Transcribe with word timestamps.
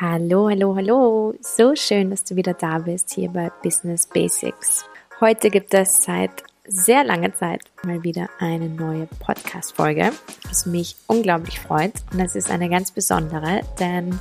Hallo, 0.00 0.50
hallo, 0.50 0.74
hallo. 0.74 1.34
So 1.40 1.76
schön, 1.76 2.10
dass 2.10 2.24
du 2.24 2.34
wieder 2.34 2.52
da 2.52 2.78
bist 2.78 3.12
hier 3.12 3.28
bei 3.28 3.52
Business 3.62 4.08
Basics. 4.08 4.84
Heute 5.20 5.50
gibt 5.50 5.72
es 5.72 6.02
seit 6.02 6.32
sehr 6.66 7.04
langer 7.04 7.32
Zeit 7.36 7.60
mal 7.84 8.02
wieder 8.02 8.28
eine 8.40 8.68
neue 8.68 9.06
Podcast-Folge, 9.20 10.10
was 10.48 10.66
mich 10.66 10.96
unglaublich 11.06 11.60
freut. 11.60 11.92
Und 12.12 12.18
es 12.18 12.34
ist 12.34 12.50
eine 12.50 12.68
ganz 12.68 12.90
besondere, 12.90 13.60
denn 13.78 14.18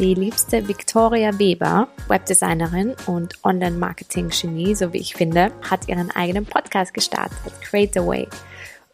die 0.00 0.14
liebste 0.14 0.66
Victoria 0.66 1.38
Weber, 1.38 1.86
Webdesignerin 2.08 2.96
und 3.06 3.34
Online-Marketing-Genie, 3.44 4.74
so 4.74 4.92
wie 4.92 4.98
ich 4.98 5.14
finde, 5.14 5.52
hat 5.70 5.86
ihren 5.86 6.10
eigenen 6.10 6.44
Podcast 6.44 6.92
gestartet, 6.92 7.52
Create 7.62 7.98
Away 7.98 8.26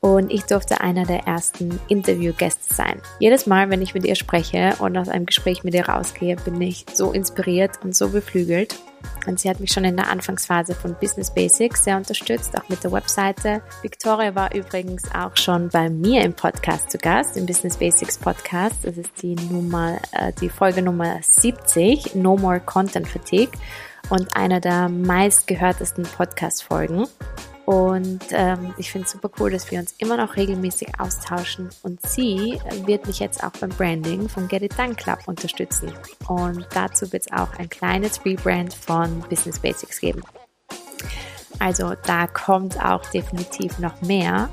und 0.00 0.32
ich 0.32 0.44
durfte 0.44 0.80
einer 0.80 1.04
der 1.04 1.26
ersten 1.26 1.78
Interviewgäste 1.88 2.74
sein. 2.74 3.00
Jedes 3.18 3.46
Mal, 3.46 3.68
wenn 3.68 3.82
ich 3.82 3.94
mit 3.94 4.06
ihr 4.06 4.16
spreche 4.16 4.74
und 4.78 4.96
aus 4.96 5.10
einem 5.10 5.26
Gespräch 5.26 5.62
mit 5.62 5.74
ihr 5.74 5.88
rausgehe, 5.88 6.36
bin 6.36 6.60
ich 6.60 6.86
so 6.94 7.12
inspiriert 7.12 7.78
und 7.84 7.94
so 7.94 8.08
beflügelt. 8.08 8.76
Und 9.26 9.38
sie 9.38 9.48
hat 9.48 9.60
mich 9.60 9.72
schon 9.72 9.84
in 9.84 9.96
der 9.96 10.08
Anfangsphase 10.08 10.74
von 10.74 10.94
Business 11.00 11.32
Basics 11.32 11.84
sehr 11.84 11.96
unterstützt, 11.96 12.56
auch 12.56 12.68
mit 12.68 12.82
der 12.82 12.92
Webseite. 12.92 13.62
Victoria 13.82 14.34
war 14.34 14.54
übrigens 14.54 15.04
auch 15.14 15.36
schon 15.36 15.68
bei 15.68 15.90
mir 15.90 16.22
im 16.22 16.32
Podcast 16.32 16.90
zu 16.90 16.98
Gast, 16.98 17.36
im 17.36 17.46
Business 17.46 17.76
Basics 17.76 18.18
Podcast. 18.18 18.76
Das 18.82 18.96
ist 18.96 19.22
die 19.22 19.34
Nummer, 19.34 19.98
äh, 20.12 20.32
die 20.40 20.48
Folge 20.48 20.82
Nummer 20.82 21.18
70, 21.22 22.14
No 22.14 22.36
More 22.36 22.60
Content 22.60 23.06
Fatigue 23.08 23.52
und 24.08 24.34
einer 24.34 24.60
der 24.60 24.88
meistgehörtesten 24.88 26.04
Podcast-Folgen. 26.04 27.06
Und 27.66 28.20
ähm, 28.30 28.74
ich 28.78 28.90
finde 28.90 29.06
es 29.06 29.12
super 29.12 29.30
cool, 29.38 29.50
dass 29.50 29.70
wir 29.70 29.78
uns 29.78 29.94
immer 29.98 30.16
noch 30.16 30.36
regelmäßig 30.36 30.88
austauschen. 30.98 31.68
Und 31.82 32.04
sie 32.04 32.58
wird 32.84 33.06
mich 33.06 33.20
jetzt 33.20 33.44
auch 33.44 33.52
beim 33.52 33.70
Branding 33.70 34.28
vom 34.28 34.48
Get 34.48 34.62
It 34.62 34.78
Done 34.78 34.94
Club 34.94 35.20
unterstützen. 35.26 35.92
Und 36.26 36.66
dazu 36.74 37.12
wird 37.12 37.26
es 37.26 37.32
auch 37.32 37.56
ein 37.58 37.68
kleines 37.68 38.24
Rebrand 38.24 38.74
von 38.74 39.20
Business 39.28 39.58
Basics 39.60 40.00
geben. 40.00 40.22
Also 41.58 41.94
da 42.06 42.26
kommt 42.26 42.82
auch 42.82 43.04
definitiv 43.10 43.78
noch 43.78 44.00
mehr. 44.00 44.48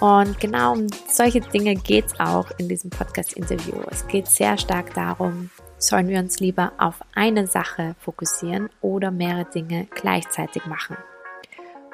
Und 0.00 0.38
genau 0.38 0.72
um 0.72 0.86
solche 1.10 1.40
Dinge 1.40 1.74
geht 1.74 2.06
es 2.06 2.20
auch 2.20 2.46
in 2.58 2.68
diesem 2.68 2.90
Podcast-Interview. 2.90 3.82
Es 3.90 4.06
geht 4.06 4.28
sehr 4.28 4.56
stark 4.56 4.94
darum, 4.94 5.50
sollen 5.76 6.08
wir 6.08 6.20
uns 6.20 6.40
lieber 6.40 6.72
auf 6.78 7.00
eine 7.14 7.46
Sache 7.46 7.96
fokussieren 7.98 8.70
oder 8.80 9.10
mehrere 9.10 9.44
Dinge 9.44 9.86
gleichzeitig 9.94 10.66
machen. 10.66 10.96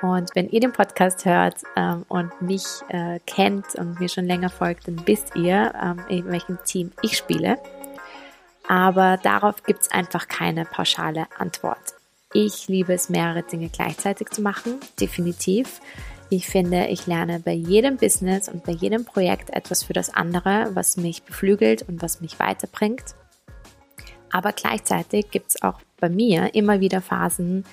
Und 0.05 0.35
wenn 0.35 0.51
ihr 0.51 0.61
den 0.61 0.75
Podcast 0.75 1.25
hört 1.25 1.63
ähm, 1.77 2.05
und 2.09 2.43
mich 2.43 2.65
äh, 2.91 3.21
kennt 3.25 3.75
und 3.77 3.99
mir 4.01 4.11
schon 4.11 4.27
länger 4.27 4.51
folgt, 4.51 4.87
dann 4.87 5.01
wisst 5.07 5.35
ihr, 5.35 5.73
ähm, 5.83 5.99
in 6.11 6.27
welchem 6.27 6.59
Team 6.67 6.93
ich 7.01 7.17
spiele. 7.17 7.57
Aber 8.69 9.17
darauf 9.17 9.63
gibt 9.63 9.81
es 9.81 9.91
einfach 9.91 10.29
keine 10.29 10.67
pauschale 10.67 11.27
Antwort. 11.39 11.95
Ich 12.35 12.69
liebe 12.69 12.93
es, 12.93 13.09
mehrere 13.09 13.45
Dinge 13.45 13.71
gleichzeitig 13.71 14.29
zu 14.29 14.43
machen, 14.43 14.79
definitiv. 15.01 15.81
Ich 16.29 16.49
finde, 16.49 16.89
ich 16.89 17.07
lerne 17.07 17.41
bei 17.41 17.53
jedem 17.53 17.97
Business 17.97 18.51
und 18.51 18.63
bei 18.65 18.73
jedem 18.73 19.07
Projekt 19.07 19.55
etwas 19.55 19.83
für 19.83 19.95
das 19.95 20.13
andere, 20.13 20.69
was 20.75 20.99
mich 20.99 21.23
beflügelt 21.23 21.89
und 21.89 22.03
was 22.03 22.21
mich 22.21 22.39
weiterbringt. 22.39 23.15
Aber 24.31 24.53
gleichzeitig 24.53 25.31
gibt 25.31 25.53
es 25.53 25.63
auch 25.63 25.81
bei 25.99 26.11
mir 26.11 26.55
immer 26.55 26.81
wieder 26.81 27.01
Phasen, 27.01 27.65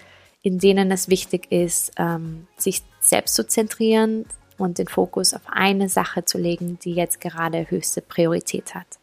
in 0.44 0.58
denen 0.58 0.92
es 0.92 1.10
wichtig 1.10 1.52
ist, 1.52 1.92
ähm, 1.98 2.48
sich 2.58 2.84
selbst 3.00 3.36
zu 3.36 3.48
zentrieren 3.48 4.26
und 4.58 4.78
den 4.78 4.88
Fokus 4.88 5.34
auf 5.34 5.42
eine 5.48 5.90
Sache 5.90 6.26
zu 6.26 6.38
legen, 6.38 6.80
die 6.84 6.94
jetzt 6.94 7.22
gerade 7.22 7.70
höchste 7.70 8.02
Priorität 8.02 8.76
hat. 8.76 9.00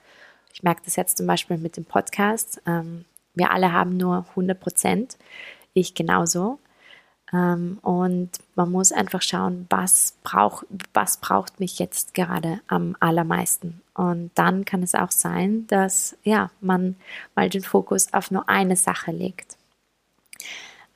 Ich 0.53 0.63
merke 0.63 0.83
das 0.85 0.97
jetzt 0.97 1.19
zum 1.19 1.27
Beispiel 1.27 1.59
mit 1.59 1.77
dem 1.77 1.85
Podcast. 1.85 2.61
Ähm, 2.67 3.05
wir 3.35 3.53
alle 3.53 3.73
haben 3.73 3.97
nur 3.97 4.27
100 4.31 4.59
Prozent, 4.59 5.17
ich 5.75 5.95
genauso. 5.95 6.59
Ähm, 7.33 7.79
und 7.83 8.31
man 8.55 8.71
muss 8.71 8.91
einfach 8.91 9.23
schauen, 9.23 9.67
was, 9.71 10.17
brauch, 10.25 10.65
was 10.95 11.19
braucht 11.19 11.61
mich 11.61 11.79
jetzt 11.79 12.15
gerade 12.15 12.61
am 12.67 12.97
allermeisten. 13.01 13.83
Und 13.95 14.31
dann 14.35 14.65
kann 14.65 14.83
es 14.83 14.95
auch 14.95 15.11
sein, 15.11 15.67
dass 15.67 16.17
ja, 16.23 16.51
man 16.61 16.97
mal 17.35 17.49
den 17.51 17.63
Fokus 17.63 18.13
auf 18.13 18.31
nur 18.31 18.49
eine 18.49 18.77
Sache 18.77 19.13
legt. 19.13 19.58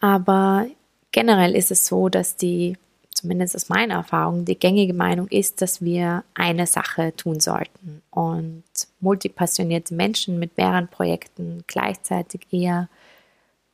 Aber 0.03 0.67
generell 1.13 1.55
ist 1.55 1.71
es 1.71 1.87
so, 1.87 2.09
dass 2.09 2.35
die, 2.37 2.77
zumindest 3.15 3.55
aus 3.55 3.69
meiner 3.69 3.95
Erfahrung, 3.95 4.45
die 4.45 4.59
gängige 4.59 4.95
Meinung 4.95 5.29
ist, 5.29 5.63
dass 5.63 5.81
wir 5.81 6.25
eine 6.35 6.67
Sache 6.67 7.15
tun 7.17 7.39
sollten. 7.39 8.03
Und 8.11 8.65
multipassionierte 8.99 9.95
Menschen 9.95 10.41
mit 10.41 10.57
mehreren 10.57 10.89
Projekten 10.89 11.63
gleichzeitig 11.69 12.49
eher 12.51 12.89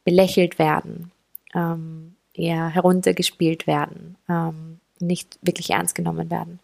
belächelt 0.04 0.58
werden, 0.58 1.12
ähm, 1.54 2.14
eher 2.34 2.68
heruntergespielt 2.68 3.66
werden, 3.66 4.16
ähm, 4.28 4.80
nicht 5.00 5.38
wirklich 5.40 5.70
ernst 5.70 5.94
genommen 5.94 6.30
werden. 6.30 6.60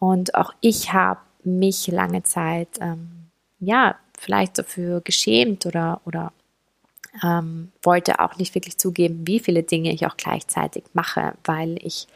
Und 0.00 0.34
auch 0.34 0.52
ich 0.60 0.92
habe 0.92 1.20
mich 1.44 1.86
lange 1.86 2.24
Zeit, 2.24 2.70
ähm, 2.80 3.26
ja, 3.60 3.94
vielleicht 4.18 4.58
dafür 4.58 5.00
geschämt 5.00 5.64
oder, 5.64 6.00
oder 6.04 6.32
ähm, 7.24 7.72
wollte 7.82 8.20
auch 8.20 8.36
nicht 8.36 8.54
wirklich 8.54 8.78
zugeben, 8.78 9.26
wie 9.26 9.40
viele 9.40 9.62
Dinge 9.62 9.92
ich 9.92 10.06
auch 10.06 10.16
gleichzeitig 10.16 10.84
mache, 10.92 11.34
weil 11.44 11.76
ich 11.84 12.06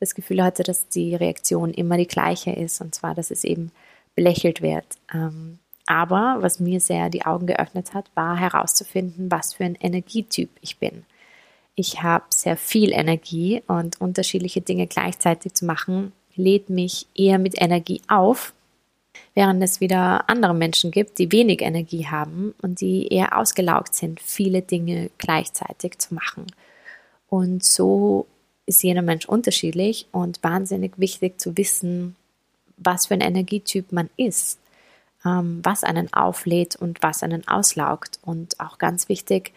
das 0.00 0.14
Gefühl 0.14 0.42
hatte, 0.42 0.62
dass 0.62 0.88
die 0.88 1.14
Reaktion 1.14 1.72
immer 1.72 1.96
die 1.96 2.08
gleiche 2.08 2.52
ist 2.52 2.80
und 2.80 2.94
zwar, 2.94 3.14
dass 3.14 3.30
es 3.30 3.44
eben 3.44 3.70
belächelt 4.14 4.60
wird. 4.62 4.86
Ähm, 5.14 5.58
aber 5.86 6.38
was 6.40 6.60
mir 6.60 6.80
sehr 6.80 7.10
die 7.10 7.24
Augen 7.24 7.46
geöffnet 7.46 7.94
hat, 7.94 8.10
war 8.14 8.36
herauszufinden, 8.36 9.30
was 9.30 9.54
für 9.54 9.64
ein 9.64 9.76
Energietyp 9.76 10.50
ich 10.60 10.78
bin. 10.78 11.04
Ich 11.74 12.02
habe 12.02 12.24
sehr 12.28 12.56
viel 12.56 12.92
Energie 12.92 13.62
und 13.66 14.00
unterschiedliche 14.00 14.60
Dinge 14.60 14.86
gleichzeitig 14.86 15.54
zu 15.54 15.64
machen, 15.64 16.12
lädt 16.34 16.68
mich 16.68 17.06
eher 17.14 17.38
mit 17.38 17.60
Energie 17.60 18.02
auf 18.08 18.54
während 19.34 19.62
es 19.62 19.80
wieder 19.80 20.28
andere 20.28 20.54
Menschen 20.54 20.90
gibt, 20.90 21.18
die 21.18 21.32
wenig 21.32 21.62
Energie 21.62 22.06
haben 22.06 22.54
und 22.62 22.80
die 22.80 23.08
eher 23.08 23.36
ausgelaugt 23.36 23.94
sind, 23.94 24.20
viele 24.20 24.62
Dinge 24.62 25.10
gleichzeitig 25.18 25.98
zu 25.98 26.14
machen. 26.14 26.46
Und 27.28 27.64
so 27.64 28.26
ist 28.66 28.82
jeder 28.82 29.02
Mensch 29.02 29.26
unterschiedlich 29.26 30.06
und 30.12 30.42
wahnsinnig 30.42 30.92
wichtig 30.96 31.40
zu 31.40 31.56
wissen, 31.56 32.16
was 32.76 33.06
für 33.06 33.14
ein 33.14 33.20
Energietyp 33.20 33.92
man 33.92 34.10
ist, 34.16 34.58
ähm, 35.24 35.60
was 35.62 35.84
einen 35.84 36.12
auflädt 36.12 36.76
und 36.76 37.02
was 37.02 37.22
einen 37.22 37.46
auslaugt. 37.48 38.18
Und 38.22 38.60
auch 38.60 38.78
ganz 38.78 39.08
wichtig, 39.08 39.52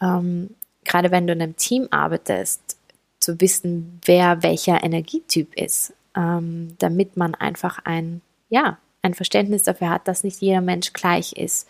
ähm, 0.00 0.54
gerade 0.84 1.10
wenn 1.10 1.26
du 1.26 1.32
in 1.32 1.42
einem 1.42 1.56
Team 1.56 1.88
arbeitest, 1.90 2.76
zu 3.20 3.40
wissen, 3.40 4.00
wer 4.04 4.42
welcher 4.42 4.82
Energietyp 4.82 5.54
ist, 5.54 5.92
ähm, 6.16 6.74
damit 6.78 7.16
man 7.16 7.34
einfach 7.34 7.78
ein, 7.84 8.20
ja, 8.52 8.76
ein 9.00 9.14
Verständnis 9.14 9.62
dafür 9.62 9.88
hat, 9.88 10.06
dass 10.06 10.24
nicht 10.24 10.42
jeder 10.42 10.60
Mensch 10.60 10.92
gleich 10.92 11.32
ist 11.32 11.66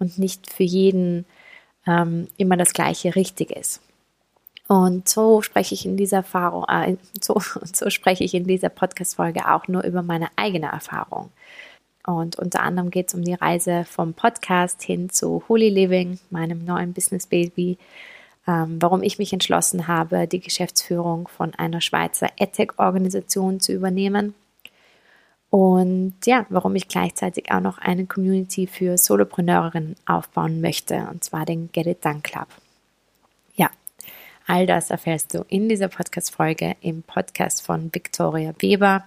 und 0.00 0.18
nicht 0.18 0.52
für 0.52 0.64
jeden 0.64 1.26
ähm, 1.86 2.26
immer 2.36 2.56
das 2.56 2.72
Gleiche 2.72 3.14
richtig 3.14 3.52
ist. 3.52 3.80
Und 4.66 5.08
so 5.08 5.42
spreche 5.42 5.74
ich 5.74 5.86
in 5.86 5.96
dieser 5.96 6.18
Erfahrung, 6.18 6.64
äh, 6.68 6.96
so, 7.20 7.40
so 7.72 7.88
spreche 7.88 8.24
ich 8.24 8.34
in 8.34 8.48
dieser 8.48 8.68
Podcast-Folge 8.68 9.48
auch 9.48 9.68
nur 9.68 9.84
über 9.84 10.02
meine 10.02 10.28
eigene 10.34 10.66
Erfahrung. 10.66 11.30
Und 12.04 12.36
unter 12.36 12.60
anderem 12.62 12.90
geht 12.90 13.08
es 13.08 13.14
um 13.14 13.24
die 13.24 13.34
Reise 13.34 13.84
vom 13.84 14.12
Podcast 14.12 14.82
hin 14.82 15.10
zu 15.10 15.44
Holy 15.48 15.70
Living, 15.70 16.18
meinem 16.30 16.64
neuen 16.64 16.92
Business 16.92 17.26
Baby, 17.28 17.78
ähm, 18.48 18.78
warum 18.80 19.04
ich 19.04 19.18
mich 19.18 19.32
entschlossen 19.32 19.86
habe, 19.86 20.26
die 20.26 20.40
Geschäftsführung 20.40 21.28
von 21.28 21.54
einer 21.54 21.80
Schweizer 21.80 22.28
EdTech-Organisation 22.36 23.60
zu 23.60 23.72
übernehmen 23.72 24.34
und 25.54 26.14
ja, 26.24 26.46
warum 26.48 26.74
ich 26.74 26.88
gleichzeitig 26.88 27.52
auch 27.52 27.60
noch 27.60 27.78
eine 27.78 28.06
Community 28.06 28.66
für 28.66 28.98
Solopreneurinnen 28.98 29.94
aufbauen 30.04 30.60
möchte, 30.60 31.06
und 31.12 31.22
zwar 31.22 31.46
den 31.46 31.70
Get 31.70 31.86
It 31.86 32.04
Done 32.04 32.22
Club. 32.24 32.48
Ja, 33.54 33.70
all 34.48 34.66
das 34.66 34.90
erfährst 34.90 35.32
du 35.32 35.44
in 35.46 35.68
dieser 35.68 35.86
Podcast-Folge 35.86 36.74
im 36.80 37.04
Podcast 37.04 37.62
von 37.62 37.94
Victoria 37.94 38.52
Weber. 38.58 39.04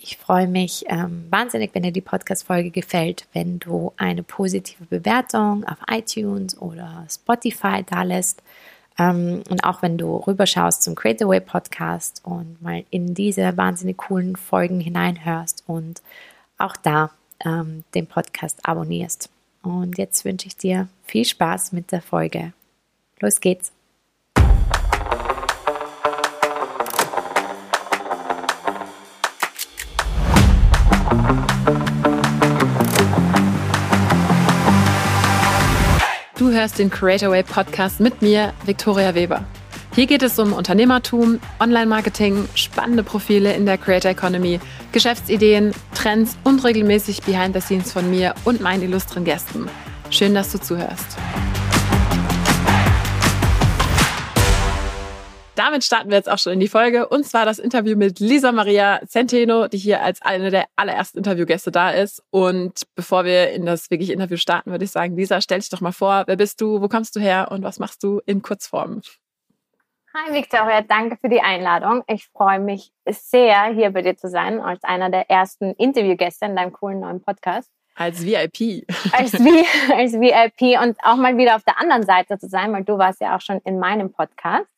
Ich 0.00 0.16
freue 0.16 0.48
mich 0.48 0.84
ähm, 0.88 1.28
wahnsinnig, 1.30 1.72
wenn 1.74 1.84
dir 1.84 1.92
die 1.92 2.00
Podcast-Folge 2.00 2.72
gefällt, 2.72 3.28
wenn 3.32 3.60
du 3.60 3.92
eine 3.96 4.24
positive 4.24 4.86
Bewertung 4.86 5.62
auf 5.62 5.78
iTunes 5.88 6.60
oder 6.60 7.06
Spotify 7.08 7.84
da 7.88 8.02
lässt. 8.02 8.42
Ähm, 8.98 9.42
und 9.48 9.64
auch 9.64 9.82
wenn 9.82 9.98
du 9.98 10.16
rüberschaust 10.16 10.82
zum 10.82 10.94
Create 10.94 11.22
Away 11.22 11.40
Podcast 11.40 12.20
und 12.24 12.60
mal 12.62 12.84
in 12.90 13.14
diese 13.14 13.56
wahnsinnig 13.56 13.96
coolen 13.98 14.36
Folgen 14.36 14.80
hineinhörst 14.80 15.64
und 15.66 16.02
auch 16.58 16.76
da 16.76 17.10
ähm, 17.44 17.84
den 17.94 18.06
Podcast 18.06 18.60
abonnierst. 18.62 19.30
Und 19.62 19.98
jetzt 19.98 20.24
wünsche 20.24 20.46
ich 20.46 20.56
dir 20.56 20.88
viel 21.04 21.24
Spaß 21.24 21.72
mit 21.72 21.90
der 21.90 22.02
Folge. 22.02 22.52
Los 23.20 23.40
geht's! 23.40 23.72
Hörst 36.64 36.78
den 36.78 36.88
Creator 36.88 37.28
Way 37.28 37.42
Podcast 37.42 38.00
mit 38.00 38.22
mir, 38.22 38.54
Viktoria 38.64 39.14
Weber. 39.14 39.44
Hier 39.94 40.06
geht 40.06 40.22
es 40.22 40.38
um 40.38 40.54
Unternehmertum, 40.54 41.38
Online-Marketing, 41.60 42.48
spannende 42.54 43.02
Profile 43.02 43.52
in 43.52 43.66
der 43.66 43.76
Creator 43.76 44.12
Economy, 44.12 44.58
Geschäftsideen, 44.90 45.72
Trends 45.94 46.38
und 46.42 46.64
regelmäßig 46.64 47.20
Behind 47.24 47.54
the 47.54 47.60
Scenes 47.60 47.92
von 47.92 48.10
mir 48.10 48.34
und 48.46 48.62
meinen 48.62 48.82
illustren 48.82 49.24
Gästen. 49.24 49.68
Schön, 50.08 50.34
dass 50.34 50.52
du 50.52 50.58
zuhörst. 50.58 51.18
Damit 55.56 55.84
starten 55.84 56.10
wir 56.10 56.16
jetzt 56.16 56.28
auch 56.28 56.38
schon 56.38 56.54
in 56.54 56.60
die 56.60 56.68
Folge. 56.68 57.08
Und 57.08 57.24
zwar 57.24 57.44
das 57.44 57.60
Interview 57.60 57.96
mit 57.96 58.18
Lisa 58.18 58.50
Maria 58.50 59.00
Centeno, 59.06 59.68
die 59.68 59.78
hier 59.78 60.02
als 60.02 60.20
eine 60.20 60.50
der 60.50 60.66
allerersten 60.74 61.18
Interviewgäste 61.18 61.70
da 61.70 61.90
ist. 61.90 62.24
Und 62.30 62.82
bevor 62.96 63.24
wir 63.24 63.50
in 63.50 63.64
das 63.64 63.88
wirklich 63.88 64.10
Interview 64.10 64.36
starten, 64.36 64.72
würde 64.72 64.84
ich 64.84 64.90
sagen, 64.90 65.16
Lisa, 65.16 65.40
stell 65.40 65.60
dich 65.60 65.70
doch 65.70 65.80
mal 65.80 65.92
vor. 65.92 66.24
Wer 66.26 66.36
bist 66.36 66.60
du? 66.60 66.80
Wo 66.80 66.88
kommst 66.88 67.14
du 67.14 67.20
her? 67.20 67.52
Und 67.52 67.62
was 67.62 67.78
machst 67.78 68.02
du 68.02 68.20
in 68.26 68.42
Kurzform? 68.42 69.02
Hi 70.12 70.32
Victoria, 70.32 70.80
danke 70.80 71.16
für 71.20 71.28
die 71.28 71.40
Einladung. 71.40 72.02
Ich 72.06 72.28
freue 72.28 72.60
mich 72.60 72.92
sehr, 73.08 73.64
hier 73.74 73.90
bei 73.90 74.02
dir 74.02 74.16
zu 74.16 74.28
sein, 74.28 74.60
als 74.60 74.82
einer 74.84 75.10
der 75.10 75.28
ersten 75.30 75.72
Interviewgäste 75.74 76.46
in 76.46 76.56
deinem 76.56 76.72
coolen 76.72 77.00
neuen 77.00 77.20
Podcast. 77.20 77.70
Als 77.96 78.24
VIP. 78.24 78.86
Als, 79.12 79.34
als 79.34 80.12
VIP 80.12 80.80
und 80.82 80.96
auch 81.04 81.16
mal 81.16 81.36
wieder 81.36 81.54
auf 81.54 81.62
der 81.62 81.80
anderen 81.80 82.04
Seite 82.04 82.38
zu 82.38 82.48
sein, 82.48 82.72
weil 82.72 82.84
du 82.84 82.98
warst 82.98 83.20
ja 83.20 83.36
auch 83.36 83.40
schon 83.40 83.60
in 83.64 83.78
meinem 83.78 84.12
Podcast. 84.12 84.68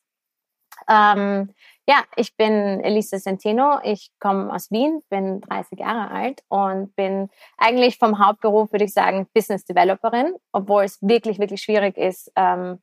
Ähm, 0.89 1.53
ja, 1.87 2.03
ich 2.15 2.35
bin 2.35 2.81
Elisa 2.81 3.17
Centeno. 3.17 3.79
Ich 3.83 4.11
komme 4.19 4.53
aus 4.53 4.71
Wien, 4.71 5.01
bin 5.09 5.41
30 5.41 5.79
Jahre 5.79 6.11
alt 6.11 6.41
und 6.49 6.95
bin 6.95 7.29
eigentlich 7.57 7.97
vom 7.97 8.19
Hauptberuf, 8.19 8.71
würde 8.71 8.85
ich 8.85 8.93
sagen, 8.93 9.27
Business 9.33 9.63
Developerin, 9.63 10.35
obwohl 10.51 10.83
es 10.83 11.01
wirklich, 11.01 11.39
wirklich 11.39 11.61
schwierig 11.61 11.97
ist, 11.97 12.31
ähm, 12.35 12.79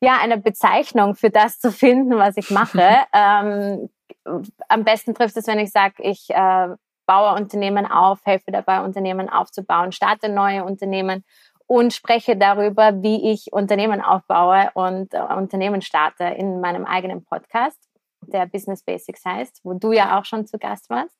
ja, 0.00 0.18
eine 0.20 0.38
Bezeichnung 0.38 1.14
für 1.14 1.30
das 1.30 1.60
zu 1.60 1.70
finden, 1.70 2.16
was 2.16 2.36
ich 2.38 2.50
mache. 2.50 2.80
ähm, 3.12 3.90
am 4.68 4.84
besten 4.84 5.14
trifft 5.14 5.36
es, 5.36 5.46
wenn 5.46 5.58
ich 5.58 5.70
sage, 5.70 5.94
ich 5.98 6.30
äh, 6.30 6.68
baue 7.06 7.34
Unternehmen 7.34 7.86
auf, 7.86 8.20
helfe 8.24 8.52
dabei, 8.52 8.82
Unternehmen 8.82 9.28
aufzubauen, 9.28 9.92
starte 9.92 10.28
neue 10.28 10.64
Unternehmen 10.64 11.24
und 11.70 11.92
spreche 11.92 12.36
darüber, 12.36 13.00
wie 13.00 13.30
ich 13.30 13.52
Unternehmen 13.52 14.00
aufbaue 14.00 14.72
und 14.74 15.14
äh, 15.14 15.20
Unternehmen 15.20 15.82
starte 15.82 16.24
in 16.24 16.60
meinem 16.60 16.84
eigenen 16.84 17.24
Podcast, 17.24 17.78
der 18.22 18.46
Business 18.46 18.82
Basics 18.82 19.24
heißt, 19.24 19.60
wo 19.62 19.74
du 19.74 19.92
ja 19.92 20.18
auch 20.18 20.24
schon 20.24 20.48
zu 20.48 20.58
Gast 20.58 20.90
warst. 20.90 21.16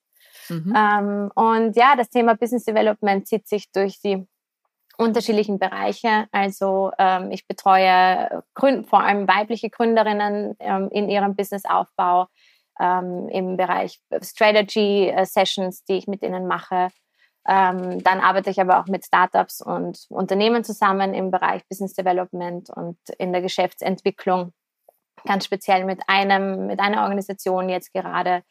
Mhm. 0.49 0.75
Ähm, 0.76 1.31
und 1.37 1.76
ja, 1.76 1.94
das 1.94 2.11
Thema 2.11 2.35
Business 2.35 2.64
Development 2.64 3.29
zieht 3.29 3.47
sich 3.47 3.70
durch 3.70 4.00
die 4.00 4.26
unterschiedlichen 4.97 5.61
Bereiche. 5.61 6.26
Also 6.32 6.91
ähm, 6.99 7.31
ich 7.31 7.47
betreue 7.47 8.43
Gründ 8.55 8.88
vor 8.88 9.05
allem 9.05 9.29
weibliche 9.29 9.70
Gründerinnen 9.70 10.56
ähm, 10.58 10.88
in 10.91 11.08
ihrem 11.08 11.37
Businessaufbau 11.37 12.26
ähm, 12.81 13.29
im 13.29 13.56
Bereich 13.56 14.00
Strategy 14.20 15.11
äh, 15.11 15.25
Sessions, 15.26 15.85
die 15.85 15.99
ich 15.99 16.08
mit 16.08 16.25
ihnen 16.25 16.49
mache. 16.49 16.88
Ähm, 17.48 18.02
dann 18.02 18.20
arbeite 18.20 18.50
ich 18.50 18.60
aber 18.60 18.81
auch 18.81 18.87
mit 18.87 19.04
Startups 19.04 19.60
und 19.60 20.04
Unternehmen 20.08 20.62
zusammen 20.62 21.14
im 21.14 21.31
Bereich 21.31 21.66
Business 21.69 21.94
Development 21.94 22.69
und 22.70 22.98
in 23.19 23.32
der 23.32 23.42
Geschäftsentwicklung. 23.42 24.52
Ganz 25.25 25.44
speziell 25.44 25.84
mit 25.84 26.00
einem, 26.06 26.66
mit 26.66 26.81
einer 26.81 27.02
Organisation 27.02 27.69
jetzt 27.69 27.92
gerade, 27.92 28.42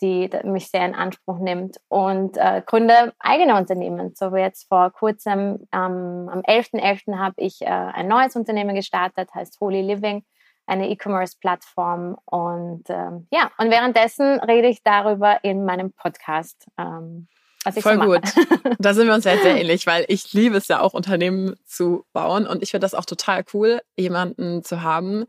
die 0.00 0.28
mich 0.44 0.68
sehr 0.68 0.84
in 0.84 0.94
Anspruch 0.94 1.38
nimmt 1.38 1.78
und 1.88 2.36
äh, 2.36 2.62
gründe 2.66 3.14
eigene 3.20 3.56
Unternehmen. 3.56 4.12
So 4.14 4.32
wie 4.32 4.40
jetzt 4.40 4.68
vor 4.68 4.90
kurzem 4.90 5.66
ähm, 5.72 6.28
am 6.28 6.40
11.11. 6.40 6.80
.11. 6.80 7.18
habe 7.18 7.34
ich 7.38 7.62
äh, 7.62 7.66
ein 7.66 8.08
neues 8.08 8.34
Unternehmen 8.36 8.74
gestartet, 8.74 9.32
heißt 9.34 9.60
Holy 9.60 9.82
Living, 9.82 10.24
eine 10.66 10.88
E-Commerce-Plattform. 10.90 12.16
Und 12.24 12.84
ähm, 12.88 13.28
ja, 13.30 13.50
und 13.58 13.70
währenddessen 13.70 14.40
rede 14.40 14.68
ich 14.68 14.82
darüber 14.82 15.42
in 15.44 15.64
meinem 15.64 15.92
Podcast. 15.92 16.66
Ähm, 16.76 17.28
was 17.64 17.76
ich 17.76 17.82
Voll 17.82 17.96
so 17.96 18.04
gut. 18.04 18.20
Da 18.78 18.94
sind 18.94 19.06
wir 19.06 19.14
uns 19.14 19.24
ja 19.24 19.36
sehr 19.38 19.56
ähnlich, 19.56 19.86
weil 19.86 20.04
ich 20.08 20.32
liebe 20.32 20.56
es 20.56 20.68
ja 20.68 20.80
auch, 20.80 20.94
Unternehmen 20.94 21.54
zu 21.64 22.04
bauen. 22.12 22.46
Und 22.46 22.62
ich 22.62 22.70
finde 22.70 22.84
das 22.84 22.94
auch 22.94 23.04
total 23.04 23.44
cool, 23.52 23.80
jemanden 23.96 24.62
zu 24.62 24.82
haben, 24.82 25.24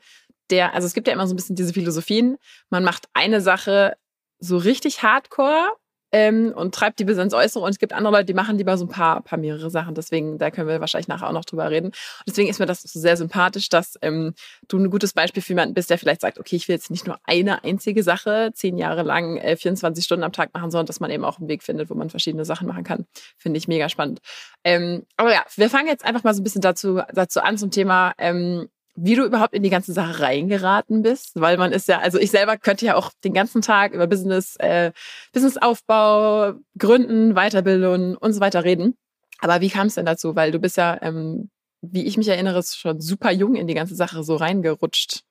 der, 0.50 0.74
also 0.74 0.86
es 0.86 0.94
gibt 0.94 1.08
ja 1.08 1.14
immer 1.14 1.28
so 1.28 1.34
ein 1.34 1.38
bisschen 1.38 1.56
diese 1.56 1.74
Philosophien, 1.74 2.38
man 2.70 2.84
macht 2.84 3.06
eine 3.14 3.42
Sache 3.42 3.96
so 4.40 4.58
richtig 4.58 5.02
hardcore 5.02 5.72
ähm, 6.12 6.54
und 6.56 6.74
treibt 6.74 7.00
die 7.00 7.06
bis 7.06 7.18
ins 7.18 7.34
Äußere. 7.34 7.64
Und 7.64 7.72
es 7.72 7.80
gibt 7.80 7.94
andere 7.94 8.14
Leute, 8.14 8.26
die 8.26 8.34
machen 8.34 8.58
lieber 8.58 8.78
so 8.78 8.86
ein 8.86 8.90
paar, 8.90 9.22
paar 9.22 9.40
mehrere 9.40 9.70
Sachen. 9.70 9.96
Deswegen, 9.96 10.38
da 10.38 10.52
können 10.52 10.68
wir 10.68 10.80
wahrscheinlich 10.80 11.08
nachher 11.08 11.28
auch 11.28 11.34
noch 11.34 11.46
drüber 11.46 11.70
reden. 11.70 11.88
Und 11.88 11.96
deswegen 12.28 12.50
ist 12.50 12.60
mir 12.60 12.66
das 12.66 12.82
so 12.82 13.00
sehr 13.00 13.18
sympathisch, 13.18 13.70
dass 13.70 13.98
ähm, 14.02 14.34
du 14.68 14.78
ein 14.78 14.90
gutes 14.90 15.14
Beispiel 15.14 15.42
für 15.42 15.54
jemanden 15.54 15.74
bist, 15.74 15.90
der 15.90 15.98
vielleicht 15.98 16.22
sagt, 16.22 16.40
okay, 16.40 16.56
ich 16.56 16.68
will 16.68 16.76
jetzt 16.76 16.92
nicht 16.92 17.08
nur 17.08 17.18
eine 17.26 17.64
einzige 17.64 18.04
Sache 18.04 18.52
zehn 18.54 18.78
Jahre 18.78 19.04
lang, 19.04 19.38
äh, 19.38 19.58
24 19.58 20.04
Stunden 20.04 20.24
am 20.24 20.32
Tag 20.32 20.54
machen, 20.54 20.72
sondern 20.72 20.86
dass 20.86 21.00
man 21.00 21.12
eben 21.12 21.26
auch 21.26 21.40
einen 21.40 21.48
Weg 21.48 21.64
findet, 21.64 21.90
wo 21.90 21.96
man 21.96 22.10
verschiedene 22.10 22.46
Sachen 22.46 22.68
machen 22.68 22.84
kann. 22.84 23.06
Finde 23.38 23.58
ich 23.58 23.68
mega 23.68 23.90
spannend. 23.90 24.20
Ähm, 24.64 25.06
aber 25.18 25.34
ja, 25.34 25.44
wir 25.56 25.70
fangen 25.70 25.88
jetzt 25.88 26.06
einfach 26.06 26.24
mal 26.24 26.34
so 26.34 26.42
ein 26.42 26.44
bisschen 26.44 26.62
dazu, 26.62 27.02
dazu 27.14 27.42
an 27.42 27.58
zum 27.58 27.72
Thema, 27.72 28.14
ähm, 28.18 28.70
wie 28.96 29.16
du 29.16 29.26
überhaupt 29.26 29.54
in 29.54 29.64
die 29.64 29.70
ganze 29.70 29.94
Sache 29.94 30.22
reingeraten 30.22 31.02
bist, 31.02 31.40
weil 31.40 31.58
man 31.58 31.72
ist 31.72 31.88
ja, 31.88 32.00
also 32.00 32.18
ich 32.18 32.32
selber 32.32 32.58
könnte 32.58 32.86
ja 32.86 32.96
auch 32.96 33.12
den 33.24 33.34
ganzen 33.34 33.62
Tag 33.62 33.94
über 33.94 34.08
Business, 34.08 34.56
äh, 34.58 34.92
Businessaufbau, 35.34 36.54
Gründen, 36.78 37.36
Weiterbildung 37.36 38.16
und 38.16 38.34
so 38.34 38.40
weiter 38.40 38.64
reden. 38.64 38.96
Aber 39.40 39.62
wie 39.62 39.70
kam 39.70 39.88
es 39.88 39.96
denn 39.96 40.06
dazu? 40.06 40.36
Weil 40.36 40.52
du 40.52 40.60
bist 40.60 40.78
ja, 40.78 40.98
ähm, 41.02 41.50
wie 41.82 42.06
ich 42.06 42.18
mich 42.18 42.30
erinnere, 42.30 42.64
schon 42.64 43.02
super 43.02 43.32
jung 43.32 43.56
in 43.56 43.68
die 43.68 43.74
ganze 43.74 43.96
Sache 43.96 44.24
so 44.24 44.36
reingerutscht. 44.36 45.24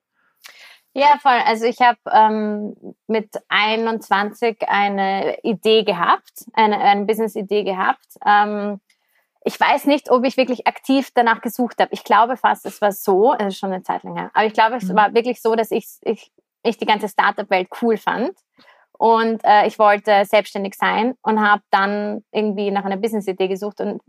Ja, 0.96 1.18
voll. 1.20 1.40
Also 1.44 1.64
ich 1.64 1.80
habe 1.80 1.98
ähm, 2.12 2.76
mit 3.08 3.28
21 3.48 4.58
eine 4.68 5.38
Idee 5.42 5.82
gehabt, 5.82 6.44
eine, 6.52 6.78
eine 6.78 7.04
Business-Idee 7.04 7.64
gehabt. 7.64 8.06
Ähm, 8.24 8.78
ich 9.44 9.60
weiß 9.60 9.84
nicht, 9.84 10.10
ob 10.10 10.24
ich 10.24 10.38
wirklich 10.38 10.66
aktiv 10.66 11.10
danach 11.14 11.42
gesucht 11.42 11.78
habe. 11.78 11.92
Ich 11.92 12.02
glaube 12.02 12.36
fast, 12.36 12.64
es 12.64 12.80
war 12.80 12.92
so, 12.92 13.34
es 13.34 13.48
ist 13.48 13.58
schon 13.58 13.72
eine 13.72 13.82
Zeit 13.82 14.02
lang 14.02 14.16
her, 14.16 14.30
aber 14.32 14.46
ich 14.46 14.54
glaube, 14.54 14.76
es 14.76 14.84
mhm. 14.84 14.96
war 14.96 15.14
wirklich 15.14 15.42
so, 15.42 15.54
dass 15.54 15.70
ich, 15.70 15.86
ich, 16.02 16.32
ich 16.62 16.78
die 16.78 16.86
ganze 16.86 17.08
Startup-Welt 17.08 17.68
cool 17.82 17.98
fand. 17.98 18.32
Und 18.96 19.44
äh, 19.44 19.66
ich 19.66 19.78
wollte 19.78 20.24
selbstständig 20.24 20.76
sein 20.76 21.14
und 21.20 21.40
habe 21.40 21.62
dann 21.70 22.24
irgendwie 22.30 22.70
nach 22.70 22.84
einer 22.84 22.96
Business-Idee 22.96 23.48
gesucht 23.48 23.80
und, 23.80 24.00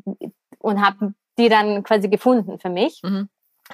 und 0.59 0.85
habe 0.85 1.13
die 1.37 1.49
dann 1.49 1.83
quasi 1.83 2.07
gefunden 2.07 2.59
für 2.59 2.69
mich. 2.69 3.01
Mhm. 3.03 3.27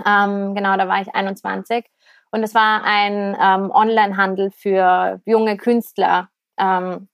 Ähm, 0.05 0.55
genau, 0.55 0.77
da 0.77 0.87
war 0.87 1.01
ich 1.01 1.13
21. 1.13 1.85
Und 2.31 2.43
es 2.43 2.55
war 2.55 2.83
ein 2.85 3.37
ähm, 3.39 3.71
Online-Handel 3.71 4.51
für 4.51 5.21
junge 5.25 5.57
Künstler. 5.57 6.29
Ähm, 6.57 7.09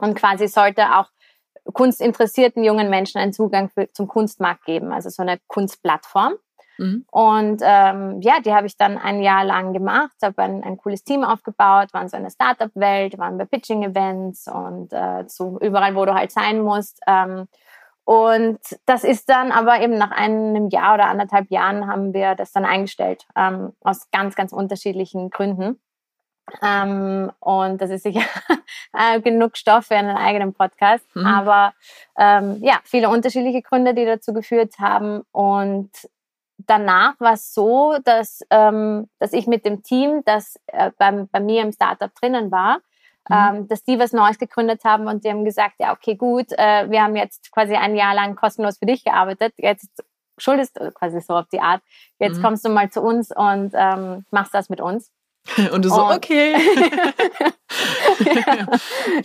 und 0.00 0.14
quasi 0.14 0.48
sollte 0.48 0.96
auch 0.96 1.10
kunstinteressierten 1.72 2.64
jungen 2.64 2.90
Menschen 2.90 3.18
einen 3.18 3.32
Zugang 3.32 3.68
für, 3.68 3.90
zum 3.92 4.08
Kunstmarkt 4.08 4.64
geben, 4.64 4.92
also 4.92 5.10
so 5.10 5.22
eine 5.22 5.38
Kunstplattform. 5.46 6.34
Mhm. 6.78 7.04
Und 7.10 7.62
ähm, 7.64 8.20
ja, 8.22 8.40
die 8.40 8.52
habe 8.52 8.66
ich 8.66 8.76
dann 8.76 8.98
ein 8.98 9.20
Jahr 9.22 9.44
lang 9.44 9.72
gemacht, 9.72 10.12
habe 10.22 10.42
ein, 10.42 10.64
ein 10.64 10.76
cooles 10.76 11.04
Team 11.04 11.24
aufgebaut, 11.24 11.92
waren 11.92 12.08
so 12.08 12.16
in 12.16 12.24
der 12.24 12.30
Startup-Welt, 12.30 13.18
waren 13.18 13.38
bei 13.38 13.44
Pitching-Events 13.44 14.48
und 14.48 14.92
äh, 14.92 15.24
so 15.28 15.58
überall, 15.60 15.94
wo 15.94 16.04
du 16.04 16.14
halt 16.14 16.32
sein 16.32 16.60
musst. 16.60 17.00
Ähm, 17.06 17.46
und 18.04 18.58
das 18.84 19.04
ist 19.04 19.28
dann 19.28 19.52
aber 19.52 19.80
eben 19.80 19.96
nach 19.96 20.10
einem 20.10 20.68
Jahr 20.70 20.94
oder 20.94 21.06
anderthalb 21.06 21.50
Jahren 21.50 21.86
haben 21.86 22.12
wir 22.12 22.34
das 22.34 22.50
dann 22.50 22.64
eingestellt, 22.64 23.26
ähm, 23.36 23.72
aus 23.80 24.10
ganz, 24.10 24.34
ganz 24.34 24.52
unterschiedlichen 24.52 25.30
Gründen. 25.30 25.80
Ähm, 26.62 27.30
und 27.40 27.80
das 27.80 27.90
ist 27.90 28.02
sicher 28.02 28.24
genug 29.22 29.56
Stoff 29.56 29.86
für 29.86 29.96
einen 29.96 30.16
eigenen 30.16 30.52
Podcast. 30.52 31.04
Mhm. 31.14 31.26
Aber 31.26 31.72
ähm, 32.18 32.58
ja, 32.62 32.80
viele 32.84 33.08
unterschiedliche 33.08 33.62
Gründe, 33.62 33.94
die 33.94 34.04
dazu 34.04 34.32
geführt 34.32 34.78
haben. 34.78 35.22
Und 35.32 35.90
danach 36.58 37.18
war 37.20 37.34
es 37.34 37.54
so, 37.54 37.96
dass, 38.04 38.40
ähm, 38.50 39.08
dass 39.18 39.32
ich 39.32 39.46
mit 39.46 39.64
dem 39.64 39.82
Team, 39.82 40.22
das 40.24 40.58
äh, 40.66 40.90
bei, 40.98 41.26
bei 41.30 41.40
mir 41.40 41.62
im 41.62 41.72
Startup 41.72 42.12
drinnen 42.14 42.50
war, 42.50 42.78
mhm. 43.28 43.36
ähm, 43.58 43.68
dass 43.68 43.84
die 43.84 43.98
was 43.98 44.12
Neues 44.12 44.38
gegründet 44.38 44.84
haben 44.84 45.06
und 45.06 45.24
die 45.24 45.30
haben 45.30 45.44
gesagt, 45.44 45.74
ja, 45.78 45.92
okay, 45.92 46.16
gut, 46.16 46.52
äh, 46.52 46.90
wir 46.90 47.02
haben 47.02 47.16
jetzt 47.16 47.52
quasi 47.52 47.74
ein 47.74 47.96
Jahr 47.96 48.14
lang 48.14 48.36
kostenlos 48.36 48.78
für 48.78 48.86
dich 48.86 49.04
gearbeitet, 49.04 49.54
jetzt 49.56 50.04
schuldest 50.38 50.78
du 50.78 50.90
quasi 50.92 51.20
so 51.20 51.34
auf 51.34 51.48
die 51.52 51.60
Art, 51.60 51.82
jetzt 52.18 52.38
mhm. 52.38 52.42
kommst 52.42 52.64
du 52.64 52.70
mal 52.70 52.90
zu 52.90 53.00
uns 53.00 53.34
und 53.34 53.72
ähm, 53.74 54.24
machst 54.30 54.54
das 54.54 54.68
mit 54.68 54.80
uns. 54.80 55.10
Und 55.72 55.84
du 55.84 55.88
so, 55.88 56.04
und, 56.04 56.16
okay. 56.16 56.52
ja. 58.20 58.66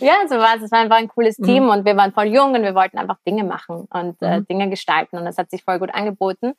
ja, 0.00 0.14
so 0.28 0.36
war 0.36 0.56
es. 0.56 0.62
Es 0.62 0.72
war 0.72 0.80
einfach 0.80 0.96
ein 0.96 1.08
cooles 1.08 1.38
mhm. 1.38 1.44
Team 1.44 1.62
mhm. 1.64 1.70
und 1.70 1.84
wir 1.84 1.96
waren 1.96 2.12
voll 2.12 2.26
jung 2.26 2.54
und 2.54 2.62
wir 2.62 2.74
wollten 2.74 2.98
einfach 2.98 3.18
Dinge 3.26 3.44
machen 3.44 3.86
und 3.90 4.20
äh, 4.20 4.40
mhm. 4.40 4.46
Dinge 4.46 4.68
gestalten 4.68 5.16
und 5.16 5.24
das 5.24 5.38
hat 5.38 5.50
sich 5.50 5.62
voll 5.62 5.78
gut 5.78 5.94
angeboten. 5.94 6.54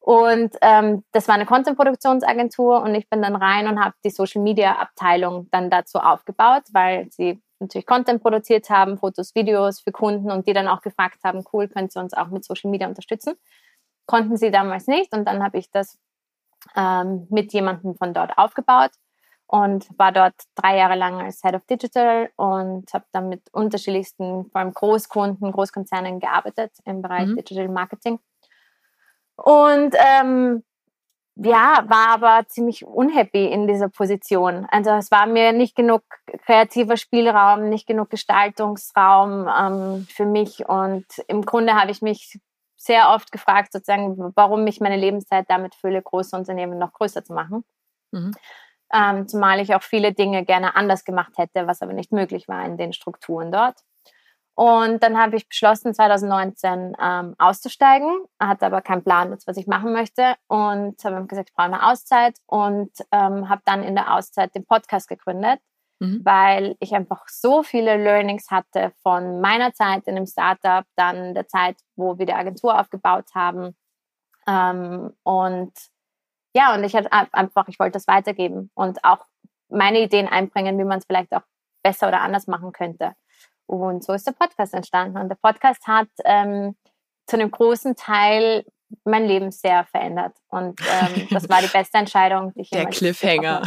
Und 0.00 0.54
ähm, 0.60 1.04
das 1.12 1.28
war 1.28 1.34
eine 1.34 1.46
Content-Produktionsagentur 1.46 2.82
und 2.82 2.94
ich 2.94 3.08
bin 3.08 3.22
dann 3.22 3.36
rein 3.36 3.68
und 3.68 3.82
habe 3.82 3.94
die 4.04 4.10
Social-Media-Abteilung 4.10 5.48
dann 5.50 5.70
dazu 5.70 5.98
aufgebaut, 5.98 6.62
weil 6.72 7.08
sie 7.10 7.42
natürlich 7.60 7.86
Content 7.86 8.22
produziert 8.22 8.68
haben, 8.68 8.98
Fotos, 8.98 9.34
Videos 9.34 9.80
für 9.80 9.92
Kunden 9.92 10.30
und 10.30 10.46
die 10.46 10.52
dann 10.52 10.68
auch 10.68 10.82
gefragt 10.82 11.18
haben, 11.24 11.44
cool, 11.52 11.68
könnt 11.68 11.94
ihr 11.96 12.02
uns 12.02 12.14
auch 12.14 12.28
mit 12.28 12.44
Social 12.44 12.70
Media 12.70 12.88
unterstützen? 12.88 13.34
konnten 14.06 14.36
sie 14.36 14.50
damals 14.50 14.86
nicht. 14.86 15.12
Und 15.12 15.26
dann 15.26 15.42
habe 15.42 15.58
ich 15.58 15.70
das 15.70 15.98
ähm, 16.76 17.26
mit 17.30 17.52
jemandem 17.52 17.94
von 17.96 18.14
dort 18.14 18.36
aufgebaut 18.38 18.90
und 19.46 19.86
war 19.98 20.12
dort 20.12 20.34
drei 20.54 20.78
Jahre 20.78 20.96
lang 20.96 21.20
als 21.20 21.42
Head 21.42 21.54
of 21.54 21.66
Digital 21.66 22.30
und 22.36 22.92
habe 22.92 23.04
dann 23.12 23.28
mit 23.28 23.42
unterschiedlichsten, 23.52 24.46
vor 24.50 24.60
allem 24.60 24.72
Großkunden, 24.72 25.52
Großkonzernen 25.52 26.20
gearbeitet 26.20 26.72
im 26.84 27.02
Bereich 27.02 27.28
mhm. 27.28 27.36
Digital 27.36 27.68
Marketing. 27.68 28.18
Und 29.36 29.94
ähm, 29.98 30.62
ja, 31.36 31.84
war 31.88 32.08
aber 32.10 32.46
ziemlich 32.46 32.86
unhappy 32.86 33.46
in 33.46 33.66
dieser 33.66 33.88
Position. 33.88 34.66
Also 34.70 34.90
es 34.90 35.10
war 35.10 35.26
mir 35.26 35.52
nicht 35.52 35.74
genug 35.74 36.02
kreativer 36.46 36.96
Spielraum, 36.96 37.68
nicht 37.68 37.86
genug 37.86 38.10
Gestaltungsraum 38.10 39.48
ähm, 39.48 40.06
für 40.08 40.26
mich. 40.26 40.68
Und 40.68 41.06
im 41.26 41.42
Grunde 41.42 41.74
habe 41.74 41.90
ich 41.90 42.02
mich 42.02 42.38
sehr 42.84 43.10
oft 43.10 43.32
gefragt, 43.32 43.72
sozusagen, 43.72 44.32
warum 44.34 44.66
ich 44.66 44.80
meine 44.80 44.96
Lebenszeit 44.96 45.46
damit 45.48 45.74
fülle, 45.74 46.02
große 46.02 46.36
Unternehmen 46.36 46.78
noch 46.78 46.92
größer 46.92 47.24
zu 47.24 47.32
machen. 47.32 47.64
Mhm. 48.12 48.32
Ähm, 48.92 49.26
zumal 49.26 49.60
ich 49.60 49.74
auch 49.74 49.82
viele 49.82 50.12
Dinge 50.12 50.44
gerne 50.44 50.76
anders 50.76 51.04
gemacht 51.04 51.32
hätte, 51.36 51.66
was 51.66 51.82
aber 51.82 51.94
nicht 51.94 52.12
möglich 52.12 52.46
war 52.46 52.64
in 52.64 52.76
den 52.76 52.92
Strukturen 52.92 53.50
dort. 53.50 53.80
Und 54.56 55.02
dann 55.02 55.18
habe 55.18 55.36
ich 55.36 55.48
beschlossen, 55.48 55.94
2019 55.94 56.96
ähm, 57.00 57.34
auszusteigen, 57.38 58.24
hatte 58.38 58.66
aber 58.66 58.82
keinen 58.82 59.02
Plan, 59.02 59.36
was 59.46 59.56
ich 59.56 59.66
machen 59.66 59.92
möchte 59.92 60.36
und 60.46 61.02
habe 61.04 61.26
gesagt, 61.26 61.50
ich 61.50 61.54
brauche 61.56 61.66
eine 61.66 61.90
Auszeit 61.90 62.36
und 62.46 62.92
ähm, 63.10 63.48
habe 63.48 63.62
dann 63.64 63.82
in 63.82 63.96
der 63.96 64.14
Auszeit 64.14 64.54
den 64.54 64.64
Podcast 64.64 65.08
gegründet, 65.08 65.58
mhm. 66.04 66.20
weil 66.24 66.76
ich 66.80 66.94
einfach 66.94 67.28
so 67.28 67.62
viele 67.62 67.96
Learnings 67.96 68.50
hatte 68.50 68.92
von 69.02 69.40
meiner 69.40 69.72
Zeit 69.72 70.06
in 70.06 70.16
einem 70.16 70.26
Startup, 70.26 70.84
dann 70.96 71.34
der 71.34 71.48
Zeit, 71.48 71.76
wo 71.96 72.18
wir 72.18 72.26
die 72.26 72.34
Agentur 72.34 72.78
aufgebaut 72.78 73.26
haben 73.34 73.74
ähm, 74.46 75.12
und 75.22 75.72
ja, 76.56 76.74
und 76.74 76.84
ich 76.84 76.94
hatte 76.94 77.10
einfach, 77.12 77.68
ich 77.68 77.78
wollte 77.78 77.94
das 77.94 78.06
weitergeben 78.06 78.70
und 78.74 79.04
auch 79.04 79.26
meine 79.68 80.00
Ideen 80.00 80.28
einbringen, 80.28 80.78
wie 80.78 80.84
man 80.84 80.98
es 80.98 81.04
vielleicht 81.04 81.34
auch 81.34 81.42
besser 81.82 82.08
oder 82.08 82.20
anders 82.20 82.46
machen 82.46 82.72
könnte. 82.72 83.14
Und 83.66 84.04
so 84.04 84.12
ist 84.12 84.26
der 84.26 84.32
Podcast 84.32 84.74
entstanden. 84.74 85.18
Und 85.18 85.28
der 85.28 85.36
Podcast 85.36 85.86
hat 85.86 86.08
ähm, 86.24 86.76
zu 87.26 87.36
einem 87.36 87.50
großen 87.50 87.96
Teil 87.96 88.64
mein 89.04 89.26
Leben 89.26 89.50
sehr 89.50 89.84
verändert. 89.84 90.32
Und 90.48 90.80
ähm, 90.80 91.28
das 91.30 91.48
war 91.48 91.60
die 91.60 91.66
beste 91.72 91.98
Entscheidung, 91.98 92.52
die 92.54 92.62
ich 92.62 92.70
Der 92.70 92.86
Cliffhanger. 92.86 93.62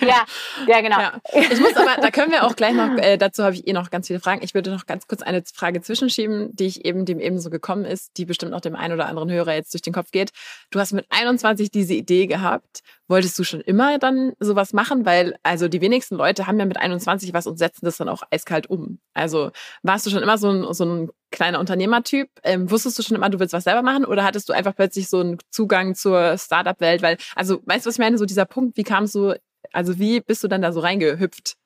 ja, 0.00 0.24
ja, 0.66 0.80
genau. 0.80 0.98
Ja. 0.98 1.12
Ich 1.32 1.60
muss 1.60 1.76
aber, 1.76 2.00
da 2.00 2.10
können 2.10 2.32
wir 2.32 2.44
auch 2.44 2.56
gleich 2.56 2.74
noch, 2.74 2.96
äh, 2.98 3.16
dazu 3.16 3.44
habe 3.44 3.54
ich 3.54 3.66
eh 3.66 3.72
noch 3.72 3.90
ganz 3.90 4.08
viele 4.08 4.20
Fragen. 4.20 4.42
Ich 4.42 4.54
würde 4.54 4.70
noch 4.70 4.86
ganz 4.86 5.06
kurz 5.06 5.22
eine 5.22 5.42
Frage 5.54 5.80
zwischenschieben, 5.82 6.54
die 6.54 6.66
ich 6.66 6.84
eben, 6.84 7.04
dem 7.04 7.20
eben 7.20 7.38
so 7.38 7.50
gekommen 7.50 7.84
ist, 7.84 8.16
die 8.16 8.24
bestimmt 8.24 8.54
auch 8.54 8.60
dem 8.60 8.76
einen 8.76 8.94
oder 8.94 9.06
anderen 9.06 9.30
Hörer 9.30 9.54
jetzt 9.54 9.72
durch 9.72 9.82
den 9.82 9.92
Kopf 9.92 10.10
geht. 10.10 10.32
Du 10.70 10.80
hast 10.80 10.92
mit 10.92 11.06
21 11.10 11.70
diese 11.70 11.94
Idee 11.94 12.26
gehabt. 12.26 12.80
Wolltest 13.08 13.38
du 13.38 13.44
schon 13.44 13.60
immer 13.60 13.98
dann 13.98 14.32
sowas 14.40 14.72
machen? 14.72 15.06
Weil, 15.06 15.36
also 15.44 15.68
die 15.68 15.80
wenigsten 15.80 16.16
Leute 16.16 16.48
haben 16.48 16.58
ja 16.58 16.66
mit 16.66 16.76
21 16.76 17.32
was 17.32 17.46
und 17.46 17.56
setzen 17.56 17.84
das 17.84 17.98
dann 17.98 18.08
auch 18.08 18.24
eiskalt 18.30 18.68
um. 18.68 18.98
Also 19.14 19.52
warst 19.82 20.06
du 20.06 20.10
schon 20.10 20.22
immer 20.22 20.38
so 20.38 20.50
ein, 20.50 20.74
so 20.74 20.84
ein 20.84 21.10
kleiner 21.36 21.60
Unternehmertyp? 21.60 22.28
Ähm, 22.42 22.70
wusstest 22.70 22.98
du 22.98 23.02
schon 23.02 23.16
immer, 23.16 23.28
du 23.28 23.38
willst 23.38 23.52
was 23.52 23.64
selber 23.64 23.82
machen? 23.82 24.04
Oder 24.04 24.24
hattest 24.24 24.48
du 24.48 24.52
einfach 24.52 24.74
plötzlich 24.74 25.08
so 25.08 25.20
einen 25.20 25.38
Zugang 25.50 25.94
zur 25.94 26.36
Startup-Welt? 26.38 27.02
Weil, 27.02 27.18
also, 27.36 27.60
weißt 27.66 27.84
du, 27.84 27.88
was 27.88 27.96
ich 27.96 28.00
meine? 28.00 28.18
So 28.18 28.24
dieser 28.24 28.46
Punkt, 28.46 28.76
wie 28.76 28.82
kamst 28.82 29.14
du, 29.14 29.38
also 29.72 29.98
wie 29.98 30.20
bist 30.20 30.42
du 30.42 30.48
dann 30.48 30.62
da 30.62 30.72
so 30.72 30.80
reingehüpft? 30.80 31.56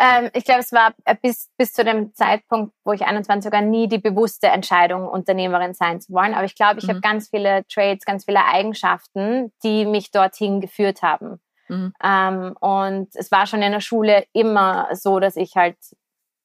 Ähm, 0.00 0.30
ich 0.32 0.44
glaube, 0.44 0.60
es 0.60 0.70
war 0.72 0.94
äh, 1.04 1.16
bis, 1.20 1.50
bis 1.58 1.72
zu 1.72 1.82
dem 1.82 2.14
Zeitpunkt, 2.14 2.72
wo 2.84 2.92
ich 2.92 3.02
21 3.02 3.44
sogar 3.44 3.62
nie 3.62 3.88
die 3.88 3.98
bewusste 3.98 4.46
Entscheidung, 4.46 5.08
Unternehmerin 5.08 5.74
sein 5.74 6.00
zu 6.00 6.12
wollen. 6.12 6.34
Aber 6.34 6.44
ich 6.44 6.54
glaube, 6.54 6.78
ich 6.78 6.84
mhm. 6.86 6.90
habe 6.90 7.00
ganz 7.00 7.28
viele 7.28 7.66
Traits, 7.66 8.04
ganz 8.04 8.24
viele 8.24 8.44
Eigenschaften, 8.44 9.52
die 9.64 9.86
mich 9.86 10.12
dorthin 10.12 10.60
geführt 10.60 11.02
haben. 11.02 11.40
Mhm. 11.66 11.92
Ähm, 12.02 12.56
und 12.60 13.08
es 13.14 13.32
war 13.32 13.46
schon 13.46 13.60
in 13.60 13.72
der 13.72 13.80
Schule 13.80 14.24
immer 14.32 14.88
so, 14.92 15.18
dass 15.18 15.34
ich 15.34 15.56
halt 15.56 15.76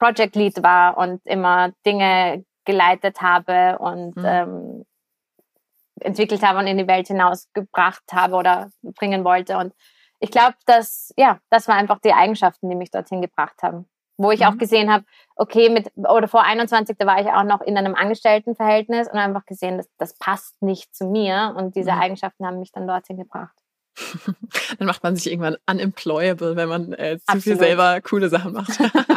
Project 0.04 0.36
Lead 0.36 0.62
war 0.64 0.98
und 0.98 1.26
immer 1.26 1.72
Dinge 1.86 2.44
geleitet 2.66 3.22
habe 3.22 3.78
und 3.80 4.18
mhm. 4.18 4.26
ähm, 4.26 4.86
entwickelt 6.02 6.44
habe 6.44 6.60
und 6.60 6.68
in 6.68 6.78
die 6.78 6.88
Welt 6.88 7.08
hinausgebracht 7.08 8.04
habe 8.12 8.36
oder 8.36 8.70
bringen 8.82 9.24
wollte. 9.24 9.58
Und 9.58 9.74
ich 10.20 10.30
glaube, 10.30 10.56
dass, 10.66 11.14
ja, 11.18 11.40
das 11.50 11.70
waren 11.70 11.78
einfach 11.78 12.00
die 12.00 12.12
Eigenschaften, 12.12 12.70
die 12.70 12.76
mich 12.76 12.92
dorthin 12.92 13.22
gebracht 13.22 13.64
haben. 13.64 13.86
Wo 14.18 14.32
ich 14.32 14.42
mhm. 14.42 14.48
auch 14.48 14.58
gesehen 14.58 14.92
habe, 14.92 15.06
okay, 15.38 15.70
mit, 15.70 15.90
oder 15.96 16.28
vor 16.28 16.44
21, 16.44 16.98
da 16.98 17.06
war 17.06 17.22
ich 17.22 17.28
auch 17.28 17.44
noch 17.44 17.62
in 17.62 17.78
einem 17.78 17.96
Angestelltenverhältnis 17.96 19.08
und 19.08 19.18
einfach 19.18 19.46
gesehen, 19.46 19.78
dass 19.78 19.90
das 19.98 20.18
passt 20.18 20.62
nicht 20.62 20.94
zu 20.94 21.06
mir. 21.06 21.54
Und 21.58 21.78
diese 21.78 21.94
mhm. 21.94 22.00
Eigenschaften 22.00 22.46
haben 22.46 22.60
mich 22.60 22.74
dann 22.74 22.88
dorthin 22.88 23.18
gebracht. 23.18 23.63
Dann 24.80 24.88
macht 24.88 25.04
man 25.04 25.16
sich 25.16 25.32
irgendwann 25.32 25.58
unemployable, 25.70 26.56
wenn 26.56 26.70
man 26.70 26.94
äh, 26.94 27.18
zu 27.20 27.28
Absolut. 27.28 27.44
viel 27.44 27.58
selber 27.58 28.02
coole 28.02 28.30
Sachen 28.30 28.54
macht. 28.54 28.72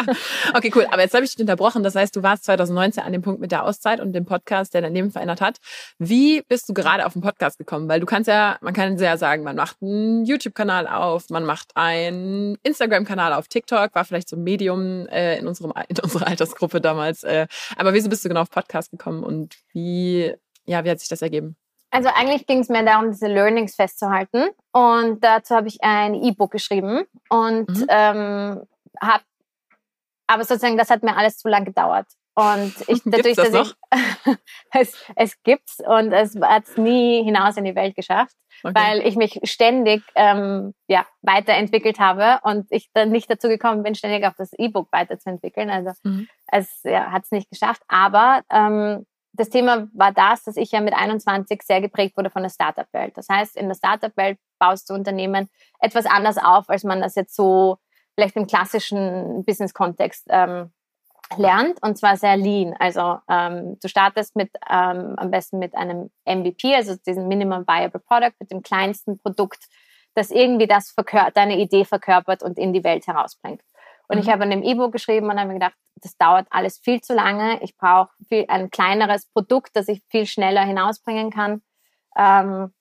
okay, 0.55 0.71
cool. 0.75 0.87
Aber 0.91 1.03
jetzt 1.03 1.15
habe 1.15 1.25
ich 1.25 1.35
dich 1.35 1.41
unterbrochen. 1.41 1.83
Das 1.83 1.95
heißt, 1.95 2.15
du 2.15 2.23
warst 2.23 2.45
2019 2.45 3.03
an 3.03 3.13
dem 3.13 3.23
Punkt 3.23 3.41
mit 3.41 3.53
der 3.53 3.65
Auszeit 3.65 4.01
und 4.01 4.13
dem 4.13 4.27
Podcast, 4.27 4.75
der 4.75 4.83
dein 4.83 4.95
Leben 4.95 5.11
verändert 5.11 5.41
hat. 5.41 5.59
Wie 5.99 6.43
bist 6.43 6.69
du 6.69 6.75
gerade 6.75 7.07
auf 7.07 7.15
den 7.15 7.23
Podcast 7.23 7.59
gekommen? 7.59 7.89
Weil 7.89 8.01
du 8.01 8.07
kannst 8.07 8.29
ja, 8.29 8.59
man 8.61 8.75
kann 8.75 8.99
sehr 8.99 9.17
sagen, 9.19 9.43
man 9.43 9.57
macht 9.57 9.77
einen 9.81 10.25
YouTube-Kanal 10.25 10.87
auf, 10.87 11.31
man 11.31 11.45
macht 11.45 11.69
einen 11.75 12.57
Instagram-Kanal 12.63 13.33
auf 13.33 13.49
TikTok, 13.49 13.95
war 13.95 14.05
vielleicht 14.05 14.29
so 14.29 14.37
ein 14.37 14.43
Medium 14.43 15.07
äh, 15.09 15.39
in, 15.39 15.47
unserem, 15.47 15.73
in 15.89 15.99
unserer 15.99 16.27
Altersgruppe 16.27 16.81
damals. 16.81 17.25
Äh, 17.25 17.47
aber 17.77 17.95
wieso 17.95 18.09
bist 18.09 18.25
du 18.25 18.29
genau 18.29 18.43
auf 18.43 18.51
Podcast 18.51 18.91
gekommen 18.91 19.25
und 19.25 19.57
wie, 19.73 20.35
ja, 20.67 20.85
wie 20.85 20.91
hat 20.91 21.01
sich 21.01 21.09
das 21.09 21.23
ergeben? 21.23 21.57
Also 21.91 22.09
eigentlich 22.15 22.47
ging 22.47 22.61
es 22.61 22.69
mir 22.69 22.85
darum, 22.85 23.11
diese 23.11 23.29
Learnings 23.29 23.75
festzuhalten. 23.75 24.49
Und 24.73 25.23
dazu 25.23 25.55
habe 25.55 25.69
ich 25.69 25.83
ein 25.83 26.15
E-Book 26.15 26.51
geschrieben 26.51 27.05
und 27.29 27.69
mhm. 27.69 27.87
ähm, 27.89 28.63
habe, 29.01 29.25
aber 30.27 30.45
sozusagen, 30.45 30.77
das 30.77 30.91
hat 30.91 31.03
mir 31.03 31.17
alles 31.17 31.39
zu 31.39 31.49
lang 31.49 31.65
gedauert. 31.65 32.07
Und 32.35 32.75
ich 32.87 33.01
dadurch, 33.05 33.37
das 33.37 33.51
dass 33.51 33.69
ich 33.69 33.77
es, 34.73 35.05
es 35.17 35.43
gibt's 35.43 35.81
und 35.87 36.13
es 36.13 36.39
hat 36.41 36.65
es 36.65 36.77
nie 36.77 37.25
hinaus 37.25 37.57
in 37.57 37.65
die 37.65 37.75
Welt 37.75 37.97
geschafft, 37.97 38.37
okay. 38.63 38.75
weil 38.75 39.07
ich 39.07 39.17
mich 39.17 39.41
ständig 39.45 40.03
ähm, 40.15 40.75
ja, 40.87 41.07
weiterentwickelt 41.23 41.99
habe 41.99 42.41
und 42.43 42.67
ich 42.71 42.91
dann 42.93 43.11
nicht 43.11 43.31
dazu 43.31 43.49
gekommen 43.49 43.83
bin, 43.83 43.95
ständig 43.95 44.27
auch 44.27 44.35
das 44.37 44.53
E-Book 44.53 44.89
weiterzuentwickeln. 44.93 45.71
Also 45.71 45.93
mhm. 46.03 46.29
es 46.49 46.83
ja, 46.85 47.11
hat 47.11 47.25
es 47.25 47.31
nicht 47.31 47.49
geschafft. 47.49 47.83
Aber 47.89 48.43
ähm, 48.51 49.07
das 49.37 49.51
Thema 49.51 49.89
war 49.93 50.13
das, 50.13 50.45
dass 50.45 50.57
ich 50.57 50.73
ja 50.73 50.81
mit 50.81 50.95
21 50.95 51.63
sehr 51.63 51.81
geprägt 51.81 52.17
wurde 52.17 52.31
von 52.31 52.43
der 52.43 52.51
Startup-Welt. 52.51 53.17
Das 53.17 53.29
heißt, 53.29 53.57
in 53.57 53.69
der 53.69 53.75
Startup-Welt 53.75 54.39
baust 54.59 54.89
du 54.89 54.95
Unternehmen 54.95 55.49
etwas 55.79 56.07
anders 56.07 56.39
auf, 56.39 56.69
als 56.69 56.85
man 56.85 57.01
das 57.01 57.15
jetzt 57.15 57.37
so 57.37 57.79
vielleicht 58.15 58.37
im 58.37 58.47
klassischen 58.47 59.45
Business-Kontext 59.45 60.27
ähm, 60.31 60.73
lernt 61.37 61.83
und 61.83 61.99
zwar 61.99 62.17
sehr 62.17 62.37
lean. 62.37 62.75
Also 62.79 63.19
ähm, 63.29 63.79
du 63.81 63.89
startest 63.89 64.37
mit 64.37 64.51
ähm, 64.71 65.15
am 65.17 65.31
besten 65.31 65.59
mit 65.59 65.75
einem 65.75 66.11
MVP, 66.25 66.75
also 66.75 66.97
diesem 66.97 67.29
Minimum 67.29 67.67
Viable 67.67 68.01
Product, 68.01 68.35
mit 68.39 68.51
dem 68.51 68.63
kleinsten 68.63 69.19
Produkt, 69.19 69.67
das 70.15 70.31
irgendwie 70.31 70.67
das 70.67 70.95
deine 71.35 71.59
Idee 71.59 71.85
verkörpert 71.85 72.43
und 72.43 72.59
in 72.59 72.73
die 72.73 72.85
Welt 72.85 73.07
herausbringt. 73.07 73.61
Und 74.09 74.17
mhm. 74.17 74.23
ich 74.23 74.29
habe 74.29 74.43
an 74.43 74.51
dem 74.51 74.63
E-Book 74.63 74.93
geschrieben 74.93 75.29
und 75.29 75.39
habe 75.39 75.49
mir 75.49 75.55
gedacht, 75.55 75.77
das 75.97 76.17
dauert 76.17 76.47
alles 76.51 76.79
viel 76.79 77.01
zu 77.01 77.15
lange. 77.15 77.63
Ich 77.63 77.77
brauche 77.77 78.11
viel, 78.29 78.45
ein 78.49 78.71
kleineres 78.71 79.27
Produkt, 79.27 79.71
das 79.75 79.89
ich 79.89 80.03
viel 80.09 80.27
schneller 80.27 80.65
hinausbringen 80.65 81.31
kann. 81.31 81.63
Ähm, 82.17 82.73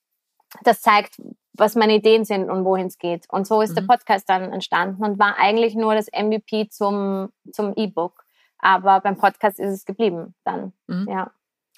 das 0.63 0.82
zeigt, 0.82 1.22
was 1.53 1.75
meine 1.75 1.96
Ideen 1.96 2.25
sind 2.25 2.50
und 2.50 2.65
wohin 2.65 2.88
es 2.88 2.98
geht. 2.98 3.25
Und 3.29 3.48
so 3.48 3.62
ist 3.62 3.72
mhm. 3.72 3.75
der 3.75 3.82
Podcast 3.84 4.29
dann 4.29 4.51
entstanden 4.51 5.03
und 5.03 5.20
war 5.20 5.38
eigentlich 5.38 5.75
nur 5.75 5.96
das 5.96 6.08
MVP 6.08 6.70
zum, 6.70 7.29
zum 7.51 7.74
E-Book. 7.75 8.25
Aber 8.60 9.00
beim 9.01 9.17
Podcast 9.17 9.60
ist 9.60 9.72
es 9.72 9.86
geblieben 9.86 10.36
dann. 10.44 10.74
Mhm. 10.88 11.08
Ja. 11.10 11.32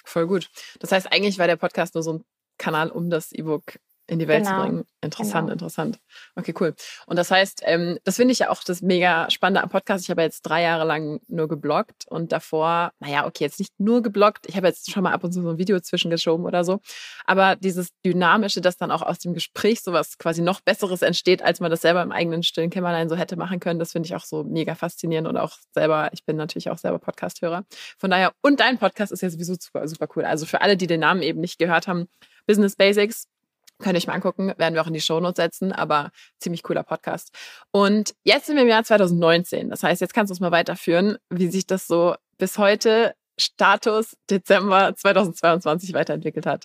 Voll 0.04 0.26
gut. 0.26 0.50
Das 0.80 0.92
heißt, 0.92 1.12
eigentlich 1.12 1.38
war 1.38 1.46
der 1.46 1.56
Podcast 1.56 1.94
nur 1.94 2.02
so 2.02 2.14
ein 2.14 2.24
Kanal, 2.56 2.90
um 2.90 3.10
das 3.10 3.32
E-Book 3.32 3.78
in 4.08 4.18
die 4.18 4.26
Welt 4.26 4.44
genau. 4.44 4.56
zu 4.56 4.62
bringen. 4.62 4.84
Interessant, 5.00 5.46
genau. 5.46 5.52
interessant. 5.52 6.00
Okay, 6.34 6.54
cool. 6.58 6.74
Und 7.06 7.16
das 7.16 7.30
heißt, 7.30 7.62
ähm, 7.64 7.98
das 8.04 8.16
finde 8.16 8.32
ich 8.32 8.40
ja 8.40 8.50
auch 8.50 8.64
das 8.64 8.82
mega 8.82 9.30
spannende 9.30 9.62
am 9.62 9.68
Podcast. 9.68 10.04
Ich 10.04 10.10
habe 10.10 10.22
jetzt 10.22 10.42
drei 10.42 10.62
Jahre 10.62 10.84
lang 10.84 11.20
nur 11.28 11.46
gebloggt 11.46 12.06
und 12.08 12.32
davor, 12.32 12.92
naja, 12.98 13.26
okay, 13.26 13.44
jetzt 13.44 13.58
nicht 13.58 13.78
nur 13.78 14.02
gebloggt. 14.02 14.46
Ich 14.48 14.56
habe 14.56 14.66
jetzt 14.66 14.90
schon 14.90 15.02
mal 15.02 15.12
ab 15.12 15.22
und 15.24 15.32
zu 15.32 15.42
so 15.42 15.50
ein 15.50 15.58
Video 15.58 15.78
zwischengeschoben 15.78 16.46
oder 16.46 16.64
so. 16.64 16.80
Aber 17.26 17.54
dieses 17.54 17.90
Dynamische, 18.04 18.60
dass 18.60 18.78
dann 18.78 18.90
auch 18.90 19.02
aus 19.02 19.18
dem 19.18 19.34
Gespräch 19.34 19.82
sowas 19.82 20.18
quasi 20.18 20.40
noch 20.42 20.60
Besseres 20.60 21.02
entsteht, 21.02 21.42
als 21.42 21.60
man 21.60 21.70
das 21.70 21.82
selber 21.82 22.02
im 22.02 22.10
eigenen 22.10 22.42
stillen 22.42 22.70
Kämmerlein 22.70 23.08
so 23.08 23.16
hätte 23.16 23.36
machen 23.36 23.60
können, 23.60 23.78
das 23.78 23.92
finde 23.92 24.06
ich 24.06 24.16
auch 24.16 24.24
so 24.24 24.42
mega 24.42 24.74
faszinierend 24.74 25.28
und 25.28 25.36
auch 25.36 25.58
selber, 25.74 26.08
ich 26.12 26.24
bin 26.24 26.36
natürlich 26.36 26.70
auch 26.70 26.78
selber 26.78 26.98
Podcast-Hörer. 26.98 27.64
Von 27.98 28.10
daher, 28.10 28.32
und 28.42 28.60
dein 28.60 28.78
Podcast 28.78 29.12
ist 29.12 29.22
ja 29.22 29.28
sowieso 29.28 29.54
super, 29.60 29.86
super 29.86 30.08
cool. 30.16 30.24
Also 30.24 30.46
für 30.46 30.62
alle, 30.62 30.76
die 30.78 30.86
den 30.86 31.00
Namen 31.00 31.22
eben 31.22 31.40
nicht 31.40 31.58
gehört 31.58 31.86
haben, 31.86 32.08
Business 32.46 32.74
Basics 32.74 33.28
Könnt 33.78 33.94
ihr 33.94 33.98
euch 33.98 34.06
mal 34.06 34.14
angucken, 34.14 34.52
werden 34.56 34.74
wir 34.74 34.82
auch 34.82 34.88
in 34.88 34.92
die 34.92 35.00
Shownotes 35.00 35.36
setzen, 35.36 35.72
aber 35.72 36.10
ziemlich 36.40 36.62
cooler 36.62 36.82
Podcast. 36.82 37.32
Und 37.70 38.14
jetzt 38.24 38.46
sind 38.46 38.56
wir 38.56 38.62
im 38.62 38.68
Jahr 38.68 38.84
2019. 38.84 39.70
Das 39.70 39.82
heißt, 39.82 40.00
jetzt 40.00 40.14
kannst 40.14 40.30
du 40.30 40.32
uns 40.32 40.40
mal 40.40 40.50
weiterführen, 40.50 41.18
wie 41.30 41.48
sich 41.48 41.66
das 41.66 41.86
so 41.86 42.14
bis 42.38 42.58
heute 42.58 43.14
Status 43.38 44.16
Dezember 44.30 44.94
2022 44.96 45.94
weiterentwickelt 45.94 46.46
hat. 46.46 46.64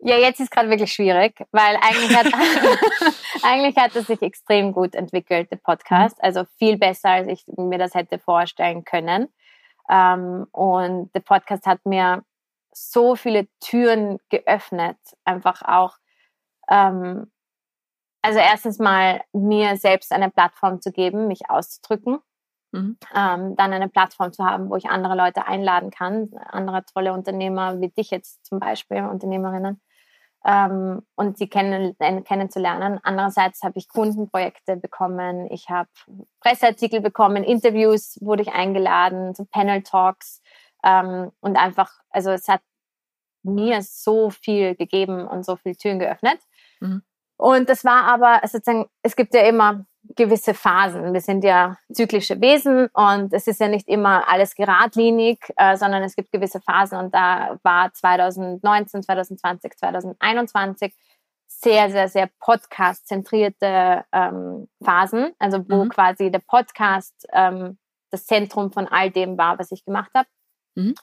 Ja, 0.00 0.16
jetzt 0.18 0.40
ist 0.40 0.50
gerade 0.50 0.68
wirklich 0.68 0.92
schwierig, 0.92 1.42
weil 1.52 1.76
eigentlich 1.80 2.14
hat, 2.14 2.26
eigentlich 3.42 3.76
hat 3.76 3.96
es 3.96 4.06
sich 4.06 4.20
extrem 4.20 4.72
gut 4.72 4.94
entwickelt, 4.94 5.50
der 5.50 5.56
Podcast. 5.56 6.22
Also 6.22 6.44
viel 6.58 6.76
besser, 6.76 7.10
als 7.10 7.28
ich 7.28 7.44
mir 7.56 7.78
das 7.78 7.94
hätte 7.94 8.18
vorstellen 8.18 8.84
können. 8.84 9.28
Ähm, 9.88 10.46
und 10.52 11.14
der 11.14 11.20
Podcast 11.20 11.66
hat 11.66 11.86
mir 11.86 12.24
so 12.72 13.16
viele 13.16 13.48
Türen 13.60 14.18
geöffnet, 14.28 14.98
einfach 15.24 15.62
auch. 15.62 15.96
Ähm, 16.68 17.30
also 18.22 18.38
erstens 18.38 18.78
mal 18.78 19.22
mir 19.32 19.76
selbst 19.76 20.12
eine 20.12 20.30
Plattform 20.30 20.80
zu 20.80 20.90
geben, 20.92 21.28
mich 21.28 21.48
auszudrücken. 21.48 22.18
Mhm. 22.72 22.98
Ähm, 23.14 23.56
dann 23.56 23.72
eine 23.72 23.88
Plattform 23.88 24.32
zu 24.32 24.44
haben, 24.44 24.68
wo 24.68 24.76
ich 24.76 24.86
andere 24.90 25.14
Leute 25.14 25.46
einladen 25.46 25.90
kann, 25.90 26.30
andere 26.48 26.84
tolle 26.84 27.12
Unternehmer 27.12 27.80
wie 27.80 27.88
dich 27.88 28.10
jetzt 28.10 28.44
zum 28.44 28.58
Beispiel, 28.58 29.04
Unternehmerinnen, 29.04 29.80
ähm, 30.46 31.02
und 31.16 31.38
sie 31.38 31.48
kennen, 31.48 31.96
äh, 31.98 32.22
kennenzulernen. 32.22 33.00
Andererseits 33.02 33.62
habe 33.62 33.78
ich 33.78 33.88
Kundenprojekte 33.88 34.76
bekommen, 34.76 35.50
ich 35.50 35.68
habe 35.68 35.88
Presseartikel 36.40 37.00
bekommen, 37.00 37.42
Interviews 37.42 38.18
wurde 38.20 38.42
ich 38.42 38.52
eingeladen, 38.52 39.34
so 39.34 39.44
Panel 39.44 39.82
Talks 39.82 40.42
ähm, 40.84 41.32
und 41.40 41.56
einfach, 41.56 41.92
also 42.10 42.30
es 42.30 42.48
hat 42.48 42.60
mir 43.42 43.82
so 43.82 44.30
viel 44.30 44.76
gegeben 44.76 45.26
und 45.26 45.44
so 45.44 45.56
viele 45.56 45.76
Türen 45.76 45.98
geöffnet. 45.98 46.38
Mhm. 46.80 47.02
Und 47.38 47.68
das 47.68 47.84
war 47.84 48.04
aber 48.04 48.40
sozusagen, 48.46 48.86
es 49.02 49.14
gibt 49.14 49.34
ja 49.34 49.42
immer 49.42 49.84
gewisse 50.14 50.54
Phasen. 50.54 51.12
Wir 51.12 51.20
sind 51.20 51.44
ja 51.44 51.76
zyklische 51.92 52.40
Wesen 52.40 52.88
und 52.92 53.32
es 53.32 53.46
ist 53.46 53.60
ja 53.60 53.68
nicht 53.68 53.88
immer 53.88 54.28
alles 54.28 54.54
geradlinig, 54.54 55.38
äh, 55.56 55.76
sondern 55.76 56.02
es 56.02 56.14
gibt 56.14 56.32
gewisse 56.32 56.60
Phasen 56.60 56.98
und 56.98 57.14
da 57.14 57.58
war 57.62 57.92
2019, 57.92 59.02
2020, 59.02 59.76
2021 59.76 60.94
sehr, 61.48 61.90
sehr, 61.90 62.08
sehr 62.08 62.28
podcast-zentrierte 62.40 64.04
ähm, 64.12 64.68
Phasen, 64.84 65.32
also 65.38 65.64
wo 65.68 65.84
mhm. 65.84 65.88
quasi 65.88 66.30
der 66.30 66.40
Podcast 66.40 67.26
ähm, 67.32 67.78
das 68.10 68.26
Zentrum 68.26 68.72
von 68.72 68.86
all 68.86 69.10
dem 69.10 69.36
war, 69.38 69.58
was 69.58 69.72
ich 69.72 69.84
gemacht 69.84 70.10
habe. 70.14 70.28
Mhm. 70.74 70.94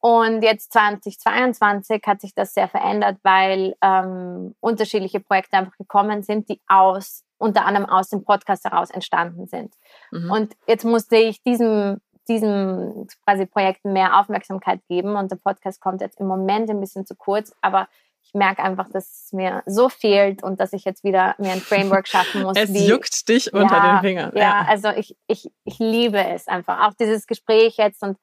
Und 0.00 0.42
jetzt 0.42 0.72
2022 0.72 2.02
hat 2.06 2.20
sich 2.20 2.34
das 2.34 2.54
sehr 2.54 2.68
verändert, 2.68 3.18
weil 3.22 3.74
ähm, 3.82 4.54
unterschiedliche 4.60 5.20
Projekte 5.20 5.56
einfach 5.56 5.76
gekommen 5.76 6.22
sind, 6.22 6.48
die 6.48 6.60
aus 6.68 7.24
unter 7.38 7.64
anderem 7.64 7.88
aus 7.88 8.08
dem 8.08 8.24
Podcast 8.24 8.64
heraus 8.64 8.90
entstanden 8.90 9.46
sind. 9.46 9.74
Mhm. 10.10 10.30
Und 10.30 10.56
jetzt 10.66 10.84
musste 10.84 11.16
ich 11.16 11.42
diesem, 11.42 12.00
diesem 12.28 13.06
quasi 13.24 13.46
Projekt 13.46 13.84
mehr 13.84 14.18
Aufmerksamkeit 14.18 14.80
geben 14.88 15.16
und 15.16 15.30
der 15.30 15.36
Podcast 15.36 15.80
kommt 15.80 16.00
jetzt 16.00 16.20
im 16.20 16.26
Moment 16.26 16.70
ein 16.70 16.80
bisschen 16.80 17.06
zu 17.06 17.14
kurz, 17.14 17.52
aber 17.60 17.88
ich 18.28 18.34
merke 18.34 18.62
einfach, 18.62 18.90
dass 18.90 19.24
es 19.24 19.32
mir 19.32 19.62
so 19.64 19.88
fehlt 19.88 20.42
und 20.42 20.60
dass 20.60 20.74
ich 20.74 20.84
jetzt 20.84 21.02
wieder 21.02 21.34
mir 21.38 21.52
ein 21.52 21.60
Framework 21.60 22.06
schaffen 22.08 22.42
muss. 22.42 22.56
es 22.56 22.74
wie, 22.74 22.86
juckt 22.86 23.28
dich 23.28 23.52
unter 23.54 23.76
ja, 23.76 23.92
den 23.94 24.00
Fingern. 24.00 24.32
Ja, 24.34 24.42
ja, 24.42 24.66
also 24.68 24.90
ich, 24.90 25.16
ich, 25.26 25.50
ich 25.64 25.78
liebe 25.78 26.22
es 26.22 26.46
einfach. 26.46 26.86
Auch 26.86 26.94
dieses 26.94 27.26
Gespräch 27.26 27.76
jetzt 27.78 28.02
und 28.02 28.18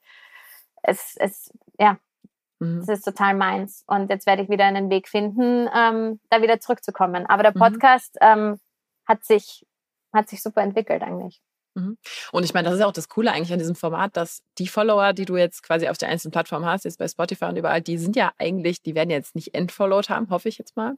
es, 0.88 1.16
es 1.18 1.52
ja, 1.80 1.98
mhm. 2.60 2.80
es 2.80 2.90
ist 2.90 3.04
total 3.04 3.36
meins. 3.36 3.84
Und 3.88 4.10
jetzt 4.10 4.26
werde 4.26 4.44
ich 4.44 4.50
wieder 4.50 4.66
einen 4.66 4.90
Weg 4.90 5.08
finden, 5.08 5.70
ähm, 5.74 6.20
da 6.30 6.42
wieder 6.42 6.60
zurückzukommen. 6.60 7.26
Aber 7.26 7.44
der 7.44 7.54
mhm. 7.56 7.60
Podcast, 7.60 8.16
mhm. 8.22 8.28
ähm, 8.28 8.60
hat 9.06 9.24
sich, 9.24 9.66
hat 10.14 10.30
sich 10.30 10.42
super 10.42 10.62
entwickelt 10.62 11.04
eigentlich. 11.04 11.42
Mhm. 11.76 11.98
Und 12.32 12.44
ich 12.44 12.54
meine, 12.54 12.70
das 12.70 12.80
ist 12.80 12.86
auch 12.86 12.94
das 12.94 13.10
Coole 13.10 13.32
eigentlich 13.32 13.52
an 13.52 13.60
diesem 13.60 13.76
Format, 13.76 14.16
dass 14.16 14.42
die 14.58 14.68
Follower, 14.68 15.14
die 15.14 15.26
du 15.26 15.36
jetzt 15.36 15.62
quasi 15.62 15.88
auf 15.90 15.98
der 15.98 16.10
einzelnen 16.10 16.32
Plattform 16.32 16.66
hast, 16.66 16.86
jetzt 16.86 16.98
bei 16.98 17.08
Spotify 17.08 17.46
und 17.46 17.58
überall, 17.58 17.82
die 17.82 17.98
sind 17.98 18.16
ja 18.16 18.32
eigentlich, 18.38 18.82
die 18.82 18.96
werden 18.96 19.10
jetzt 19.10 19.36
nicht 19.36 19.54
entfollowed 19.54 20.10
haben, 20.10 20.30
hoffe 20.30 20.50
ich 20.50 20.58
jetzt 20.58 20.78
mal. 20.78 20.96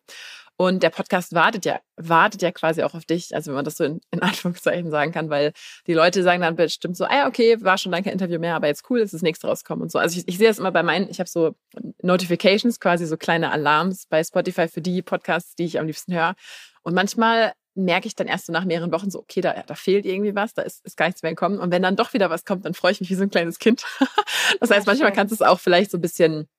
Und 0.55 0.81
der 0.81 0.89
Podcast 0.89 1.34
wartet 1.34 1.65
ja, 1.65 1.79
wartet 1.98 2.41
ja 2.41 2.51
quasi 2.51 2.81
auch 2.84 2.93
auf 2.93 3.05
dich, 3.05 3.36
also 3.36 3.49
wenn 3.49 3.56
man 3.56 3.65
das 3.65 3.78
so 3.78 3.84
in, 3.84 4.02
in 4.12 4.21
Anführungszeichen 4.21 4.89
sagen 4.91 5.12
kann, 5.12 5.30
weil 5.30 5.54
die 5.88 5.93
Leute 5.93 6.23
sagen 6.23 6.41
dann 6.41 6.56
bestimmt 6.56 6.95
so, 6.95 7.06
ah 7.06 7.15
ja, 7.15 7.28
okay, 7.28 7.58
war 7.62 7.78
schon 7.78 7.91
lange 7.91 8.06
kein 8.06 8.13
Interview 8.13 8.39
mehr, 8.39 8.56
aber 8.56 8.67
jetzt 8.67 8.89
cool, 8.89 8.99
ist 8.99 9.13
das 9.13 9.23
nächste 9.23 9.47
rauskommen 9.47 9.84
und 9.84 9.91
so. 9.91 9.99
Also 9.99 10.19
ich, 10.19 10.28
ich 10.28 10.38
sehe 10.38 10.47
das 10.47 10.60
immer 10.60 10.71
bei 10.71 10.84
meinen, 10.84 11.10
ich 11.10 11.19
habe 11.19 11.30
so 11.30 11.56
Notifications, 12.02 12.80
quasi 12.80 13.06
so 13.06 13.17
kleine 13.17 13.52
Alarms 13.52 14.06
bei 14.06 14.23
Spotify 14.23 14.67
für 14.67 14.82
die 14.82 15.02
Podcasts, 15.02 15.56
die 15.56 15.65
ich 15.65 15.80
am 15.80 15.88
liebsten 15.88 16.13
höre. 16.13 16.36
Und 16.84 16.93
manchmal 16.93 17.54
merke 17.78 18.08
ich 18.08 18.16
dann 18.16 18.28
erst 18.28 18.48
so 18.48 18.54
nach 18.54 18.66
mehreren 18.66 18.92
Wochen 18.92 19.10
so, 19.10 19.20
okay, 19.20 19.42
da, 19.42 19.54
da 19.66 19.76
fehlt 19.76 20.06
irgendwie 20.06 20.36
was, 20.36 20.54
da 20.54 20.63
ist, 20.63 20.84
ist 20.86 20.98
gar 20.98 21.06
nichts 21.06 21.24
mehr 21.24 21.32
gekommen. 21.32 21.60
Und 21.60 21.72
wenn 21.72 21.84
dann 21.84 21.96
doch 21.96 22.13
wieder 22.13 22.30
was 22.30 22.44
kommt, 22.44 22.66
dann 22.66 22.74
freue 22.74 22.92
ich 22.92 23.00
mich 23.00 23.10
wie 23.10 23.16
so 23.16 23.24
ein 23.24 23.30
kleines 23.30 23.60
Kind. 23.60 23.86
das 24.60 24.72
heißt, 24.72 24.88
manchmal 24.88 25.13
kannst 25.13 25.32
du 25.32 25.36
es 25.36 25.42
auch 25.42 25.60
vielleicht 25.60 25.92
so 25.92 25.98
ein 25.98 26.02
bisschen 26.02 26.50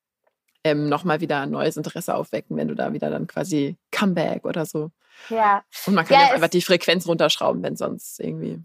ähm, 0.65 0.89
nochmal 0.89 1.21
wieder 1.21 1.41
ein 1.41 1.51
neues 1.51 1.77
Interesse 1.77 2.15
aufwecken, 2.15 2.57
wenn 2.57 2.69
du 2.69 2.75
da 2.75 2.93
wieder 2.93 3.11
dann 3.11 3.27
quasi 3.27 3.77
Comeback 3.91 4.45
oder 4.45 4.65
so. 4.65 4.91
Ja. 5.29 5.63
Und 5.87 5.95
man 5.95 6.07
kann 6.07 6.21
ja, 6.21 6.35
einfach 6.35 6.49
die 6.49 6.63
Frequenz 6.63 7.07
runterschrauben, 7.07 7.63
wenn 7.63 7.77
sonst 7.77 8.21
irgendwie. 8.21 8.63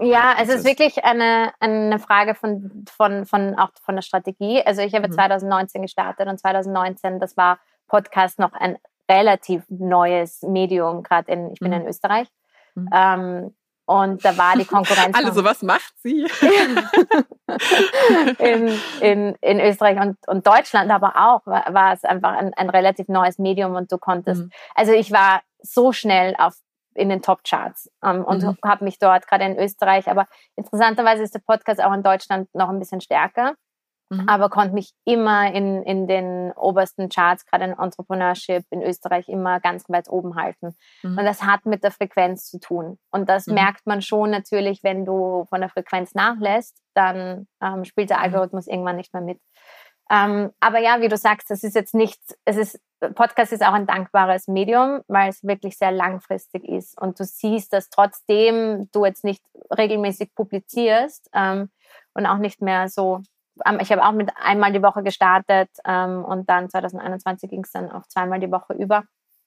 Ja, 0.00 0.34
also 0.36 0.52
es 0.52 0.58
ist 0.60 0.66
wirklich 0.66 1.04
eine, 1.04 1.52
eine 1.58 1.98
Frage 1.98 2.34
von, 2.34 2.84
von, 2.88 3.24
von, 3.24 3.54
auch 3.54 3.70
von 3.82 3.94
der 3.94 4.02
Strategie. 4.02 4.62
Also 4.64 4.82
ich 4.82 4.94
habe 4.94 5.08
mhm. 5.08 5.12
2019 5.12 5.82
gestartet 5.82 6.28
und 6.28 6.38
2019, 6.38 7.18
das 7.18 7.36
war 7.36 7.58
Podcast 7.88 8.38
noch 8.38 8.52
ein 8.52 8.76
relativ 9.08 9.62
neues 9.68 10.42
Medium, 10.42 11.02
gerade 11.02 11.32
in, 11.32 11.50
ich 11.52 11.60
bin 11.60 11.70
mhm. 11.70 11.80
in 11.80 11.86
Österreich. 11.86 12.28
Mhm. 12.74 12.88
Ähm, 12.92 13.54
und 13.86 14.24
da 14.24 14.36
war 14.36 14.56
die 14.56 14.64
Konkurrenz. 14.66 15.16
Alle 15.16 15.32
so, 15.32 15.44
was 15.44 15.62
macht 15.62 15.94
sie? 16.02 16.26
in, 18.38 18.78
in, 19.00 19.34
in 19.40 19.60
Österreich 19.60 20.00
und, 20.00 20.16
und 20.26 20.46
Deutschland 20.46 20.90
aber 20.90 21.14
auch 21.16 21.46
war, 21.46 21.72
war 21.72 21.92
es 21.92 22.04
einfach 22.04 22.32
ein, 22.32 22.52
ein 22.54 22.70
relativ 22.70 23.08
neues 23.08 23.38
Medium 23.38 23.74
und 23.74 23.90
du 23.92 23.98
konntest, 23.98 24.42
mhm. 24.42 24.50
also 24.74 24.92
ich 24.92 25.12
war 25.12 25.42
so 25.60 25.92
schnell 25.92 26.34
auf 26.38 26.54
in 26.94 27.10
den 27.10 27.20
Top-Charts 27.20 27.90
ähm, 28.02 28.24
und 28.24 28.42
mhm. 28.42 28.56
habe 28.64 28.84
mich 28.84 28.98
dort 28.98 29.28
gerade 29.28 29.44
in 29.44 29.58
Österreich, 29.58 30.08
aber 30.08 30.26
interessanterweise 30.56 31.22
ist 31.22 31.34
der 31.34 31.40
Podcast 31.40 31.82
auch 31.82 31.92
in 31.92 32.02
Deutschland 32.02 32.48
noch 32.54 32.70
ein 32.70 32.78
bisschen 32.78 33.02
stärker 33.02 33.54
mhm. 34.10 34.28
aber 34.28 34.48
konnte 34.48 34.74
mich 34.74 34.92
immer 35.04 35.52
in, 35.52 35.82
in 35.82 36.06
den 36.06 36.52
obersten 36.52 37.08
Charts, 37.08 37.46
gerade 37.46 37.64
in 37.64 37.72
Entrepreneurship 37.72 38.64
in 38.70 38.82
Österreich, 38.82 39.28
immer 39.28 39.60
ganz 39.60 39.88
weit 39.88 40.08
oben 40.08 40.36
halten. 40.36 40.74
Mhm. 41.02 41.18
Und 41.18 41.24
das 41.24 41.42
hat 41.42 41.66
mit 41.66 41.84
der 41.84 41.90
Frequenz 41.90 42.46
zu 42.50 42.58
tun. 42.58 42.98
Und 43.10 43.28
das 43.28 43.46
mhm. 43.46 43.54
merkt 43.54 43.86
man 43.86 44.02
schon 44.02 44.30
natürlich, 44.30 44.82
wenn 44.82 45.04
du 45.04 45.44
von 45.48 45.60
der 45.60 45.70
Frequenz 45.70 46.14
nachlässt, 46.14 46.76
dann 46.94 47.46
ähm, 47.62 47.84
spielt 47.84 48.10
der 48.10 48.18
mhm. 48.18 48.24
Algorithmus 48.24 48.66
irgendwann 48.66 48.96
nicht 48.96 49.12
mehr 49.12 49.22
mit. 49.22 49.40
Ähm, 50.08 50.52
aber 50.60 50.78
ja, 50.78 51.00
wie 51.00 51.08
du 51.08 51.16
sagst, 51.16 51.50
das 51.50 51.64
ist 51.64 51.74
jetzt 51.74 51.94
nicht, 51.94 52.20
es 52.44 52.56
ist, 52.56 52.80
Podcast 53.14 53.52
ist 53.52 53.64
auch 53.64 53.72
ein 53.72 53.86
dankbares 53.86 54.46
Medium, 54.46 55.00
weil 55.08 55.28
es 55.28 55.42
wirklich 55.42 55.76
sehr 55.76 55.90
langfristig 55.90 56.64
ist. 56.64 57.00
Und 57.00 57.18
du 57.18 57.24
siehst, 57.24 57.72
dass 57.72 57.90
trotzdem 57.90 58.88
du 58.92 59.04
jetzt 59.04 59.24
nicht 59.24 59.42
regelmäßig 59.76 60.34
publizierst 60.34 61.28
ähm, 61.34 61.70
und 62.14 62.26
auch 62.26 62.38
nicht 62.38 62.62
mehr 62.62 62.88
so 62.88 63.20
ich 63.80 63.90
habe 63.90 64.04
auch 64.04 64.12
mit 64.12 64.30
einmal 64.36 64.72
die 64.72 64.82
Woche 64.82 65.02
gestartet 65.02 65.70
ähm, 65.84 66.24
und 66.24 66.48
dann 66.48 66.68
2021 66.68 67.50
ging 67.50 67.64
es 67.64 67.72
dann 67.72 67.90
auf 67.90 68.06
zweimal 68.08 68.40
die 68.40 68.50
Woche 68.50 68.74
über. 68.74 69.04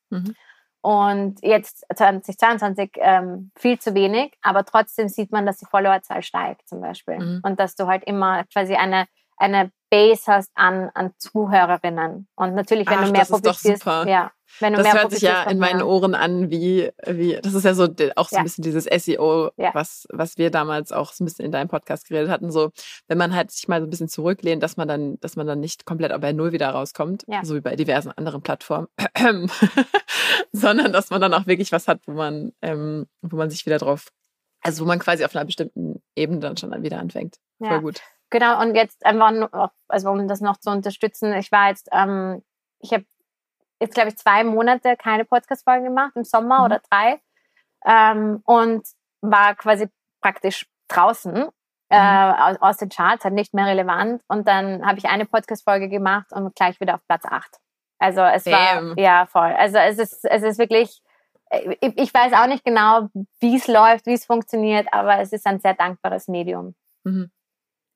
Mhm. 0.09 0.35
Und 0.81 1.43
jetzt 1.43 1.85
2022 1.93 2.91
ähm, 2.95 3.51
viel 3.55 3.79
zu 3.79 3.93
wenig, 3.93 4.37
aber 4.41 4.63
trotzdem 4.63 5.09
sieht 5.09 5.31
man, 5.31 5.45
dass 5.45 5.57
die 5.57 5.65
Followerzahl 5.65 6.23
steigt 6.23 6.69
zum 6.69 6.79
Beispiel. 6.79 7.19
Mhm. 7.19 7.41
Und 7.43 7.59
dass 7.59 7.75
du 7.75 7.87
halt 7.87 8.05
immer 8.05 8.45
quasi 8.45 8.75
eine, 8.75 9.05
eine 9.37 9.71
Base 9.89 10.23
hast 10.27 10.51
an, 10.55 10.89
an 10.93 11.11
Zuhörerinnen. 11.17 12.27
Und 12.35 12.55
natürlich, 12.55 12.89
wenn 12.89 12.99
Ach, 12.99 13.05
du 13.05 13.11
mehr 13.11 13.25
publizierst, 13.25 13.85
ja, 13.85 14.31
wenn 14.59 14.73
du 14.73 14.77
das 14.77 14.93
mehr 14.93 15.01
hört 15.01 15.11
sich 15.11 15.21
ja 15.21 15.43
in 15.43 15.59
meinen 15.59 15.81
Ohren 15.81 16.15
an, 16.15 16.49
wie, 16.49 16.91
wie, 17.05 17.39
das 17.41 17.53
ist 17.53 17.63
ja 17.63 17.73
so 17.73 17.83
auch 18.15 18.29
so 18.29 18.35
ja. 18.35 18.39
ein 18.39 18.43
bisschen 18.43 18.63
dieses 18.63 18.85
SEO, 18.85 19.51
ja. 19.57 19.71
was, 19.73 20.07
was 20.11 20.37
wir 20.37 20.49
damals 20.49 20.91
auch 20.91 21.13
so 21.13 21.23
ein 21.23 21.25
bisschen 21.25 21.45
in 21.45 21.51
deinem 21.51 21.67
Podcast 21.67 22.07
geredet 22.07 22.29
hatten. 22.29 22.51
So, 22.51 22.71
wenn 23.07 23.17
man 23.17 23.33
halt 23.33 23.51
sich 23.51 23.67
mal 23.67 23.79
so 23.79 23.87
ein 23.87 23.89
bisschen 23.89 24.09
zurücklehnt, 24.09 24.63
dass 24.63 24.77
man 24.77 24.87
dann, 24.87 25.19
dass 25.19 25.35
man 25.35 25.47
dann 25.47 25.59
nicht 25.59 25.85
komplett 25.85 26.19
bei 26.19 26.33
Null 26.33 26.51
wieder 26.51 26.69
rauskommt, 26.69 27.23
ja. 27.27 27.43
so 27.43 27.55
wie 27.55 27.61
bei 27.61 27.75
diversen 27.75 28.11
anderen 28.11 28.41
Plattformen, 28.41 28.87
sondern 30.51 30.91
dass 30.91 31.09
man 31.09 31.21
dann 31.21 31.33
auch 31.33 31.47
wirklich 31.47 31.71
was 31.71 31.87
hat, 31.87 32.01
wo 32.07 32.13
man, 32.13 32.51
ähm, 32.61 33.07
wo 33.21 33.37
man 33.37 33.49
sich 33.49 33.65
wieder 33.65 33.77
drauf, 33.77 34.09
also 34.61 34.83
wo 34.83 34.87
man 34.87 34.99
quasi 34.99 35.23
auf 35.23 35.35
einer 35.35 35.45
bestimmten 35.45 36.01
Ebene 36.15 36.39
dann 36.39 36.57
schon 36.57 36.71
wieder 36.83 36.99
anfängt. 36.99 37.37
Voll 37.59 37.81
gut. 37.81 38.01
Genau, 38.29 38.61
und 38.61 38.75
jetzt 38.75 39.05
einfach 39.05 39.31
nur, 39.31 39.71
also 39.87 40.11
um 40.11 40.27
das 40.27 40.41
noch 40.41 40.57
zu 40.57 40.69
unterstützen, 40.69 41.33
ich 41.33 41.51
war 41.51 41.69
jetzt, 41.69 41.89
ähm, 41.91 42.43
ich 42.79 42.93
habe 42.93 43.05
jetzt, 43.81 43.95
glaube 43.95 44.09
ich, 44.09 44.17
zwei 44.17 44.43
Monate 44.43 44.95
keine 44.97 45.25
Podcast-Folgen 45.25 45.85
gemacht, 45.85 46.11
im 46.15 46.23
Sommer 46.23 46.59
mhm. 46.59 46.65
oder 46.65 46.81
drei. 46.89 47.21
Ähm, 47.85 48.41
und 48.45 48.85
war 49.21 49.55
quasi 49.55 49.89
praktisch 50.21 50.67
draußen 50.89 51.47
äh, 51.89 52.27
mhm. 52.27 52.35
aus, 52.35 52.57
aus, 52.61 52.77
den 52.77 52.89
Charts, 52.89 53.23
halt 53.23 53.33
nicht 53.33 53.53
mehr 53.53 53.65
relevant. 53.65 54.21
Und 54.27 54.47
dann 54.47 54.85
habe 54.85 54.99
ich 54.99 55.05
eine 55.05 55.25
Podcast-Folge 55.25 55.89
gemacht 55.89 56.31
und 56.31 56.55
gleich 56.55 56.79
wieder 56.79 56.95
auf 56.95 57.07
Platz 57.07 57.25
acht. 57.25 57.57
Also 57.99 58.21
es 58.21 58.43
Damn. 58.43 58.91
war, 58.91 58.99
ja, 58.99 59.25
voll. 59.25 59.53
Also 59.57 59.77
es 59.77 59.97
ist, 59.97 60.25
es 60.25 60.43
ist 60.43 60.59
wirklich, 60.59 61.01
ich, 61.81 61.97
ich 61.97 62.13
weiß 62.13 62.33
auch 62.33 62.47
nicht 62.47 62.63
genau, 62.63 63.09
wie 63.39 63.55
es 63.55 63.67
läuft, 63.67 64.05
wie 64.05 64.13
es 64.13 64.25
funktioniert, 64.25 64.87
aber 64.93 65.19
es 65.19 65.33
ist 65.33 65.45
ein 65.45 65.59
sehr 65.59 65.73
dankbares 65.73 66.27
Medium. 66.27 66.75
Mhm. 67.03 67.31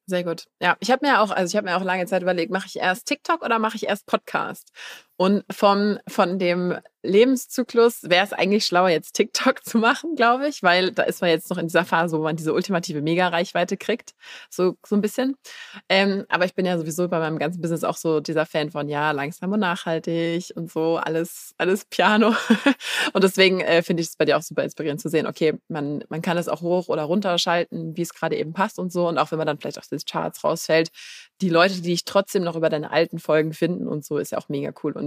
Sehr 0.08 0.24
gut. 0.26 0.46
Ja, 0.62 0.76
ich 0.82 0.92
habe 0.92 1.06
mir 1.06 1.22
auch, 1.22 1.32
also 1.32 1.50
ich 1.52 1.56
habe 1.56 1.66
mir 1.70 1.78
auch 1.78 1.84
lange 1.84 2.06
Zeit 2.06 2.22
überlegt, 2.22 2.52
mache 2.52 2.68
ich 2.68 2.76
erst 2.78 3.08
TikTok 3.08 3.42
oder 3.42 3.58
mache 3.58 3.78
ich 3.78 3.84
erst 3.88 4.06
Podcast? 4.06 4.72
Und 5.18 5.44
vom, 5.52 6.00
von 6.08 6.40
dem 6.40 6.76
Lebenszyklus 7.04 8.04
wäre 8.04 8.26
es 8.26 8.32
eigentlich 8.32 8.66
schlauer, 8.66 8.90
jetzt 8.90 9.14
TikTok 9.14 9.64
zu 9.64 9.78
machen, 9.78 10.16
glaube 10.16 10.48
ich, 10.48 10.64
weil 10.64 10.92
da 10.92 11.04
ist 11.04 11.22
man 11.22 11.30
jetzt 11.30 11.50
noch 11.50 11.58
in 11.58 11.68
dieser 11.68 11.84
Phase, 11.84 12.18
wo 12.18 12.24
man 12.24 12.38
diese 12.38 12.54
ultimative 12.54 13.02
Mega-Reichweite 13.02 13.76
kriegt, 13.76 14.14
so, 14.50 14.78
so 14.86 14.96
ein 14.96 15.02
bisschen. 15.02 15.36
Ähm, 15.90 16.26
aber 16.30 16.46
ich 16.46 16.56
bin 16.56 16.66
ja 16.66 16.78
sowieso 16.78 17.10
bei 17.10 17.20
meinem 17.20 17.40
ganzen 17.40 17.62
Business 17.62 17.84
auch 17.84 17.98
so 17.98 18.22
dieser 18.22 18.46
Fan 18.46 18.72
von, 18.72 18.88
ja, 18.88 19.12
langsam 19.12 19.52
und 19.52 19.60
nachhaltig 19.60 20.54
und 20.56 20.72
so, 20.72 20.96
alles, 20.96 21.54
alles 21.58 21.84
Piano. 21.86 22.36
und 23.14 23.24
deswegen 23.24 23.60
äh, 23.60 23.84
finde 23.84 24.02
ich 24.02 24.08
es 24.08 24.16
bei 24.16 24.24
dir 24.24 24.38
auch 24.38 24.42
super 24.42 24.64
inspirierend 24.64 25.02
zu 25.02 25.10
sehen, 25.10 25.28
okay, 25.28 25.56
man, 25.68 26.06
man 26.08 26.22
kann 26.22 26.38
es 26.38 26.48
auch 26.48 26.62
hoch 26.62 26.88
oder 26.88 27.04
runter 27.04 27.38
schalten, 27.38 27.98
wie 27.98 28.02
es 28.02 28.14
gerade 28.14 28.38
eben 28.38 28.54
passt 28.54 28.80
und 28.80 28.94
so. 28.94 29.10
Und 29.10 29.18
auch 29.18 29.32
wenn 29.32 29.38
man 29.38 29.48
dann 29.48 29.60
vielleicht 29.60 29.78
aus 29.78 29.90
den 29.90 30.00
Charts 30.00 30.44
rausfällt, 30.44 30.90
die 31.42 31.50
Leute, 31.50 31.76
die 31.76 31.82
dich 31.82 32.06
trotzdem 32.06 32.44
noch 32.44 32.56
über 32.56 32.70
deine 32.70 32.92
alten 32.92 33.20
Folgen 33.20 33.52
finden 33.52 33.90
und 33.90 34.06
so, 34.06 34.18
ist 34.18 34.32
ja 34.32 34.38
auch 34.38 34.48
mega 34.48 34.72
cool. 34.84 34.94
Und 34.94 35.03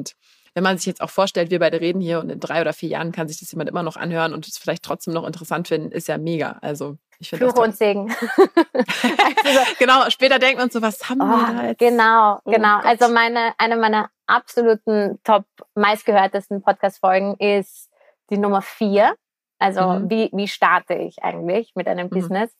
wenn 0.56 0.62
man 0.62 0.78
sich 0.78 0.86
jetzt 0.86 1.02
auch 1.02 1.10
vorstellt, 1.10 1.50
wir 1.50 1.58
beide 1.58 1.82
reden 1.82 2.00
hier 2.00 2.18
und 2.18 2.30
in 2.30 2.40
drei 2.40 2.62
oder 2.62 2.72
vier 2.72 2.88
Jahren 2.88 3.12
kann 3.12 3.28
sich 3.28 3.38
das 3.38 3.52
jemand 3.52 3.68
immer 3.68 3.82
noch 3.82 3.96
anhören 3.96 4.32
und 4.32 4.48
es 4.48 4.56
vielleicht 4.56 4.82
trotzdem 4.82 5.12
noch 5.12 5.26
interessant 5.26 5.68
finden, 5.68 5.92
ist 5.92 6.08
ja 6.08 6.16
mega. 6.16 6.56
Also 6.62 6.96
ich 7.18 7.28
finde 7.28 7.50
Fluche 7.50 7.60
und 7.60 7.76
Segen. 7.76 8.06
genau, 9.78 10.08
später 10.08 10.38
denkt 10.38 10.58
man 10.58 10.70
so, 10.70 10.80
was 10.80 11.10
haben 11.10 11.20
oh, 11.20 11.24
wir 11.26 11.54
da 11.54 11.66
jetzt? 11.66 11.78
Genau, 11.78 12.40
oh 12.42 12.50
genau. 12.50 12.78
Oh 12.78 12.86
also 12.86 13.08
meine, 13.08 13.52
eine 13.58 13.76
meiner 13.76 14.08
absoluten 14.26 15.18
top 15.24 15.44
meistgehörtesten 15.74 16.62
Podcast-Folgen 16.62 17.36
ist 17.36 17.90
die 18.30 18.38
Nummer 18.38 18.62
vier. 18.62 19.14
Also 19.58 19.82
mhm. 19.82 20.10
wie, 20.10 20.30
wie 20.32 20.48
starte 20.48 20.94
ich 20.94 21.22
eigentlich 21.22 21.72
mit 21.74 21.86
einem 21.86 22.06
mhm. 22.06 22.10
Business? 22.10 22.50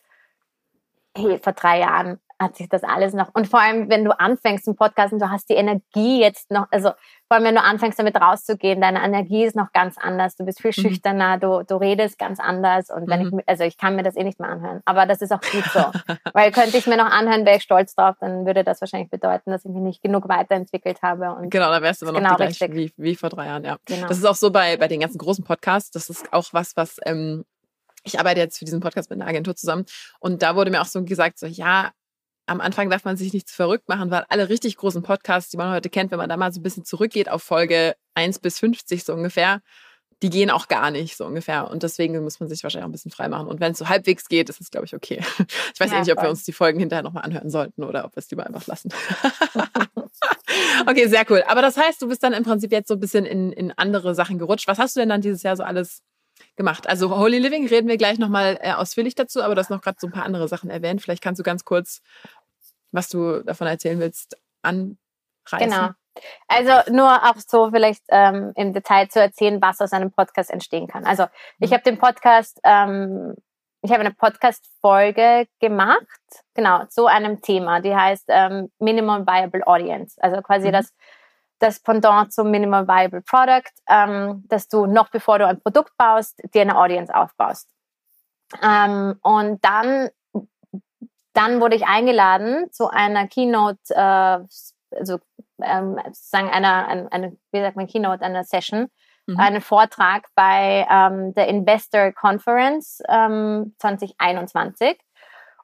Hey, 1.17 1.39
vor 1.39 1.55
drei 1.55 1.81
Jahren 1.81 2.21
hat 2.39 2.57
sich 2.57 2.69
das 2.69 2.83
alles 2.85 3.15
noch. 3.15 3.31
Und 3.35 3.49
vor 3.49 3.61
allem, 3.61 3.89
wenn 3.89 4.05
du 4.05 4.19
anfängst 4.19 4.69
im 4.69 4.77
Podcast 4.77 5.13
und 5.13 5.21
du 5.21 5.31
hast 5.31 5.49
die 5.49 5.55
Energie 5.55 6.21
jetzt 6.21 6.51
noch, 6.51 6.67
also 6.71 6.91
vor 7.29 7.37
allem, 7.37 7.45
wenn 7.45 7.55
du 7.55 7.63
anfängst 7.63 7.99
damit 7.99 8.17
rauszugehen, 8.17 8.81
deine 8.81 9.03
Energie 9.03 9.45
ist 9.45 9.57
noch 9.57 9.73
ganz 9.73 9.97
anders. 9.99 10.37
Du 10.37 10.45
bist 10.45 10.61
viel 10.61 10.73
mhm. 10.77 10.81
schüchterner, 10.81 11.39
du, 11.39 11.65
du 11.67 11.77
redest 11.77 12.19
ganz 12.19 12.39
anders. 12.39 12.91
Und 12.91 13.09
wenn 13.09 13.25
mhm. 13.25 13.39
ich, 13.41 13.49
also 13.49 13.65
ich 13.65 13.79
kann 13.79 13.97
mir 13.97 14.03
das 14.03 14.17
eh 14.17 14.23
nicht 14.23 14.39
mehr 14.39 14.51
anhören. 14.51 14.81
Aber 14.85 15.07
das 15.07 15.23
ist 15.23 15.33
auch 15.33 15.41
gut 15.41 15.65
so. 15.73 15.81
Weil 16.35 16.53
könnte 16.53 16.77
ich 16.77 16.87
mir 16.87 16.97
noch 16.97 17.11
anhören, 17.11 17.47
wäre 17.47 17.57
ich 17.57 17.63
stolz 17.63 17.95
drauf, 17.95 18.17
dann 18.21 18.45
würde 18.47 18.65
das 18.65 18.81
wahrscheinlich 18.81 19.11
bedeuten, 19.11 19.51
dass 19.51 19.65
ich 19.65 19.71
mich 19.71 19.83
nicht 19.83 20.03
genug 20.03 20.29
weiterentwickelt 20.29 21.03
habe. 21.03 21.35
Und 21.35 21.51
genau, 21.51 21.71
da 21.71 21.81
wärst 21.81 22.03
du 22.03 22.07
immer 22.07 22.21
noch 22.21 22.37
genau 22.37 22.37
gleich 22.37 22.61
wie, 22.61 22.93
wie 22.97 23.17
vor 23.17 23.31
drei 23.31 23.47
Jahren, 23.47 23.65
ja. 23.65 23.77
Genau. 23.87 24.07
Das 24.09 24.19
ist 24.19 24.25
auch 24.25 24.37
so 24.37 24.51
bei, 24.51 24.77
bei 24.77 24.89
den 24.89 25.01
ganzen 25.01 25.19
großen 25.19 25.45
Podcasts. 25.45 25.91
Das 25.91 26.11
ist 26.11 26.33
auch 26.33 26.45
was, 26.53 26.77
was, 26.77 26.99
ähm, 27.07 27.45
ich 28.05 28.21
arbeite 28.21 28.41
jetzt 28.41 28.59
für 28.59 28.65
diesen 28.65 28.81
Podcast 28.81 29.11
mit 29.11 29.21
einer 29.21 29.29
Agentur 29.29 29.57
zusammen 29.57 29.85
und 30.21 30.43
da 30.43 30.55
wurde 30.55 30.71
mir 30.71 30.81
auch 30.81 30.87
so 30.87 31.03
gesagt, 31.03 31.39
so 31.39 31.47
ja, 31.47 31.91
am 32.47 32.61
Anfang 32.61 32.91
darf 32.91 33.05
man 33.05 33.17
sich 33.17 33.33
nicht 33.33 33.49
zu 33.49 33.55
verrückt 33.55 33.89
machen, 33.89 34.11
weil 34.11 34.25
alle 34.29 34.49
richtig 34.49 34.77
großen 34.77 35.03
Podcasts, 35.03 35.51
die 35.51 35.57
man 35.57 35.73
heute 35.73 35.91
kennt, 35.91 36.11
wenn 36.11 36.19
man 36.19 36.29
da 36.29 36.37
mal 36.37 36.53
so 36.53 36.61
ein 36.61 36.63
bisschen 36.63 36.85
zurückgeht 36.85 37.29
auf 37.29 37.43
Folge 37.43 37.97
1 38.15 38.39
bis 38.39 38.61
50 38.61 39.05
so 39.05 39.13
ungefähr, 39.13 39.61
die 40.23 40.31
gehen 40.31 40.51
auch 40.51 40.69
gar 40.69 40.91
nicht 40.91 41.17
so 41.17 41.27
ungefähr. 41.27 41.71
Und 41.71 41.83
deswegen 41.83 42.23
muss 42.23 42.41
man 42.41 42.49
sich 42.49 42.63
wahrscheinlich 42.63 42.85
auch 42.85 42.89
ein 42.89 42.93
bisschen 42.93 43.11
frei 43.11 43.29
machen. 43.29 43.49
Und 43.49 43.61
wenn 43.61 43.73
es 43.73 43.79
so 43.79 43.89
halbwegs 43.89 44.29
geht, 44.29 44.49
ist 44.49 44.61
es, 44.61 44.71
glaube 44.71 44.87
ich, 44.87 44.95
okay. 44.95 45.23
Ich 45.75 45.81
weiß 45.81 45.91
ja, 45.91 45.99
eh 45.99 46.01
nicht, 46.01 46.13
ob 46.13 46.23
wir 46.23 46.31
uns 46.31 46.45
die 46.45 46.53
Folgen 46.53 46.79
hinterher 46.79 47.03
nochmal 47.03 47.25
anhören 47.25 47.51
sollten 47.51 47.85
oder 47.85 48.05
ob 48.07 48.17
wir 48.17 48.21
es 48.21 48.31
lieber 48.31 48.47
einfach 48.47 48.67
lassen. 48.67 48.91
okay, 50.87 51.09
sehr 51.09 51.27
cool. 51.31 51.45
Aber 51.49 51.61
das 51.61 51.77
heißt, 51.77 52.01
du 52.01 52.09
bist 52.09 52.23
dann 52.23 52.33
im 52.33 52.45
Prinzip 52.45 52.73
jetzt 52.73 52.89
so 52.89 52.95
ein 52.95 53.01
bisschen 53.01 53.27
in, 53.27 53.53
in 53.53 53.73
andere 53.73 54.15
Sachen 54.15 54.39
gerutscht. 54.39 54.69
Was 54.69 54.79
hast 54.79 54.97
du 54.97 55.01
denn 55.01 55.11
dann 55.11 55.21
dieses 55.21 55.43
Jahr 55.43 55.57
so 55.57 55.65
alles 55.65 56.03
gemacht? 56.57 56.89
Also 56.89 57.17
Holy 57.17 57.39
Living 57.39 57.67
reden 57.69 57.89
wir 57.89 57.97
gleich 57.97 58.19
nochmal 58.19 58.59
äh, 58.61 58.73
ausführlich 58.73 59.15
dazu, 59.15 59.43
aber 59.43 59.55
du 59.55 59.61
hast 59.61 59.71
noch 59.71 59.83
gerade 59.83 59.99
so 60.01 60.07
ein 60.07 60.13
paar 60.13 60.25
andere 60.25 60.49
Sachen 60.49 60.71
erwähnt. 60.71 61.03
Vielleicht 61.03 61.23
kannst 61.23 61.39
du 61.39 61.43
ganz 61.43 61.65
kurz, 61.65 62.03
was 62.93 63.09
du 63.09 63.43
davon 63.43 63.67
erzählen 63.67 64.01
willst, 64.01 64.37
anreißen. 64.63 64.97
Genau. 65.59 65.91
Also 66.49 66.93
nur 66.93 67.13
auch 67.25 67.37
so 67.47 67.71
vielleicht 67.71 68.03
ähm, 68.09 68.53
im 68.57 68.73
Detail 68.73 69.09
zu 69.09 69.21
erzählen, 69.21 69.61
was 69.61 69.81
aus 69.81 69.93
einem 69.93 70.11
Podcast 70.11 70.51
entstehen 70.51 70.87
kann. 70.87 71.05
Also 71.05 71.27
ich 71.59 71.71
mhm. 71.71 71.75
habe 71.75 71.83
den 71.85 71.99
Podcast, 71.99 72.59
ähm, 72.65 73.35
ich 73.83 73.91
habe 73.91 74.01
eine 74.01 74.15
Podcast-Folge 74.15 75.47
gemacht, 75.61 76.01
genau, 76.55 76.85
zu 76.87 77.07
einem 77.07 77.43
Thema, 77.43 77.81
die 77.81 77.95
heißt 77.95 78.25
ähm, 78.29 78.71
Minimum 78.79 79.27
Viable 79.27 79.67
Audience. 79.67 80.17
Also 80.21 80.41
quasi 80.43 80.69
mhm. 80.69 80.73
das 80.73 80.95
das 81.59 81.81
Pendant 81.81 82.33
zum 82.33 82.51
Minimum 82.51 82.87
Viable 82.87 83.23
Product, 83.23 83.71
ähm, 83.89 84.45
dass 84.49 84.69
du 84.69 84.87
noch 84.87 85.11
bevor 85.11 85.39
du 85.39 85.47
ein 85.47 85.61
Produkt 85.61 85.97
baust, 85.97 86.41
dir 86.55 86.63
eine 86.63 86.77
Audience 86.77 87.15
aufbaust. 87.15 87.69
Ähm, 88.63 89.19
und 89.23 89.65
dann, 89.65 90.11
dann 91.33 91.61
wurde 91.61 91.77
ich 91.77 91.87
eingeladen 91.87 92.71
zu 92.73 92.89
einer 92.89 93.27
Keynote, 93.27 93.79
äh, 93.91 94.39
also 94.97 95.19
ähm, 95.63 95.99
sozusagen 96.07 96.51
einer, 96.51 96.87
eine, 96.87 97.13
eine, 97.13 97.37
wie 97.53 97.61
sagt 97.61 97.77
man, 97.77 97.87
Keynote, 97.87 98.23
einer 98.23 98.45
Session, 98.45 98.89
mhm. 99.27 99.39
einen 99.39 99.61
Vortrag 99.61 100.29
bei 100.35 100.87
ähm, 100.91 101.35
der 101.35 101.49
Investor 101.49 102.13
Conference 102.13 103.03
ähm, 103.09 103.75
2021. 103.79 104.99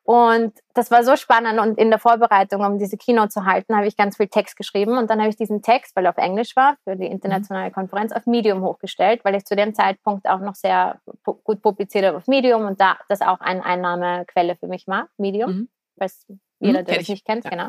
Und 0.04 0.52
das 0.74 0.90
war 0.90 1.04
so 1.04 1.14
spannend 1.14 1.60
und 1.60 1.78
in 1.78 1.90
der 1.90 2.00
Vorbereitung, 2.00 2.64
um 2.64 2.78
diese 2.78 2.96
Keynote 2.96 3.28
zu 3.28 3.44
halten, 3.44 3.76
habe 3.76 3.86
ich 3.86 3.96
ganz 3.96 4.16
viel 4.16 4.26
Text 4.26 4.56
geschrieben 4.56 4.98
und 4.98 5.08
dann 5.10 5.20
habe 5.20 5.28
ich 5.28 5.36
diesen 5.36 5.62
Text, 5.62 5.94
weil 5.94 6.06
er 6.06 6.10
auf 6.10 6.16
Englisch 6.16 6.56
war, 6.56 6.76
für 6.82 6.96
die 6.96 7.06
internationale 7.06 7.68
mhm. 7.68 7.74
Konferenz 7.74 8.10
auf 8.12 8.26
Medium 8.26 8.62
hochgestellt, 8.62 9.24
weil 9.24 9.36
ich 9.36 9.44
zu 9.44 9.54
dem 9.54 9.74
Zeitpunkt 9.74 10.28
auch 10.28 10.40
noch 10.40 10.56
sehr 10.56 11.00
gut 11.22 11.62
publiziert 11.62 12.04
habe 12.04 12.16
auf 12.16 12.26
Medium 12.26 12.66
und 12.66 12.80
da 12.80 12.98
das 13.08 13.22
auch 13.22 13.40
eine 13.40 13.64
Einnahmequelle 13.64 14.56
für 14.56 14.66
mich 14.66 14.88
war, 14.88 15.08
Medium, 15.18 15.50
mhm. 15.50 15.68
was 15.96 16.26
jeder, 16.58 16.80
mhm, 16.80 16.84
der 16.84 17.00
es 17.00 17.08
nicht 17.08 17.24
kennt, 17.24 17.44
ja. 17.44 17.50
genau. 17.50 17.68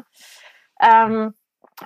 Ähm, 0.81 1.35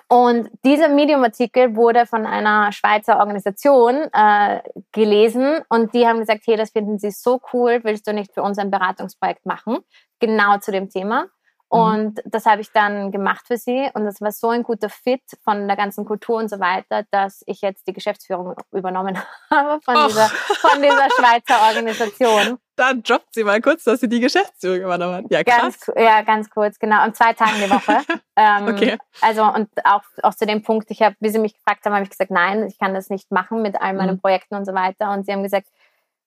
und 0.07 0.49
dieser 0.63 0.89
Medium-Artikel 0.89 1.75
wurde 1.75 2.05
von 2.05 2.25
einer 2.25 2.71
Schweizer 2.71 3.19
Organisation 3.19 3.95
äh, 4.13 4.61
gelesen 4.91 5.59
und 5.69 5.93
die 5.93 6.07
haben 6.07 6.19
gesagt, 6.19 6.41
hey, 6.45 6.57
das 6.57 6.71
finden 6.71 6.99
sie 6.99 7.11
so 7.11 7.39
cool, 7.53 7.79
willst 7.83 8.07
du 8.07 8.13
nicht 8.13 8.33
für 8.33 8.41
uns 8.41 8.57
ein 8.57 8.71
Beratungsprojekt 8.71 9.45
machen? 9.45 9.79
Genau 10.19 10.57
zu 10.57 10.71
dem 10.71 10.89
Thema. 10.89 11.23
Mhm. 11.71 11.79
Und 11.79 12.21
das 12.25 12.45
habe 12.45 12.61
ich 12.61 12.71
dann 12.71 13.11
gemacht 13.11 13.45
für 13.47 13.57
sie. 13.57 13.89
Und 13.93 14.05
das 14.05 14.21
war 14.21 14.31
so 14.31 14.49
ein 14.49 14.63
guter 14.63 14.89
Fit 14.89 15.23
von 15.43 15.67
der 15.67 15.77
ganzen 15.77 16.05
Kultur 16.05 16.37
und 16.37 16.49
so 16.49 16.59
weiter, 16.59 17.03
dass 17.11 17.43
ich 17.45 17.61
jetzt 17.61 17.87
die 17.87 17.93
Geschäftsführung 17.93 18.55
übernommen 18.71 19.17
habe 19.49 19.81
von, 19.81 20.07
dieser, 20.07 20.27
von 20.27 20.81
dieser 20.81 21.07
Schweizer 21.17 21.67
Organisation. 21.67 22.59
Dann 22.77 23.01
droppt 23.01 23.33
sie 23.33 23.43
mal 23.43 23.59
kurz, 23.59 23.83
dass 23.85 24.01
sie 24.01 24.07
die 24.07 24.19
Geschäftsführung 24.19 24.81
übernommen 24.81 25.15
hat. 25.15 25.25
Ja, 25.31 25.43
krass. 25.43 25.79
Ganz, 25.79 25.97
ja, 25.97 26.21
ganz 26.21 26.47
kurz, 26.47 26.77
genau. 26.77 27.03
Und 27.05 27.15
zwei 27.15 27.33
Tagen 27.33 27.55
die 27.55 27.71
Woche. 27.71 28.01
ähm, 28.35 28.67
okay. 28.67 28.97
Also, 29.19 29.43
und 29.51 29.67
auch, 29.83 30.03
auch 30.21 30.35
zu 30.35 30.45
dem 30.45 30.61
Punkt, 30.61 30.91
ich 30.91 31.01
habe, 31.01 31.15
wie 31.19 31.29
sie 31.29 31.39
mich 31.39 31.55
gefragt 31.55 31.83
haben, 31.85 31.93
habe 31.93 32.03
ich 32.03 32.11
gesagt, 32.11 32.29
nein, 32.29 32.67
ich 32.67 32.77
kann 32.77 32.93
das 32.93 33.09
nicht 33.09 33.31
machen 33.31 33.63
mit 33.63 33.81
all 33.81 33.95
meinen 33.95 34.17
mhm. 34.17 34.21
Projekten 34.21 34.53
und 34.53 34.65
so 34.65 34.75
weiter. 34.75 35.11
Und 35.11 35.25
sie 35.25 35.33
haben 35.33 35.41
gesagt, 35.41 35.67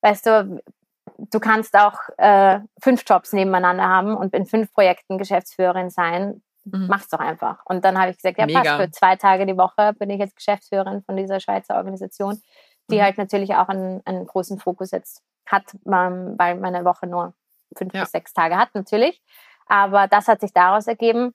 weißt 0.00 0.26
du, 0.26 0.60
du 1.18 1.38
kannst 1.38 1.76
auch 1.76 2.00
äh, 2.18 2.58
fünf 2.82 3.04
Jobs 3.06 3.32
nebeneinander 3.32 3.84
haben 3.84 4.16
und 4.16 4.34
in 4.34 4.44
fünf 4.44 4.72
Projekten 4.72 5.18
Geschäftsführerin 5.18 5.90
sein. 5.90 6.42
Mhm. 6.64 6.88
Mach's 6.88 7.08
doch 7.08 7.20
einfach. 7.20 7.64
Und 7.64 7.84
dann 7.84 7.96
habe 7.96 8.10
ich 8.10 8.16
gesagt, 8.16 8.38
ja, 8.38 8.46
Mega. 8.46 8.62
passt, 8.62 8.82
für 8.82 8.90
zwei 8.90 9.14
Tage 9.14 9.46
die 9.46 9.56
Woche 9.56 9.92
bin 10.00 10.10
ich 10.10 10.18
jetzt 10.18 10.34
Geschäftsführerin 10.34 11.02
von 11.02 11.16
dieser 11.16 11.38
Schweizer 11.38 11.76
Organisation, 11.76 12.42
die 12.90 12.96
mhm. 12.96 13.02
halt 13.02 13.18
natürlich 13.18 13.54
auch 13.54 13.68
einen, 13.68 14.04
einen 14.04 14.26
großen 14.26 14.58
Fokus 14.58 14.90
jetzt 14.90 15.22
hat, 15.50 15.64
ähm, 15.86 16.34
weil 16.38 16.56
meine 16.56 16.84
Woche 16.84 17.06
nur 17.06 17.34
fünf 17.76 17.94
ja. 17.94 18.02
bis 18.02 18.12
sechs 18.12 18.32
Tage 18.32 18.56
hat, 18.56 18.74
natürlich. 18.74 19.22
Aber 19.66 20.08
das 20.08 20.28
hat 20.28 20.40
sich 20.40 20.52
daraus 20.52 20.86
ergeben. 20.86 21.34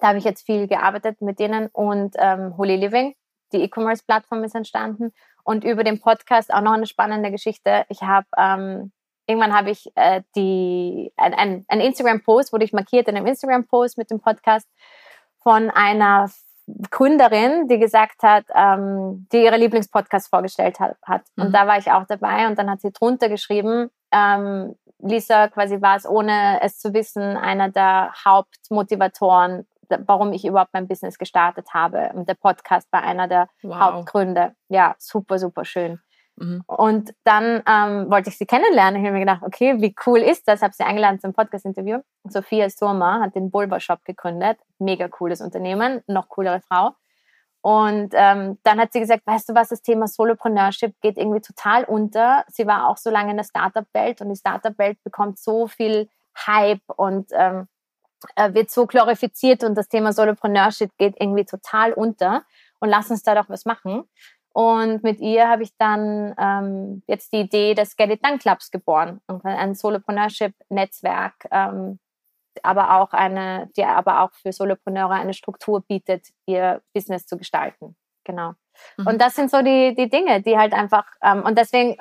Da 0.00 0.08
habe 0.08 0.18
ich 0.18 0.24
jetzt 0.24 0.46
viel 0.46 0.66
gearbeitet 0.66 1.20
mit 1.20 1.38
denen 1.38 1.68
und 1.68 2.14
ähm, 2.18 2.56
Holy 2.56 2.76
Living, 2.76 3.14
die 3.52 3.62
E-Commerce-Plattform 3.62 4.44
ist 4.44 4.54
entstanden. 4.54 5.12
Und 5.44 5.62
über 5.64 5.84
den 5.84 6.00
Podcast 6.00 6.52
auch 6.52 6.62
noch 6.62 6.72
eine 6.72 6.86
spannende 6.86 7.30
Geschichte. 7.30 7.84
Ich 7.88 8.02
habe 8.02 8.26
ähm, 8.36 8.92
irgendwann 9.26 9.54
habe 9.54 9.70
ich 9.70 9.90
äh, 9.94 10.22
die, 10.36 11.12
ein, 11.16 11.34
ein, 11.34 11.64
ein 11.68 11.80
Instagram-Post, 11.80 12.52
wurde 12.52 12.64
ich 12.64 12.72
markiert 12.72 13.08
in 13.08 13.16
einem 13.16 13.26
Instagram-Post 13.26 13.98
mit 13.98 14.10
dem 14.10 14.20
Podcast 14.20 14.68
von 15.42 15.70
einer 15.70 16.30
Gründerin, 16.90 17.68
die 17.68 17.78
gesagt 17.78 18.22
hat, 18.22 18.44
ähm, 18.54 19.26
die 19.32 19.44
ihre 19.44 19.56
Lieblingspodcast 19.56 20.28
vorgestellt 20.30 20.78
hat. 20.80 21.22
Und 21.36 21.48
mhm. 21.48 21.52
da 21.52 21.66
war 21.66 21.78
ich 21.78 21.90
auch 21.90 22.06
dabei 22.06 22.46
und 22.46 22.58
dann 22.58 22.70
hat 22.70 22.80
sie 22.80 22.90
drunter 22.90 23.28
geschrieben, 23.28 23.90
ähm, 24.12 24.74
Lisa 25.00 25.48
quasi 25.48 25.82
war 25.82 25.96
es, 25.96 26.08
ohne 26.08 26.60
es 26.62 26.78
zu 26.78 26.94
wissen, 26.94 27.36
einer 27.36 27.68
der 27.68 28.12
Hauptmotivatoren, 28.24 29.66
warum 30.06 30.32
ich 30.32 30.46
überhaupt 30.46 30.72
mein 30.72 30.88
Business 30.88 31.18
gestartet 31.18 31.74
habe. 31.74 32.10
Und 32.14 32.28
der 32.28 32.34
Podcast 32.34 32.90
war 32.90 33.02
einer 33.02 33.28
der 33.28 33.48
wow. 33.62 33.78
Hauptgründe. 33.78 34.54
Ja, 34.68 34.94
super, 34.98 35.38
super 35.38 35.64
schön. 35.66 36.00
Mhm. 36.36 36.62
Und 36.66 37.14
dann 37.24 37.62
ähm, 37.66 38.10
wollte 38.10 38.30
ich 38.30 38.38
sie 38.38 38.46
kennenlernen. 38.46 39.00
Ich 39.00 39.06
habe 39.06 39.14
mir 39.14 39.24
gedacht, 39.24 39.42
okay, 39.42 39.80
wie 39.80 39.94
cool 40.06 40.18
ist 40.18 40.48
das? 40.48 40.62
Habe 40.62 40.74
sie 40.74 40.84
eingeladen 40.84 41.20
zum 41.20 41.32
Podcast-Interview. 41.32 42.00
Sophia 42.24 42.68
Surma 42.70 43.20
hat 43.20 43.34
den 43.34 43.50
Bulba 43.50 43.80
Shop 43.80 44.04
gegründet. 44.04 44.58
Mega 44.78 45.08
cooles 45.08 45.40
Unternehmen, 45.40 46.02
noch 46.06 46.28
coolere 46.28 46.60
Frau. 46.60 46.92
Und 47.60 48.10
ähm, 48.12 48.58
dann 48.62 48.78
hat 48.78 48.92
sie 48.92 49.00
gesagt, 49.00 49.26
weißt 49.26 49.48
du 49.48 49.54
was, 49.54 49.70
das 49.70 49.80
Thema 49.80 50.06
Solopreneurship 50.06 51.00
geht 51.00 51.16
irgendwie 51.16 51.40
total 51.40 51.84
unter. 51.84 52.44
Sie 52.48 52.66
war 52.66 52.88
auch 52.88 52.98
so 52.98 53.08
lange 53.08 53.30
in 53.30 53.38
der 53.38 53.44
Startup-Welt 53.44 54.20
und 54.20 54.28
die 54.28 54.36
Startup-Welt 54.36 55.02
bekommt 55.02 55.38
so 55.38 55.66
viel 55.66 56.10
Hype 56.46 56.82
und 56.88 57.30
ähm, 57.32 57.68
äh, 58.36 58.52
wird 58.52 58.70
so 58.70 58.86
glorifiziert 58.86 59.64
und 59.64 59.76
das 59.76 59.88
Thema 59.88 60.12
Solopreneurship 60.12 60.90
geht 60.98 61.14
irgendwie 61.18 61.44
total 61.44 61.94
unter 61.94 62.44
und 62.80 62.90
lass 62.90 63.10
uns 63.10 63.22
da 63.22 63.34
doch 63.34 63.48
was 63.48 63.64
machen. 63.64 64.04
Und 64.54 65.02
mit 65.02 65.18
ihr 65.18 65.48
habe 65.48 65.64
ich 65.64 65.76
dann 65.78 66.32
ähm, 66.38 67.02
jetzt 67.08 67.32
die 67.32 67.40
Idee 67.40 67.74
des 67.74 67.96
Get 67.96 68.10
It 68.10 68.24
Done 68.24 68.38
Clubs 68.38 68.70
geboren, 68.70 69.20
ein 69.42 69.74
Solopreneurship-Netzwerk, 69.74 71.48
ähm, 71.50 71.98
aber 72.62 73.00
auch 73.00 73.12
eine, 73.12 73.68
die 73.76 73.84
aber 73.84 74.22
auch 74.22 74.32
für 74.32 74.52
Solopreneure 74.52 75.10
eine 75.10 75.34
Struktur 75.34 75.82
bietet, 75.84 76.28
ihr 76.46 76.82
Business 76.92 77.26
zu 77.26 77.36
gestalten. 77.36 77.96
Genau. 78.22 78.52
Mhm. 78.96 79.08
Und 79.08 79.20
das 79.20 79.34
sind 79.34 79.50
so 79.50 79.60
die, 79.60 79.92
die 79.96 80.08
Dinge, 80.08 80.40
die 80.40 80.56
halt 80.56 80.72
einfach, 80.72 81.06
ähm, 81.20 81.42
und 81.42 81.58
deswegen, 81.58 81.96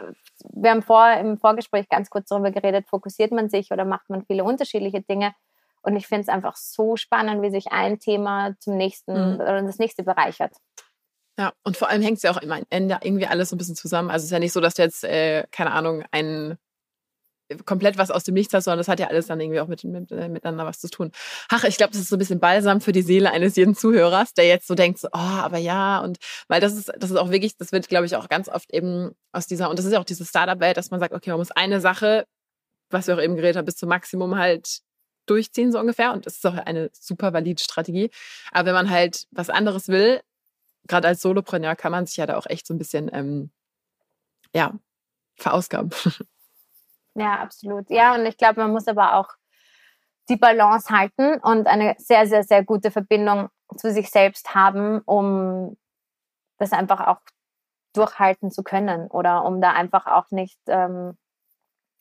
wir 0.51 0.69
haben 0.69 0.83
vor, 0.83 1.11
im 1.13 1.39
Vorgespräch 1.39 1.89
ganz 1.89 2.11
kurz 2.11 2.29
darüber 2.29 2.51
geredet, 2.51 2.87
fokussiert 2.87 3.31
man 3.31 3.49
sich 3.49 3.71
oder 3.71 3.83
macht 3.83 4.11
man 4.11 4.23
viele 4.25 4.43
unterschiedliche 4.43 5.01
Dinge. 5.01 5.33
Und 5.81 5.95
ich 5.95 6.05
finde 6.05 6.21
es 6.21 6.29
einfach 6.29 6.55
so 6.55 6.97
spannend, 6.97 7.41
wie 7.41 7.49
sich 7.49 7.71
ein 7.71 7.97
Thema 7.97 8.53
zum 8.59 8.77
nächsten 8.77 9.33
mhm. 9.33 9.41
oder 9.41 9.63
das 9.63 9.79
nächste 9.79 10.03
bereichert. 10.03 10.53
Ja, 11.37 11.53
und 11.63 11.77
vor 11.77 11.89
allem 11.89 12.01
hängt 12.03 12.17
es 12.17 12.23
ja 12.23 12.31
auch 12.31 12.41
immer 12.41 12.55
am 12.55 12.63
Ende 12.69 12.99
irgendwie 13.01 13.25
alles 13.25 13.49
so 13.49 13.55
ein 13.55 13.57
bisschen 13.57 13.75
zusammen. 13.75 14.11
Also 14.11 14.23
es 14.23 14.25
ist 14.25 14.31
ja 14.31 14.39
nicht 14.39 14.53
so, 14.53 14.61
dass 14.61 14.75
du 14.75 14.83
jetzt, 14.83 15.03
äh, 15.03 15.45
keine 15.51 15.71
Ahnung, 15.71 16.03
ein 16.11 16.57
komplett 17.65 17.97
was 17.97 18.11
aus 18.11 18.23
dem 18.23 18.33
Nichts 18.33 18.53
hast, 18.53 18.65
sondern 18.65 18.79
das 18.79 18.87
hat 18.87 18.99
ja 18.99 19.07
alles 19.07 19.27
dann 19.27 19.39
irgendwie 19.39 19.59
auch 19.59 19.67
mit, 19.67 19.83
mit, 19.83 20.11
äh, 20.11 20.29
miteinander 20.29 20.65
was 20.65 20.79
zu 20.79 20.89
tun. 20.89 21.11
Ach, 21.49 21.63
ich 21.63 21.77
glaube, 21.77 21.91
das 21.91 22.01
ist 22.01 22.09
so 22.09 22.15
ein 22.15 22.19
bisschen 22.19 22.39
balsam 22.39 22.81
für 22.81 22.91
die 22.91 23.01
Seele 23.01 23.31
eines 23.31 23.55
jeden 23.55 23.75
Zuhörers, 23.75 24.33
der 24.33 24.47
jetzt 24.47 24.67
so 24.67 24.75
denkt, 24.75 24.99
so, 24.99 25.07
oh, 25.11 25.17
aber 25.17 25.57
ja, 25.57 25.99
und 25.99 26.17
weil 26.47 26.61
das 26.61 26.73
ist, 26.73 26.91
das 26.97 27.11
ist 27.11 27.17
auch 27.17 27.31
wirklich, 27.31 27.57
das 27.57 27.71
wird, 27.71 27.89
glaube 27.89 28.05
ich, 28.05 28.15
auch 28.15 28.29
ganz 28.29 28.49
oft 28.49 28.73
eben 28.73 29.11
aus 29.31 29.47
dieser, 29.47 29.69
und 29.69 29.77
das 29.77 29.85
ist 29.85 29.93
ja 29.93 29.99
auch 29.99 30.05
diese 30.05 30.25
Startup-Welt, 30.25 30.77
dass 30.77 30.91
man 30.91 30.99
sagt, 30.99 31.13
okay, 31.13 31.29
man 31.31 31.39
muss 31.39 31.51
eine 31.51 31.81
Sache, 31.81 32.25
was 32.89 33.07
wir 33.07 33.15
auch 33.15 33.21
eben 33.21 33.35
geredet 33.35 33.57
haben, 33.57 33.65
bis 33.65 33.75
zum 33.75 33.89
Maximum 33.89 34.37
halt 34.37 34.79
durchziehen, 35.25 35.71
so 35.71 35.79
ungefähr. 35.79 36.13
Und 36.13 36.25
das 36.25 36.35
ist 36.35 36.45
auch 36.45 36.53
eine 36.53 36.89
super 36.93 37.33
valide 37.33 37.61
Strategie. 37.63 38.09
Aber 38.51 38.67
wenn 38.67 38.73
man 38.73 38.89
halt 38.89 39.25
was 39.31 39.49
anderes 39.49 39.87
will, 39.87 40.21
gerade 40.87 41.07
als 41.07 41.21
Solopreneur 41.21 41.75
kann 41.75 41.91
man 41.91 42.05
sich 42.05 42.17
ja 42.17 42.25
da 42.25 42.37
auch 42.37 42.45
echt 42.45 42.67
so 42.67 42.73
ein 42.73 42.77
bisschen, 42.77 43.09
ähm, 43.13 43.51
ja, 44.53 44.73
verausgaben. 45.35 45.91
Ja, 47.15 47.39
absolut. 47.41 47.89
Ja, 47.89 48.15
und 48.15 48.25
ich 48.25 48.37
glaube, 48.37 48.61
man 48.61 48.71
muss 48.71 48.87
aber 48.87 49.15
auch 49.15 49.29
die 50.29 50.35
Balance 50.35 50.89
halten 50.89 51.39
und 51.41 51.67
eine 51.67 51.95
sehr, 51.97 52.25
sehr, 52.27 52.43
sehr 52.43 52.63
gute 52.63 52.91
Verbindung 52.91 53.49
zu 53.77 53.91
sich 53.91 54.09
selbst 54.09 54.55
haben, 54.55 55.01
um 55.05 55.77
das 56.57 56.71
einfach 56.71 57.05
auch 57.07 57.19
durchhalten 57.93 58.51
zu 58.51 58.63
können 58.63 59.07
oder 59.07 59.45
um 59.45 59.61
da 59.61 59.73
einfach 59.73 60.07
auch 60.07 60.31
nicht 60.31 60.59
ähm, 60.67 61.17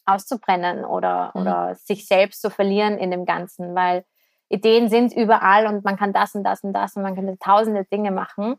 auszubrennen 0.07 0.85
oder, 0.85 1.33
mhm. 1.35 1.42
oder 1.42 1.75
sich 1.75 2.07
selbst 2.07 2.40
zu 2.40 2.51
verlieren 2.51 2.99
in 2.99 3.11
dem 3.11 3.27
Ganzen, 3.27 3.75
weil 3.75 4.05
Ideen 4.49 4.88
sind 4.88 5.12
überall 5.14 5.66
und 5.66 5.85
man 5.85 5.97
kann 5.97 6.12
das 6.12 6.35
und 6.35 6.45
das 6.45 6.62
und 6.62 6.73
das 6.73 6.97
und 6.97 7.03
man 7.03 7.14
kann 7.14 7.38
tausende 7.38 7.85
Dinge 7.85 8.11
machen. 8.11 8.57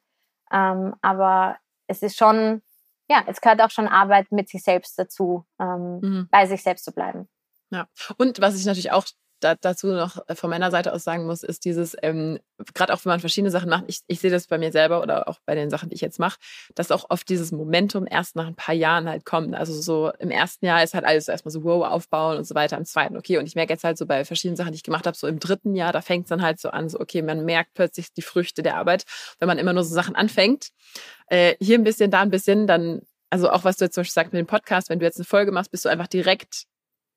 Ähm, 0.54 0.96
aber 1.02 1.58
es 1.88 2.02
ist 2.02 2.18
schon 2.18 2.62
ja, 3.10 3.24
es 3.28 3.42
gehört 3.42 3.62
auch 3.62 3.70
schon 3.70 3.88
Arbeit 3.88 4.32
mit 4.32 4.50
sich 4.50 4.64
selbst 4.64 4.98
dazu, 4.98 5.46
ähm, 5.60 6.00
mhm. 6.00 6.28
bei 6.32 6.46
sich 6.46 6.64
selbst 6.64 6.86
zu 6.86 6.92
bleiben. 6.92 7.28
Ja, 7.70 7.88
und 8.18 8.40
was 8.40 8.56
ich 8.56 8.66
natürlich 8.66 8.92
auch 8.92 9.06
da, 9.44 9.56
dazu 9.56 9.88
noch 9.88 10.24
von 10.36 10.50
meiner 10.50 10.72
Seite 10.72 10.94
aus 10.94 11.04
sagen 11.04 11.26
muss, 11.26 11.44
ist 11.44 11.66
dieses, 11.66 11.96
ähm, 12.02 12.40
gerade 12.74 12.94
auch 12.94 13.04
wenn 13.04 13.12
man 13.12 13.20
verschiedene 13.20 13.52
Sachen 13.52 13.70
macht, 13.70 13.86
ich, 13.88 14.02
ich 14.08 14.20
sehe 14.20 14.32
das 14.32 14.48
bei 14.48 14.58
mir 14.58 14.72
selber 14.72 15.02
oder 15.02 15.28
auch 15.28 15.40
bei 15.46 15.56
den 15.56 15.70
Sachen, 15.70 15.90
die 15.90 15.96
ich 15.96 16.02
jetzt 16.02 16.20
mache, 16.20 16.40
dass 16.76 16.92
auch 16.92 17.06
oft 17.10 17.28
dieses 17.28 17.52
Momentum 17.52 18.08
erst 18.10 18.36
nach 18.36 18.48
ein 18.48 18.56
paar 18.56 18.76
Jahren 18.76 19.10
halt 19.10 19.26
kommt. 19.26 19.56
Also 19.56 19.74
so 19.74 20.12
im 20.20 20.32
ersten 20.32 20.66
Jahr 20.66 20.84
ist 20.84 20.94
halt 20.94 21.06
alles 21.06 21.28
erstmal 21.28 21.52
so 21.52 21.64
wow, 21.64 21.86
aufbauen 21.86 22.38
und 22.38 22.46
so 22.46 22.56
weiter, 22.56 22.78
im 22.78 22.86
zweiten, 22.86 23.18
okay. 23.18 23.38
Und 23.38 23.46
ich 23.46 23.56
merke 23.56 23.74
jetzt 23.74 23.84
halt 23.84 23.98
so 23.98 24.06
bei 24.06 24.26
verschiedenen 24.26 24.56
Sachen, 24.56 24.72
die 24.72 24.78
ich 24.78 24.84
gemacht 24.84 25.06
habe, 25.06 25.18
so 25.18 25.28
im 25.28 25.40
dritten 25.40 25.76
Jahr, 25.76 25.92
da 25.92 26.02
fängt 26.02 26.26
es 26.26 26.30
dann 26.30 26.42
halt 26.42 26.60
so 26.60 26.70
an, 26.70 26.90
so 26.90 27.00
okay, 27.00 27.22
man 27.22 27.46
merkt 27.46 27.74
plötzlich 27.74 28.14
die 28.14 28.22
Früchte 28.22 28.64
der 28.64 28.78
Arbeit, 28.78 29.04
wenn 29.40 29.48
man 29.48 29.58
immer 29.58 29.74
nur 29.74 29.84
so 29.84 29.94
Sachen 29.94 30.16
anfängt. 30.16 30.70
Äh, 31.28 31.56
hier 31.60 31.78
ein 31.78 31.84
bisschen, 31.84 32.12
da 32.12 32.22
ein 32.22 32.30
bisschen, 32.30 32.68
dann 32.68 33.02
also 33.34 33.50
auch 33.50 33.64
was 33.64 33.78
du 33.78 33.86
jetzt 33.86 33.96
zum 33.96 34.02
Beispiel 34.02 34.14
sagst 34.14 34.34
mit 34.34 34.40
dem 34.40 34.46
Podcast, 34.46 34.90
wenn 34.90 35.00
du 35.00 35.06
jetzt 35.06 35.18
eine 35.18 35.26
Folge 35.26 35.52
machst, 35.52 35.72
bist 35.72 35.86
du 35.86 35.90
einfach 35.90 36.06
direkt 36.06 36.66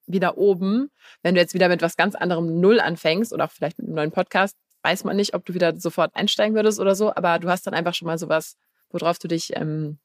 wieder 0.07 0.39
oben. 0.39 0.91
Wenn 1.23 1.35
du 1.35 1.41
jetzt 1.41 1.55
wieder 1.55 1.69
mit 1.69 1.83
was 1.83 1.97
ganz 1.97 2.15
anderem 2.15 2.61
Null 2.61 2.81
anfängst 2.81 3.33
oder 3.33 3.45
auch 3.45 3.51
vielleicht 3.51 3.79
mit 3.79 3.87
einem 3.87 3.97
neuen 3.97 4.13
Podcast, 4.13 4.57
weiß 4.83 5.05
man 5.05 5.17
nicht, 5.17 5.35
ob 5.35 5.45
du 5.45 5.55
wieder 5.55 5.79
sofort 5.79 6.15
einsteigen 6.15 6.55
würdest 6.55 6.79
oder 6.81 6.95
so, 6.95 7.15
aber 7.15 7.39
du 7.39 7.49
hast 7.49 7.67
dann 7.67 7.75
einfach 7.75 7.95
schon 7.95 8.07
mal 8.07 8.19
sowas, 8.19 8.57
worauf 8.91 9.19
du 9.19 9.29
dich 9.29 9.57
ähm, 9.57 9.99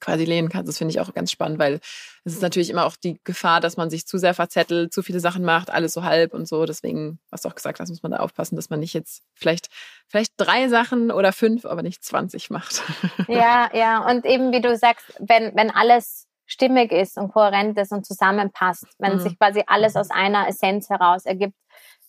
quasi 0.00 0.24
lehnen 0.24 0.48
kannst. 0.48 0.68
Das 0.68 0.78
finde 0.78 0.92
ich 0.92 1.00
auch 1.00 1.12
ganz 1.14 1.30
spannend, 1.30 1.58
weil 1.58 1.80
es 2.24 2.34
ist 2.34 2.42
natürlich 2.42 2.70
immer 2.70 2.84
auch 2.84 2.96
die 2.96 3.18
Gefahr, 3.24 3.60
dass 3.60 3.76
man 3.76 3.90
sich 3.90 4.06
zu 4.06 4.18
sehr 4.18 4.34
verzettelt, 4.34 4.92
zu 4.92 5.02
viele 5.02 5.20
Sachen 5.20 5.44
macht, 5.44 5.70
alles 5.70 5.92
so 5.92 6.04
halb 6.04 6.34
und 6.34 6.46
so. 6.46 6.66
Deswegen, 6.66 7.18
was 7.30 7.42
du 7.42 7.48
auch 7.48 7.54
gesagt 7.54 7.80
hast, 7.80 7.88
muss 7.88 8.02
man 8.02 8.12
da 8.12 8.18
aufpassen, 8.18 8.56
dass 8.56 8.70
man 8.70 8.80
nicht 8.80 8.94
jetzt 8.94 9.22
vielleicht, 9.34 9.68
vielleicht 10.06 10.32
drei 10.36 10.68
Sachen 10.68 11.10
oder 11.10 11.32
fünf, 11.32 11.64
aber 11.64 11.82
nicht 11.82 12.04
20 12.04 12.50
macht. 12.50 12.82
Ja, 13.28 13.70
ja. 13.72 14.08
Und 14.08 14.24
eben, 14.24 14.52
wie 14.52 14.60
du 14.60 14.76
sagst, 14.76 15.14
wenn, 15.18 15.54
wenn 15.56 15.70
alles 15.70 16.26
stimmig 16.46 16.92
ist 16.92 17.18
und 17.18 17.32
kohärent 17.32 17.78
ist 17.78 17.92
und 17.92 18.06
zusammenpasst, 18.06 18.86
wenn 18.98 19.14
mhm. 19.14 19.20
sich 19.20 19.38
quasi 19.38 19.62
alles 19.66 19.96
aus 19.96 20.10
einer 20.10 20.48
Essenz 20.48 20.88
heraus 20.88 21.26
ergibt, 21.26 21.56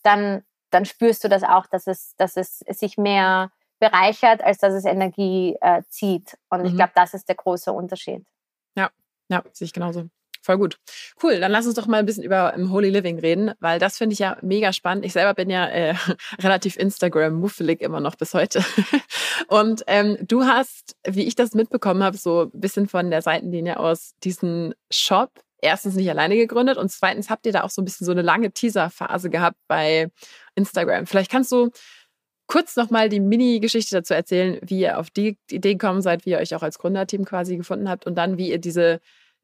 dann, 0.04 0.44
dann 0.70 0.86
spürst 0.86 1.24
du 1.24 1.28
das 1.28 1.44
auch, 1.44 1.66
dass 1.66 1.88
es, 1.88 2.16
dass 2.18 2.38
es 2.38 2.60
sich 2.60 2.98
mehr 2.98 3.52
bereichert, 3.80 4.42
als 4.42 4.60
dass 4.60 4.74
es 4.74 4.86
Energie 4.86 5.58
äh, 5.62 5.84
zieht. 5.90 6.38
Und 6.50 6.62
mhm. 6.62 6.66
ich 6.68 6.76
glaube, 6.76 6.92
das 6.96 7.14
ist 7.14 7.28
der 7.28 7.36
große 7.36 7.72
Unterschied. 7.72 8.26
Ja, 8.76 8.90
ja, 9.30 9.44
sehe 9.52 9.66
ich 9.66 9.74
genauso. 9.74 10.10
Voll 10.48 10.60
gut. 10.60 10.78
Cool, 11.22 11.42
dann 11.42 11.52
lass 11.52 11.66
uns 11.66 11.76
doch 11.76 11.88
mal 11.88 11.98
ein 11.98 12.06
bisschen 12.06 12.24
über 12.24 12.54
um, 12.56 12.72
Holy 12.72 12.90
Living 12.90 13.20
reden, 13.20 13.52
weil 13.60 13.80
das 13.80 13.98
finde 13.98 14.14
ich 14.14 14.20
ja 14.20 14.38
mega 14.42 14.72
spannend. 14.72 15.04
Ich 15.04 15.12
selber 15.12 15.34
bin 15.34 15.50
ja 15.50 15.68
äh, 15.68 15.94
relativ 16.40 16.78
Instagram-muffelig 16.78 17.82
immer 17.82 18.00
noch 18.00 18.16
bis 18.16 18.34
heute. 18.34 18.64
Und 19.50 19.84
ähm, 19.88 20.18
du 20.22 20.46
hast, 20.46 20.96
wie 21.06 21.28
ich 21.28 21.36
das 21.36 21.54
mitbekommen 21.54 22.02
habe, 22.02 22.16
so 22.16 22.44
ein 22.44 22.62
bisschen 22.62 22.88
von 22.88 23.12
der 23.12 23.22
Seitenlinie 23.22 23.78
aus 23.78 24.14
diesen 24.24 24.74
Shop 24.90 25.32
erstens 25.60 25.96
nicht 25.96 26.10
alleine 26.10 26.38
gegründet 26.38 26.78
und 26.78 26.90
zweitens 26.90 27.30
habt 27.30 27.46
ihr 27.46 27.52
da 27.52 27.64
auch 27.64 27.70
so 27.70 27.82
ein 27.82 27.86
bisschen 27.86 28.06
so 28.06 28.14
eine 28.14 28.22
lange 28.22 28.52
Teaser-Phase 28.52 29.30
gehabt 29.30 29.58
bei 29.68 30.08
Instagram. 30.56 31.08
Vielleicht 31.08 31.30
kannst 31.30 31.52
du 31.52 31.72
kurz 32.46 32.78
nochmal 32.78 33.10
die 33.10 33.20
Mini-Geschichte 33.20 33.98
dazu 33.98 34.14
erzählen, 34.14 34.60
wie 34.62 34.80
ihr 34.80 34.98
auf 34.98 35.10
die 35.10 35.38
Idee 35.52 35.74
gekommen 35.74 36.02
seid, 36.02 36.26
wie 36.26 36.30
ihr 36.30 36.38
euch 36.38 36.56
auch 36.56 36.64
als 36.64 36.80
Gründerteam 36.80 37.26
quasi 37.26 37.58
gefunden 37.58 37.90
habt 37.90 38.06
und 38.06 38.16
dann, 38.16 38.38
wie 38.38 38.52
ihr 38.52 38.60
diese, 38.60 39.02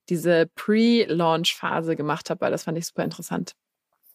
diese 0.10 0.48
Pre-Launch-Phase 0.56 1.96
gemacht 1.96 2.30
habt, 2.30 2.42
weil 2.42 2.52
das 2.52 2.64
fand 2.64 2.78
ich 2.78 2.86
super 2.86 3.04
interessant. 3.04 3.54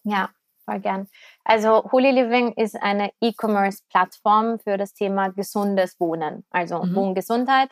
Ja, 0.04 0.30
voll 0.64 0.80
gern. 0.80 1.08
Also 1.44 1.90
Holy 1.90 2.10
Living 2.10 2.52
ist 2.52 2.76
eine 2.80 3.10
E-Commerce-Plattform 3.20 4.58
für 4.58 4.76
das 4.76 4.94
Thema 4.94 5.28
gesundes 5.28 5.98
Wohnen, 5.98 6.44
also 6.50 6.82
mhm. 6.82 6.94
Wohngesundheit. 6.94 7.70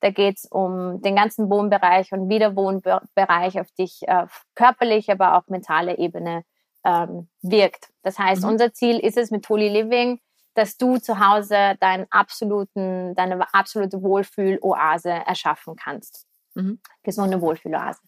Da 0.00 0.10
geht 0.10 0.36
es 0.36 0.44
um 0.44 1.00
den 1.00 1.16
ganzen 1.16 1.48
Wohnbereich 1.48 2.12
und 2.12 2.28
wie 2.28 2.38
der 2.38 2.56
Wohnbereich 2.56 3.58
auf 3.58 3.70
dich 3.72 4.02
äh, 4.06 4.26
körperlich, 4.54 5.10
aber 5.10 5.36
auch 5.36 5.48
mentale 5.48 5.96
Ebene 5.96 6.44
ähm, 6.84 7.28
wirkt. 7.40 7.88
Das 8.02 8.18
heißt, 8.18 8.42
mhm. 8.42 8.50
unser 8.50 8.72
Ziel 8.74 8.98
ist 8.98 9.16
es 9.16 9.30
mit 9.30 9.48
Holy 9.48 9.70
Living, 9.70 10.20
dass 10.54 10.76
du 10.76 10.98
zu 10.98 11.18
Hause 11.18 11.76
deinen 11.80 12.06
absoluten, 12.10 13.14
deine 13.14 13.46
absolute 13.54 14.02
Wohlfühloase 14.02 15.10
erschaffen 15.10 15.74
kannst. 15.76 16.26
Mhm. 16.54 16.80
Gesunde 17.02 17.40
Wohlfühloase. 17.40 18.00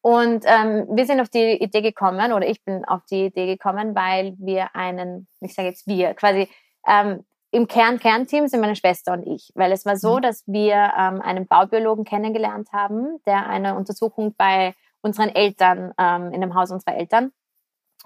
Und 0.00 0.44
ähm, 0.46 0.88
wir 0.90 1.06
sind 1.06 1.20
auf 1.20 1.28
die 1.28 1.62
Idee 1.62 1.80
gekommen, 1.80 2.32
oder 2.32 2.46
ich 2.46 2.64
bin 2.64 2.84
auf 2.84 3.02
die 3.10 3.26
Idee 3.26 3.46
gekommen, 3.46 3.94
weil 3.94 4.34
wir 4.38 4.74
einen, 4.74 5.28
ich 5.40 5.54
sage 5.54 5.68
jetzt 5.68 5.86
wir, 5.86 6.14
quasi 6.14 6.48
ähm, 6.86 7.24
im 7.52 7.68
Kern, 7.68 7.98
Kernteam 8.00 8.48
sind 8.48 8.60
meine 8.60 8.74
Schwester 8.74 9.12
und 9.12 9.24
ich. 9.26 9.52
Weil 9.54 9.70
es 9.72 9.86
war 9.86 9.96
so, 9.96 10.16
mhm. 10.16 10.22
dass 10.22 10.42
wir 10.46 10.74
ähm, 10.74 11.20
einen 11.20 11.46
Baubiologen 11.46 12.04
kennengelernt 12.04 12.72
haben, 12.72 13.20
der 13.26 13.46
eine 13.46 13.76
Untersuchung 13.76 14.34
bei 14.36 14.74
unseren 15.02 15.28
Eltern, 15.28 15.92
ähm, 15.98 16.32
in 16.32 16.40
dem 16.40 16.54
Haus 16.54 16.70
unserer 16.70 16.96
Eltern 16.96 17.32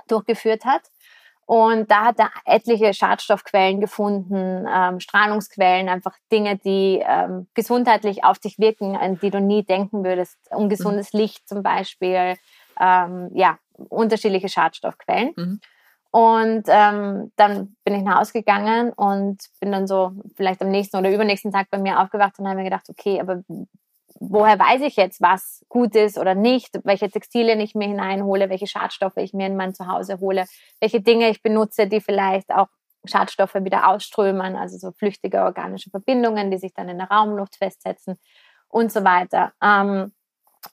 durchgeführt 0.09 0.65
hat. 0.65 0.83
Und 1.47 1.93
da 1.93 2.07
hat 2.07 2.19
er 2.19 2.31
etliche 2.45 2.93
Schadstoffquellen 2.93 3.81
gefunden, 3.81 4.67
ähm, 4.69 4.99
Strahlungsquellen, 4.99 5.89
einfach 5.89 6.15
Dinge, 6.31 6.57
die 6.57 7.01
ähm, 7.07 7.47
gesundheitlich 7.55 8.25
auf 8.25 8.41
dich 8.41 8.59
wirken, 8.59 8.97
an 8.97 9.21
die 9.21 9.31
du 9.31 9.41
nie 9.41 9.63
denken 9.63 10.05
würdest. 10.05 10.37
Ungesundes 10.51 11.13
mhm. 11.13 11.21
Licht 11.21 11.49
zum 11.49 11.63
Beispiel, 11.63 12.35
ähm, 12.81 13.31
ja, 13.33 13.59
unterschiedliche 13.89 14.49
Schadstoffquellen. 14.49 15.33
Mhm. 15.37 15.61
Und 16.11 16.65
ähm, 16.67 17.31
dann 17.37 17.77
bin 17.85 17.95
ich 17.95 18.03
nach 18.03 18.21
Hause 18.21 18.33
gegangen 18.33 18.93
und 18.93 19.39
bin 19.61 19.71
dann 19.71 19.87
so 19.87 20.13
vielleicht 20.35 20.63
am 20.63 20.71
nächsten 20.71 20.97
oder 20.97 21.13
übernächsten 21.13 21.53
Tag 21.53 21.69
bei 21.71 21.79
mir 21.79 22.01
aufgewacht 22.01 22.39
und 22.39 22.47
habe 22.49 22.57
mir 22.57 22.65
gedacht, 22.65 22.89
okay, 22.89 23.21
aber 23.21 23.43
woher 24.21 24.59
weiß 24.59 24.83
ich 24.83 24.97
jetzt, 24.97 25.21
was 25.21 25.65
gut 25.69 25.95
ist 25.95 26.19
oder 26.19 26.35
nicht, 26.35 26.81
welche 26.85 27.11
Textilien 27.11 27.61
ich 27.61 27.75
mir 27.75 27.89
hineinhole, 27.89 28.49
welche 28.51 28.67
Schadstoffe 28.67 29.17
ich 29.17 29.33
mir 29.33 29.47
in 29.47 29.57
mein 29.57 29.75
Zuhause 29.75 30.19
hole, 30.21 30.45
welche 30.81 31.01
Dinge 31.01 31.29
ich 31.29 31.43
benutze, 31.43 31.87
die 31.87 32.01
vielleicht 32.01 32.51
auch 32.51 32.69
Schadstoffe 33.05 33.55
wieder 33.55 33.89
ausströmen, 33.89 34.57
also 34.57 34.79
so 34.79 34.93
flüchtige 34.93 35.43
organische 35.43 35.91
Verbindungen, 35.91 36.51
die 36.51 36.59
sich 36.59 36.75
dann 36.75 36.89
in 36.89 36.99
der 36.99 37.09
Raumluft 37.09 37.57
festsetzen 37.57 38.19
und 38.69 38.93
so 38.93 39.05
weiter. 39.05 39.53
Ähm, 39.63 40.13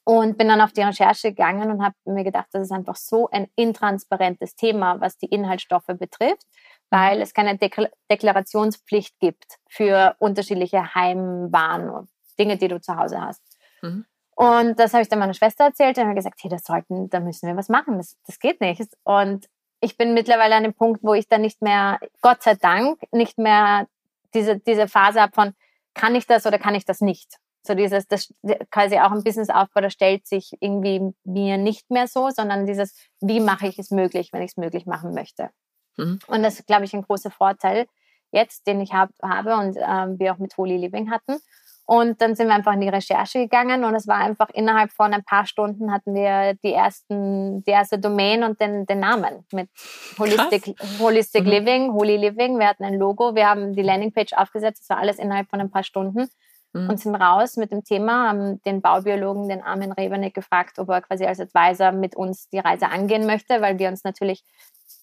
und 0.05 0.37
bin 0.37 0.47
dann 0.47 0.61
auf 0.61 0.73
die 0.73 0.81
Recherche 0.81 1.29
gegangen 1.29 1.69
und 1.69 1.83
habe 1.83 1.95
mir 2.05 2.23
gedacht, 2.23 2.47
das 2.51 2.63
ist 2.63 2.71
einfach 2.71 2.95
so 2.95 3.29
ein 3.29 3.47
intransparentes 3.55 4.55
Thema, 4.55 4.99
was 4.99 5.17
die 5.17 5.27
Inhaltsstoffe 5.27 5.85
betrifft, 5.85 6.47
weil 6.89 7.21
es 7.21 7.33
keine 7.33 7.57
Dekla 7.57 7.89
Deklarationspflicht 8.09 9.19
gibt 9.19 9.59
für 9.69 10.15
unterschiedliche 10.17 10.95
Heimwaren, 10.95 12.07
Dinge, 12.35 12.57
die 12.57 12.67
du 12.67 12.79
zu 12.79 12.95
Hause 12.95 13.21
hast. 13.21 13.41
Mhm. 13.81 14.05
Und 14.35 14.79
das 14.79 14.93
habe 14.93 15.03
ich 15.03 15.09
dann 15.09 15.19
meiner 15.19 15.33
Schwester 15.33 15.65
erzählt 15.65 15.97
und 15.97 16.05
habe 16.05 16.15
gesagt, 16.15 16.39
hey, 16.41 16.49
das 16.49 16.63
sollten, 16.63 17.09
da 17.09 17.19
müssen 17.19 17.47
wir 17.47 17.55
was 17.55 17.69
machen, 17.69 17.97
das, 17.97 18.17
das 18.25 18.39
geht 18.39 18.61
nicht. 18.61 18.81
Und 19.03 19.47
ich 19.79 19.97
bin 19.97 20.13
mittlerweile 20.13 20.55
an 20.55 20.63
dem 20.63 20.73
Punkt, 20.73 21.03
wo 21.03 21.13
ich 21.13 21.27
dann 21.27 21.41
nicht 21.41 21.61
mehr, 21.61 21.99
Gott 22.21 22.41
sei 22.41 22.55
Dank, 22.55 22.99
nicht 23.11 23.37
mehr 23.37 23.87
diese, 24.33 24.57
diese 24.59 24.87
Phase 24.87 25.21
habe 25.21 25.33
von, 25.33 25.53
kann 25.93 26.15
ich 26.15 26.25
das 26.25 26.45
oder 26.45 26.57
kann 26.57 26.73
ich 26.73 26.85
das 26.85 27.01
nicht? 27.01 27.37
So 27.65 27.75
dieses, 27.75 28.07
das 28.07 28.33
quasi 28.71 28.97
auch 28.97 29.11
ein 29.11 29.23
Businessaufbau, 29.23 29.81
da 29.81 29.89
stellt 29.89 30.27
sich 30.27 30.51
irgendwie 30.59 31.13
mir 31.23 31.57
nicht 31.57 31.89
mehr 31.91 32.07
so, 32.07 32.29
sondern 32.29 32.65
dieses, 32.65 32.95
wie 33.21 33.39
mache 33.39 33.67
ich 33.67 33.77
es 33.77 33.91
möglich, 33.91 34.33
wenn 34.33 34.41
ich 34.41 34.51
es 34.51 34.57
möglich 34.57 34.85
machen 34.85 35.13
möchte. 35.13 35.49
Mhm. 35.97 36.19
Und 36.27 36.43
das 36.43 36.59
ist, 36.59 36.67
glaube 36.67 36.85
ich, 36.85 36.93
ein 36.93 37.03
großer 37.03 37.31
Vorteil 37.31 37.85
jetzt, 38.31 38.65
den 38.67 38.81
ich 38.81 38.93
hab, 38.93 39.11
habe 39.21 39.55
und 39.55 39.77
ähm, 39.77 40.17
wir 40.19 40.33
auch 40.33 40.39
mit 40.39 40.57
Holy 40.57 40.77
Living 40.77 41.11
hatten. 41.11 41.37
Und 41.85 42.21
dann 42.21 42.35
sind 42.35 42.47
wir 42.47 42.55
einfach 42.55 42.73
in 42.73 42.79
die 42.79 42.89
Recherche 42.89 43.39
gegangen 43.39 43.83
und 43.83 43.93
es 43.93 44.07
war 44.07 44.17
einfach 44.17 44.49
innerhalb 44.49 44.91
von 44.91 45.13
ein 45.13 45.23
paar 45.23 45.45
Stunden 45.45 45.91
hatten 45.91 46.13
wir 46.13 46.53
die 46.63 46.71
ersten, 46.71 47.61
die 47.65 47.71
erste 47.71 47.99
Domain 47.99 48.43
und 48.43 48.61
den, 48.61 48.85
den 48.85 49.01
Namen 49.01 49.45
mit 49.51 49.69
Holistic, 50.17 50.75
Holistic 50.99 51.43
mhm. 51.43 51.49
Living, 51.49 51.91
Holy 51.91 52.15
Living. 52.15 52.57
Wir 52.57 52.69
hatten 52.69 52.85
ein 52.85 52.93
Logo, 52.93 53.35
wir 53.35 53.49
haben 53.49 53.73
die 53.75 53.81
Landingpage 53.81 54.31
aufgesetzt, 54.33 54.83
das 54.83 54.89
war 54.95 54.99
alles 54.99 55.19
innerhalb 55.19 55.49
von 55.49 55.59
ein 55.59 55.71
paar 55.71 55.83
Stunden 55.83 56.29
mhm. 56.71 56.89
und 56.89 57.01
sind 57.01 57.15
raus 57.15 57.57
mit 57.57 57.71
dem 57.71 57.83
Thema, 57.83 58.29
haben 58.29 58.61
den 58.61 58.81
Baubiologen, 58.81 59.49
den 59.49 59.61
Armin 59.61 59.91
Rebernick, 59.91 60.33
gefragt, 60.33 60.79
ob 60.79 60.87
er 60.87 61.01
quasi 61.01 61.25
als 61.25 61.41
Advisor 61.41 61.91
mit 61.91 62.15
uns 62.15 62.47
die 62.49 62.59
Reise 62.59 62.87
angehen 62.87 63.25
möchte, 63.25 63.59
weil 63.59 63.77
wir 63.77 63.89
uns 63.89 64.05
natürlich 64.05 64.45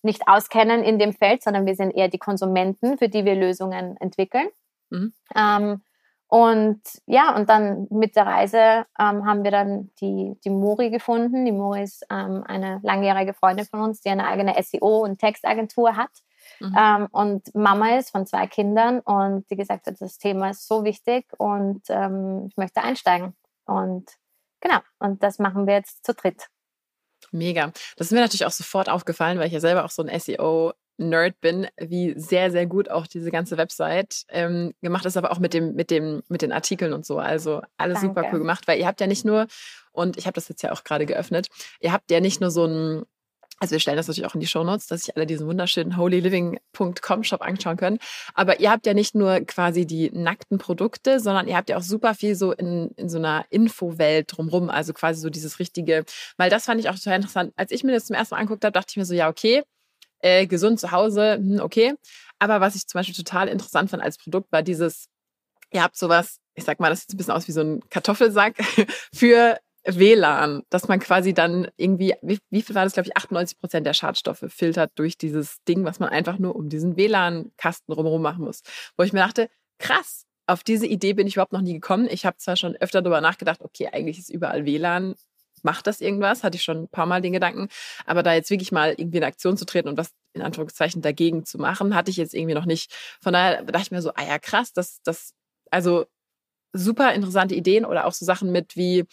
nicht 0.03 0.27
auskennen 0.27 0.83
in 0.83 0.99
dem 0.99 1.13
Feld, 1.13 1.43
sondern 1.43 1.67
wir 1.67 1.75
sind 1.75 1.91
eher 1.91 2.09
die 2.09 2.19
Konsumenten, 2.19 2.97
für 2.97 3.11
die 3.11 3.27
wir 3.27 3.35
Lösungen 3.35 3.99
entwickeln. 3.99 4.49
Mhm. 4.89 5.13
Ähm, 5.37 5.83
und 6.31 6.81
ja, 7.07 7.35
und 7.35 7.51
dann 7.51 7.89
mit 7.91 8.15
der 8.15 8.25
Reise 8.25 8.87
ähm, 9.01 9.27
haben 9.27 9.43
wir 9.43 9.51
dann 9.51 9.91
die, 10.01 10.39
die 10.45 10.51
Mori 10.51 10.91
gefunden. 10.91 11.45
Die 11.45 11.51
Mori 11.51 11.83
ist 11.83 12.07
ähm, 12.09 12.45
eine 12.47 12.79
langjährige 12.85 13.35
Freundin 13.35 13.67
von 13.67 13.81
uns, 13.81 14.01
die 14.01 14.11
eine 14.11 14.29
eigene 14.29 14.55
SEO- 14.63 15.03
und 15.03 15.19
Textagentur 15.19 15.97
hat. 15.97 16.13
Mhm. 16.61 16.77
Ähm, 16.79 17.09
und 17.11 17.55
Mama 17.57 17.97
ist 17.97 18.13
von 18.13 18.27
zwei 18.27 18.47
Kindern 18.47 19.01
und 19.01 19.51
die 19.51 19.57
gesagt 19.57 19.89
hat, 19.89 20.01
das 20.01 20.19
Thema 20.19 20.51
ist 20.51 20.69
so 20.69 20.85
wichtig 20.85 21.27
und 21.37 21.83
ähm, 21.89 22.47
ich 22.49 22.57
möchte 22.57 22.81
einsteigen. 22.81 23.35
Und 23.65 24.13
genau, 24.61 24.79
und 25.01 25.25
das 25.25 25.41
machen 25.41 25.67
wir 25.67 25.75
jetzt 25.75 26.07
zu 26.07 26.15
dritt. 26.15 26.47
Mega. 27.33 27.73
Das 27.97 28.07
ist 28.07 28.13
mir 28.13 28.21
natürlich 28.21 28.47
auch 28.47 28.53
sofort 28.53 28.89
aufgefallen, 28.89 29.41
weil 29.41 29.49
ich 29.49 29.53
ja 29.53 29.61
selber 29.61 29.85
auch 29.85 29.91
so 29.91 30.05
ein 30.05 30.21
SEO 30.21 30.75
Nerd 31.01 31.41
bin, 31.41 31.67
wie 31.79 32.15
sehr, 32.17 32.51
sehr 32.51 32.67
gut 32.67 32.91
auch 32.91 33.07
diese 33.07 33.31
ganze 33.31 33.57
Website 33.57 34.25
ähm, 34.29 34.75
gemacht 34.83 35.07
ist, 35.07 35.17
aber 35.17 35.33
auch 35.33 35.39
mit 35.39 35.55
dem, 35.55 35.75
mit 35.75 35.91
dem, 35.91 36.23
mit 36.29 36.43
den 36.43 36.53
Artikeln 36.53 36.93
und 36.93 37.07
so. 37.07 37.19
Also 37.19 37.63
alles 37.79 38.01
Danke. 38.01 38.21
super 38.21 38.29
cool 38.33 38.39
gemacht, 38.39 38.69
weil 38.69 38.79
ihr 38.79 38.87
habt 38.87 39.01
ja 39.01 39.07
nicht 39.07 39.25
nur, 39.25 39.47
und 39.93 40.19
ich 40.19 40.27
habe 40.27 40.35
das 40.35 40.49
jetzt 40.49 40.63
ja 40.63 40.73
auch 40.73 40.85
gerade 40.85 41.07
geöffnet, 41.07 41.49
ihr 41.81 41.93
habt 41.93 42.11
ja 42.11 42.21
nicht 42.21 42.41
nur 42.41 42.51
so 42.51 42.67
ein 42.67 43.05
also 43.63 43.73
wir 43.73 43.81
stellen 43.81 43.99
das 43.99 44.09
natürlich 44.09 44.27
auch 44.27 44.35
in 44.35 44.41
die 44.41 44.47
Show 44.47 44.65
Notes, 44.65 44.87
dass 44.87 45.03
sich 45.03 45.15
alle 45.15 45.27
diesen 45.27 45.47
wunderschönen 45.47 45.99
holyliving.com 45.99 47.25
Shop 47.25 47.43
anschauen 47.43 47.77
können. 47.77 47.99
Aber 48.33 48.59
ihr 48.59 48.71
habt 48.71 48.87
ja 48.87 48.95
nicht 48.95 49.15
nur 49.15 49.39
quasi 49.41 49.85
die 49.85 50.11
nackten 50.15 50.57
Produkte, 50.57 51.21
sondern 51.21 51.47
ihr 51.47 51.59
habt 51.59 51.69
ja 51.69 51.77
auch 51.77 51.83
super 51.83 52.15
viel 52.15 52.35
so 52.37 52.53
in, 52.53 52.91
in 52.97 53.11
so 53.11 53.19
einer 53.19 53.45
Infowelt 53.51 54.35
drumrum. 54.35 54.71
Also 54.71 54.95
quasi 54.95 55.21
so 55.21 55.29
dieses 55.29 55.59
richtige, 55.59 56.07
weil 56.39 56.49
das 56.49 56.65
fand 56.65 56.81
ich 56.81 56.89
auch 56.89 56.95
total 56.95 57.17
interessant. 57.17 57.53
Als 57.55 57.71
ich 57.71 57.85
mir 57.85 57.93
das 57.93 58.07
zum 58.07 58.17
ersten 58.17 58.35
Mal 58.35 58.41
angeguckt 58.41 58.65
habe, 58.65 58.73
dachte 58.73 58.93
ich 58.93 58.97
mir 58.97 59.05
so, 59.05 59.13
ja, 59.13 59.29
okay, 59.29 59.63
äh, 60.21 60.47
gesund 60.47 60.81
zu 60.81 60.91
Hause, 60.91 61.35
hm, 61.35 61.61
okay. 61.61 61.95
Aber 62.39 62.61
was 62.61 62.75
ich 62.75 62.87
zum 62.87 62.99
Beispiel 62.99 63.15
total 63.15 63.49
interessant 63.49 63.91
fand 63.91 64.03
als 64.03 64.19
Produkt, 64.19 64.51
war 64.53 64.63
dieses, 64.63 65.07
ihr 65.73 65.83
habt 65.83 65.97
sowas, 65.97 66.39
ich 66.55 66.65
sag 66.65 66.81
mal, 66.81 66.91
das 66.91 67.03
sieht 67.03 67.15
ein 67.15 67.17
bisschen 67.17 67.35
aus 67.35 67.49
wie 67.49 67.53
so 67.53 67.61
ein 67.61 67.81
Kartoffelsack 67.91 68.57
für 69.15 69.59
WLAN, 69.85 70.63
dass 70.69 70.89
man 70.89 71.01
quasi 71.01 71.33
dann 71.33 71.69
irgendwie, 71.77 72.15
wie, 72.23 72.39
wie 72.51 72.63
viel 72.63 72.75
war 72.75 72.85
das, 72.85 72.93
glaube 72.93 73.09
ich, 73.09 73.17
98 73.17 73.59
Prozent 73.59 73.87
der 73.87 73.95
Schadstoffe 73.95 74.45
filtert 74.49 74.93
durch 74.97 75.17
dieses 75.17 75.63
Ding, 75.65 75.85
was 75.85 76.01
man 76.01 76.11
einfach 76.11 76.39
nur 76.39 76.55
um 76.55 76.69
diesen 76.69 76.97
WLAN-Kasten 76.97 77.93
drumherum 77.93 78.23
machen 78.23 78.45
muss. 78.45 78.63
Wo 78.97 79.05
ich 79.05 79.13
mir 79.13 79.21
dachte, 79.21 79.49
krass, 79.79 80.27
auf 80.47 80.65
diese 80.65 80.87
Idee 80.87 81.15
bin 81.15 81.27
ich 81.27 81.35
überhaupt 81.35 81.53
noch 81.53 81.63
nie 81.63 81.75
gekommen. 81.75 82.09
Ich 82.11 82.27
habe 82.27 82.37
zwar 82.37 82.57
schon 82.57 82.77
öfter 82.77 83.03
darüber 83.03 83.21
nachgedacht, 83.21 83.63
okay, 83.63 83.89
eigentlich 83.93 84.19
ist 84.19 84.31
überall 84.31 84.67
WLAN, 84.67 85.15
macht 85.65 85.87
das 85.87 86.01
irgendwas? 86.01 86.43
Hatte 86.45 86.57
ich 86.57 86.63
schon 86.63 86.85
ein 86.85 86.89
paar 86.89 87.07
Mal 87.07 87.21
den 87.21 87.33
Gedanken. 87.33 87.69
Aber 88.07 88.23
da 88.23 88.35
jetzt 88.35 88.51
wirklich 88.51 88.73
mal 88.73 88.95
irgendwie 88.97 89.19
in 89.19 89.25
Aktion 89.25 89.57
zu 89.57 89.65
treten 89.65 89.89
und 89.89 89.99
was 89.99 90.13
in 90.33 90.43
Anführungszeichen 90.43 91.03
dagegen 91.03 91.45
zu 91.45 91.59
machen, 91.59 91.95
hatte 91.95 92.11
ich 92.11 92.17
jetzt 92.17 92.35
irgendwie 92.35 92.55
noch 92.55 92.67
nicht. 92.67 92.93
Von 93.21 93.33
daher 93.33 93.65
dachte 93.65 93.83
ich 93.83 93.91
mir 93.91 94.03
so, 94.03 94.13
ah 94.15 94.25
ja, 94.27 94.39
krass, 94.39 94.73
das, 94.73 95.01
das, 95.03 95.35
also 95.71 96.07
super 96.73 97.13
interessante 97.15 97.55
Ideen 97.55 97.85
oder 97.85 98.07
auch 98.07 98.13
so 98.13 98.25
Sachen 98.25 98.53
mit 98.53 98.77
wie, 98.77 99.05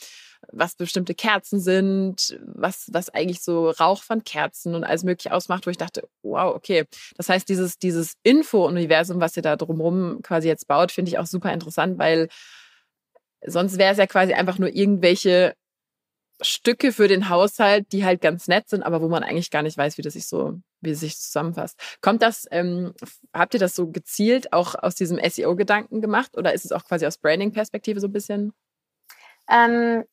was 0.51 0.75
bestimmte 0.75 1.15
Kerzen 1.15 1.59
sind, 1.59 2.39
was, 2.45 2.89
was 2.91 3.09
eigentlich 3.09 3.41
so 3.41 3.69
Rauch 3.71 4.03
von 4.03 4.23
Kerzen 4.23 4.75
und 4.75 4.83
alles 4.83 5.03
mögliche 5.03 5.33
ausmacht, 5.33 5.65
wo 5.65 5.71
ich 5.71 5.77
dachte, 5.77 6.07
wow, 6.21 6.55
okay. 6.55 6.85
Das 7.17 7.29
heißt, 7.29 7.49
dieses, 7.49 7.79
dieses 7.79 8.13
Info-Universum, 8.23 9.19
was 9.19 9.35
ihr 9.35 9.43
da 9.43 9.55
drumherum 9.55 10.21
quasi 10.21 10.47
jetzt 10.47 10.67
baut, 10.67 10.91
finde 10.91 11.09
ich 11.09 11.17
auch 11.17 11.25
super 11.25 11.51
interessant, 11.51 11.97
weil 11.97 12.29
sonst 13.45 13.77
wäre 13.77 13.91
es 13.91 13.97
ja 13.97 14.07
quasi 14.07 14.33
einfach 14.33 14.59
nur 14.59 14.73
irgendwelche 14.73 15.55
Stücke 16.41 16.91
für 16.91 17.07
den 17.07 17.29
Haushalt, 17.29 17.91
die 17.91 18.05
halt 18.05 18.21
ganz 18.21 18.47
nett 18.47 18.69
sind, 18.69 18.83
aber 18.83 19.01
wo 19.01 19.07
man 19.07 19.23
eigentlich 19.23 19.49
gar 19.49 19.63
nicht 19.63 19.77
weiß, 19.77 19.97
wie 19.97 20.01
das 20.01 20.13
sich 20.13 20.27
so, 20.27 20.59
wie 20.81 20.93
sich 20.93 21.17
zusammenfasst. 21.17 21.79
Kommt 22.01 22.21
das, 22.21 22.45
ähm, 22.51 22.93
habt 23.33 23.53
ihr 23.53 23.59
das 23.59 23.75
so 23.75 23.87
gezielt 23.87 24.53
auch 24.53 24.75
aus 24.75 24.95
diesem 24.95 25.19
SEO-Gedanken 25.19 26.01
gemacht 26.01 26.37
oder 26.37 26.53
ist 26.53 26.65
es 26.65 26.71
auch 26.71 26.85
quasi 26.85 27.05
aus 27.05 27.17
Branding-Perspektive 27.17 27.99
so 27.99 28.07
ein 28.07 28.13
bisschen? 28.13 28.53
Ähm, 29.49 30.03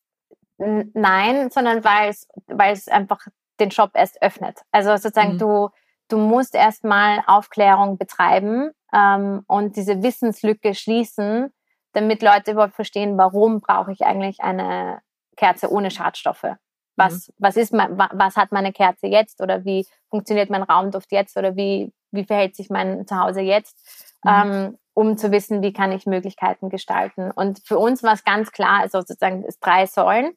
nein, 0.58 1.50
sondern 1.50 1.84
weil 1.84 2.10
es, 2.10 2.26
weil 2.46 2.72
es 2.72 2.88
einfach 2.88 3.26
den 3.60 3.70
Shop 3.70 3.90
erst 3.94 4.22
öffnet. 4.22 4.60
Also 4.72 4.96
sozusagen 4.96 5.34
mhm. 5.34 5.38
du, 5.38 5.68
du 6.08 6.18
musst 6.18 6.54
erstmal 6.54 7.22
Aufklärung 7.26 7.98
betreiben 7.98 8.70
ähm, 8.94 9.42
und 9.46 9.76
diese 9.76 10.02
Wissenslücke 10.02 10.74
schließen, 10.74 11.52
damit 11.92 12.22
Leute 12.22 12.52
überhaupt 12.52 12.74
verstehen, 12.74 13.18
warum 13.18 13.60
brauche 13.60 13.92
ich 13.92 14.02
eigentlich 14.02 14.40
eine 14.40 15.00
Kerze 15.36 15.70
ohne 15.70 15.90
Schadstoffe. 15.90 16.46
Was, 16.96 17.28
mhm. 17.28 17.34
was, 17.38 17.56
ist, 17.56 17.72
was 17.72 18.36
hat 18.36 18.52
meine 18.52 18.72
Kerze 18.72 19.06
jetzt 19.06 19.40
oder 19.40 19.64
wie 19.64 19.86
funktioniert 20.10 20.50
mein 20.50 20.62
Raumduft 20.62 21.10
jetzt 21.12 21.36
oder 21.36 21.56
wie, 21.56 21.92
wie 22.12 22.24
verhält 22.24 22.54
sich 22.54 22.70
mein 22.70 23.06
Zuhause 23.06 23.40
jetzt, 23.40 23.76
mhm. 24.24 24.30
ähm, 24.30 24.78
um 24.94 25.16
zu 25.16 25.32
wissen, 25.32 25.62
wie 25.62 25.72
kann 25.72 25.90
ich 25.90 26.06
Möglichkeiten 26.06 26.70
gestalten. 26.70 27.30
Und 27.32 27.60
für 27.64 27.78
uns 27.78 28.02
war 28.02 28.12
es 28.12 28.24
ganz 28.24 28.52
klar, 28.52 28.80
also 28.80 29.00
sozusagen 29.00 29.44
es 29.44 29.58
drei 29.58 29.86
Säulen. 29.86 30.36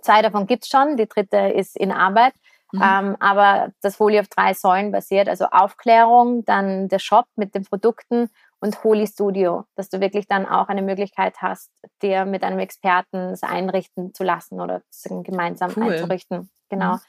Zwei 0.00 0.22
davon 0.22 0.46
gibt 0.46 0.64
es 0.64 0.70
schon, 0.70 0.96
die 0.96 1.06
dritte 1.06 1.36
ist 1.36 1.76
in 1.76 1.92
Arbeit. 1.92 2.32
Mhm. 2.72 2.82
Ähm, 2.82 3.16
aber 3.20 3.72
das 3.82 3.96
Folie 3.96 4.20
auf 4.20 4.28
drei 4.28 4.54
Säulen 4.54 4.92
basiert, 4.92 5.28
also 5.28 5.44
Aufklärung, 5.50 6.44
dann 6.46 6.88
der 6.88 6.98
Shop 6.98 7.26
mit 7.36 7.54
den 7.54 7.64
Produkten 7.64 8.30
und 8.62 8.84
Holy 8.84 9.08
Studio, 9.08 9.64
dass 9.74 9.88
du 9.88 10.00
wirklich 10.00 10.28
dann 10.28 10.46
auch 10.46 10.68
eine 10.68 10.82
Möglichkeit 10.82 11.34
hast, 11.38 11.68
dir 12.00 12.24
mit 12.24 12.44
einem 12.44 12.60
Experten 12.60 13.32
es 13.32 13.42
einrichten 13.42 14.14
zu 14.14 14.22
lassen 14.22 14.60
oder 14.60 14.82
gemeinsam 15.24 15.72
cool. 15.76 15.92
einzurichten. 15.92 16.48
Genau. 16.68 16.94
Mhm. 16.94 17.00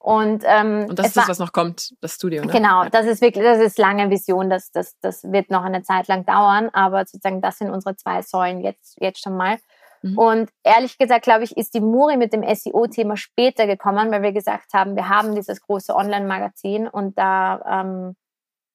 Und, 0.00 0.44
ähm, 0.46 0.86
und 0.88 0.98
das 0.98 1.08
ist 1.08 1.16
das, 1.16 1.28
was 1.28 1.38
noch 1.38 1.52
kommt, 1.52 1.94
das 2.02 2.14
Studio. 2.14 2.44
Ne? 2.44 2.52
Genau, 2.52 2.84
das 2.90 3.06
ist 3.06 3.22
wirklich, 3.22 3.42
das 3.42 3.58
ist 3.58 3.78
lange 3.78 4.10
Vision, 4.10 4.50
das, 4.50 4.70
das, 4.70 4.96
das 5.00 5.24
wird 5.24 5.50
noch 5.50 5.64
eine 5.64 5.82
Zeit 5.82 6.08
lang 6.08 6.24
dauern, 6.26 6.68
aber 6.72 7.00
sozusagen 7.06 7.40
das 7.40 7.58
sind 7.58 7.70
unsere 7.70 7.96
zwei 7.96 8.22
Säulen 8.22 8.60
jetzt, 8.60 8.96
jetzt 9.00 9.20
schon 9.22 9.36
mal. 9.36 9.58
Mhm. 10.02 10.18
Und 10.18 10.50
ehrlich 10.62 10.98
gesagt, 10.98 11.24
glaube 11.24 11.44
ich, 11.44 11.56
ist 11.56 11.72
die 11.74 11.80
Muri 11.80 12.18
mit 12.18 12.34
dem 12.34 12.42
SEO-Thema 12.42 13.16
später 13.16 13.66
gekommen, 13.66 14.12
weil 14.12 14.22
wir 14.22 14.32
gesagt 14.32 14.74
haben, 14.74 14.94
wir 14.94 15.08
haben 15.08 15.34
dieses 15.34 15.62
große 15.62 15.96
Online-Magazin 15.96 16.86
und 16.86 17.18
da 17.18 17.80
ähm, 17.80 18.14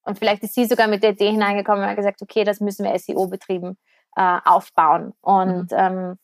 und 0.04 0.20
vielleicht 0.20 0.44
ist 0.44 0.56
sie 0.56 0.66
sogar 0.66 0.88
mit 0.88 1.04
der 1.04 1.12
Idee 1.12 1.32
hineingekommen 1.32 1.84
und 1.84 1.90
hat 1.90 1.98
gesagt, 1.98 2.22
okay, 2.22 2.44
das 2.44 2.60
müssen 2.60 2.86
wir 2.86 2.98
SEO-betrieben 2.98 3.78
äh, 4.16 4.40
aufbauen. 4.46 5.14
Und 5.22 5.72
mhm. 5.72 5.78
ähm, 5.78 6.18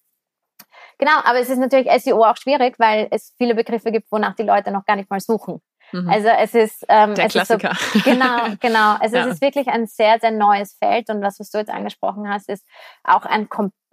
genau, 0.97 1.19
aber 1.23 1.39
es 1.39 1.49
ist 1.49 1.59
natürlich 1.59 1.89
SEO 2.03 2.23
auch 2.23 2.37
schwierig, 2.37 2.77
weil 2.79 3.07
es 3.11 3.33
viele 3.37 3.55
Begriffe 3.55 3.91
gibt, 3.91 4.11
wonach 4.11 4.35
die 4.35 4.43
Leute 4.43 4.71
noch 4.71 4.85
gar 4.85 4.95
nicht 4.95 5.09
mal 5.09 5.19
suchen. 5.19 5.61
Mhm. 5.91 6.09
Also 6.09 6.27
es 6.27 6.53
ist 6.53 6.85
ähm, 6.87 7.15
der 7.15 7.25
es 7.25 7.31
Klassiker. 7.31 7.71
Ist 7.71 7.93
so, 7.93 7.99
genau, 8.03 8.47
genau. 8.59 8.95
Also 8.99 9.17
ja. 9.17 9.25
es 9.25 9.35
ist 9.35 9.41
wirklich 9.41 9.67
ein 9.67 9.87
sehr, 9.87 10.19
sehr 10.19 10.31
neues 10.31 10.73
Feld 10.73 11.09
und 11.09 11.21
was, 11.21 11.39
was 11.39 11.49
du 11.49 11.57
jetzt 11.57 11.71
angesprochen 11.71 12.29
hast, 12.29 12.49
ist 12.49 12.65
auch 13.03 13.25
ein 13.25 13.47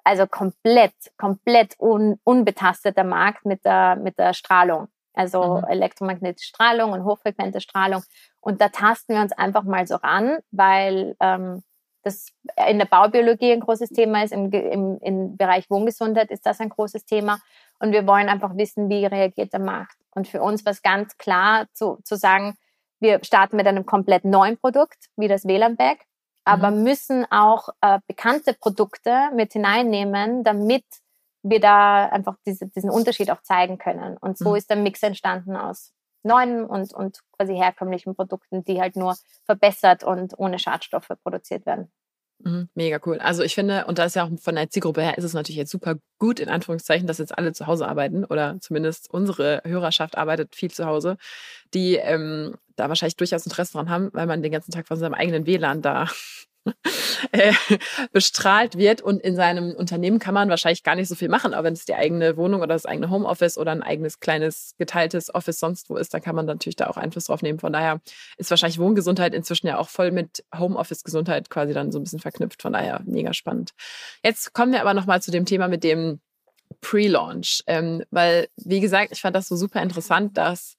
also 0.05 0.27
komplett, 0.27 0.95
komplett 1.17 1.75
un 1.81 2.21
unbetasteter 2.23 3.03
Markt 3.03 3.45
mit 3.45 3.65
der, 3.65 3.97
mit 3.97 4.19
der 4.19 4.35
Strahlung. 4.35 4.89
Also 5.15 5.59
mhm. 5.59 5.65
elektromagnetische 5.65 6.49
Strahlung 6.49 6.93
und 6.93 7.05
hochfrequente 7.05 7.61
Strahlung. 7.61 8.03
Und 8.47 8.61
da 8.61 8.69
tasten 8.69 9.13
wir 9.13 9.21
uns 9.21 9.33
einfach 9.33 9.65
mal 9.65 9.89
so 9.89 9.97
ran, 9.97 10.39
weil 10.53 11.17
ähm, 11.19 11.65
das 12.05 12.29
in 12.69 12.79
der 12.79 12.87
Baubiologie 12.87 13.51
ein 13.51 13.59
großes 13.59 13.89
Thema 13.89 14.23
ist, 14.23 14.33
im, 14.33 14.53
im, 14.53 14.99
im 15.01 15.37
Bereich 15.37 15.69
Wohngesundheit 15.69 16.31
ist 16.31 16.47
das 16.47 16.61
ein 16.61 16.69
großes 16.69 17.07
Thema. 17.07 17.41
Und 17.81 17.91
wir 17.91 18.07
wollen 18.07 18.29
einfach 18.29 18.57
wissen, 18.57 18.89
wie 18.89 19.05
reagiert 19.05 19.53
der 19.53 19.59
Markt. 19.59 19.97
Und 20.15 20.29
für 20.29 20.43
uns 20.43 20.65
war 20.65 20.71
es 20.71 20.83
ganz 20.83 21.19
klar 21.19 21.67
zu, 21.73 21.99
zu 22.05 22.15
sagen, 22.15 22.57
wir 23.01 23.19
starten 23.25 23.57
mit 23.57 23.67
einem 23.67 23.85
komplett 23.85 24.25
neuen 24.25 24.57
Produkt, 24.59 25.09
wie 25.17 25.27
das 25.27 25.45
WLAN-Bag, 25.45 25.99
aber 26.45 26.71
mhm. 26.71 26.85
müssen 26.85 27.27
auch 27.33 27.71
äh, 27.81 27.99
bekannte 28.07 28.55
Produkte 28.55 29.31
mit 29.35 29.55
hineinnehmen, 29.55 30.45
damit 30.45 30.85
wir 31.43 31.59
da 31.59 32.07
einfach 32.11 32.37
diese, 32.47 32.69
diesen 32.69 32.91
Unterschied 32.91 33.33
auch 33.33 33.43
zeigen 33.43 33.79
können. 33.79 34.17
Und 34.19 34.39
so 34.39 34.51
mhm. 34.51 34.57
ist 34.57 34.71
der 34.71 34.77
Mix 34.77 35.03
entstanden 35.03 35.57
aus 35.57 35.96
neuen 36.23 36.65
und, 36.65 36.93
und 36.93 37.21
quasi 37.33 37.55
herkömmlichen 37.55 38.15
Produkten, 38.15 38.65
die 38.65 38.81
halt 38.81 38.97
nur 38.97 39.17
verbessert 39.45 40.05
und 40.05 40.39
ohne 40.39 40.59
Schadstoffe 40.59 41.11
produziert 41.23 41.67
werden. 41.67 41.91
Mhm, 42.41 42.69
mega 42.75 43.01
cool. 43.07 43.19
Also 43.19 43.43
ich 43.43 43.55
finde, 43.55 43.87
und 43.87 43.99
da 43.99 44.05
ist 44.05 44.15
ja 44.15 44.25
auch 44.25 44.31
von 44.39 44.55
der 44.55 44.69
Zielgruppe 44.69 45.01
her, 45.01 45.17
ist 45.17 45.25
es 45.25 45.33
natürlich 45.33 45.57
jetzt 45.57 45.71
super 45.71 45.97
gut, 46.19 46.39
in 46.39 46.51
Anführungszeichen, 46.51 47.07
dass 47.07 47.19
jetzt 47.19 47.37
alle 47.37 47.53
zu 47.53 47.67
Hause 47.67 47.89
arbeiten 47.89 48.25
oder 48.25 48.59
zumindest 48.61 49.11
unsere 49.11 49.63
Hörerschaft 49.65 50.19
arbeitet 50.19 50.55
viel 50.55 50.71
zu 50.71 50.85
Hause, 50.85 51.17
die 51.73 51.97
ähm, 51.97 52.55
da 52.77 52.89
wahrscheinlich 52.91 53.17
durchaus 53.17 53.47
Interesse 53.47 53.73
dran 53.73 53.89
haben, 53.89 54.11
weil 54.13 54.27
man 54.27 54.43
den 54.43 54.53
ganzen 54.53 54.71
Tag 54.71 54.87
von 54.87 54.99
seinem 54.99 55.15
eigenen 55.15 55.47
WLAN 55.47 55.81
da 55.81 56.09
äh, 57.33 57.53
bestrahlt 58.13 58.77
wird. 58.77 59.03
Und 59.03 59.21
in 59.23 59.37
seinem 59.37 59.73
Unternehmen 59.73 60.19
kann 60.19 60.35
man 60.35 60.49
wahrscheinlich 60.49 60.83
gar 60.83 60.95
nicht 60.95 61.09
so 61.09 61.15
viel 61.15 61.29
machen. 61.29 61.55
Aber 61.55 61.65
wenn 61.65 61.75
es 61.75 61.85
die 61.85 61.95
eigene 61.95 62.37
Wohnung 62.37 62.61
oder 62.61 62.75
das 62.75 62.87
eigene 62.87 63.11
Homeoffice 63.11 63.59
oder 63.59 63.73
ein 63.73 63.83
eigenes 63.83 64.21
kleines 64.21 64.75
geteiltes 64.79 65.35
Office 65.35 65.59
sonst 65.59 65.91
wo 65.91 65.97
ist, 65.97 66.15
dann 66.15 66.23
kann 66.23 66.37
man 66.37 66.47
natürlich 66.47 66.77
da 66.77 66.89
auch 66.89 66.97
Einfluss 66.97 67.25
drauf 67.25 67.43
nehmen. 67.43 67.59
Von 67.59 67.73
daher 67.73 68.01
ist 68.37 68.51
wahrscheinlich 68.51 68.79
Wohngesundheit 68.79 69.35
inzwischen 69.35 69.67
ja 69.67 69.79
auch 69.79 69.89
voll 69.89 70.11
mit 70.11 70.45
Homeoffice-Gesundheit 70.57 71.51
quasi 71.51 71.73
dann 71.73 71.93
so 71.93 71.99
ein 71.99 72.03
bisschen 72.03 72.21
verknüpft. 72.21 72.63
Von 72.63 72.73
daher 72.73 73.03
mega 73.05 73.33
spannend. 73.33 73.73
Jetzt 74.25 74.53
kommen 74.53 74.73
wir 74.73 74.81
aber 74.81 74.95
nochmal 74.95 75.23
zu 75.23 75.31
dem 75.31 75.45
Thema 75.45 75.69
mit 75.69 75.85
dem 75.85 76.21
Pre-Launch. 76.81 77.63
Ähm, 77.67 78.03
weil, 78.11 78.49
wie 78.57 78.81
gesagt, 78.81 79.13
ich 79.13 79.21
fand 79.21 79.37
das 79.37 79.49
so 79.49 79.57
super 79.57 79.83
interessant, 79.83 80.37
dass 80.37 80.77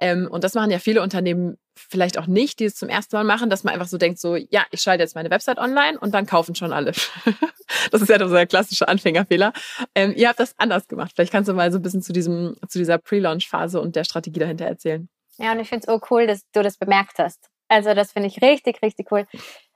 ähm, 0.00 0.28
und 0.30 0.44
das 0.44 0.54
machen 0.54 0.70
ja 0.70 0.78
viele 0.78 1.02
Unternehmen 1.02 1.58
vielleicht 1.88 2.18
auch 2.18 2.26
nicht, 2.26 2.60
die 2.60 2.64
es 2.66 2.74
zum 2.74 2.88
ersten 2.88 3.16
Mal 3.16 3.24
machen, 3.24 3.50
dass 3.50 3.64
man 3.64 3.74
einfach 3.74 3.88
so 3.88 3.98
denkt, 3.98 4.18
so, 4.18 4.36
ja, 4.36 4.64
ich 4.70 4.82
schalte 4.82 5.02
jetzt 5.02 5.14
meine 5.14 5.30
Website 5.30 5.58
online 5.58 5.98
und 5.98 6.12
dann 6.14 6.26
kaufen 6.26 6.54
schon 6.54 6.72
alle. 6.72 6.92
das 7.90 8.02
ist 8.02 8.08
ja 8.08 8.18
so 8.18 8.34
der 8.34 8.46
klassische 8.46 8.88
Anfängerfehler. 8.88 9.52
Ähm, 9.94 10.12
ihr 10.16 10.28
habt 10.28 10.40
das 10.40 10.54
anders 10.58 10.88
gemacht. 10.88 11.12
Vielleicht 11.14 11.32
kannst 11.32 11.48
du 11.48 11.54
mal 11.54 11.72
so 11.72 11.78
ein 11.78 11.82
bisschen 11.82 12.02
zu 12.02 12.12
diesem, 12.12 12.56
zu 12.68 12.78
dieser 12.78 12.98
Pre-Launch-Phase 12.98 13.80
und 13.80 13.96
der 13.96 14.04
Strategie 14.04 14.40
dahinter 14.40 14.66
erzählen. 14.66 15.08
Ja, 15.38 15.52
und 15.52 15.60
ich 15.60 15.68
finde 15.68 15.86
es 15.86 15.88
auch 15.88 16.10
cool, 16.10 16.26
dass 16.26 16.42
du 16.52 16.62
das 16.62 16.76
bemerkt 16.76 17.18
hast. 17.18 17.48
Also 17.68 17.94
das 17.94 18.12
finde 18.12 18.28
ich 18.28 18.42
richtig, 18.42 18.82
richtig 18.82 19.10
cool. 19.10 19.26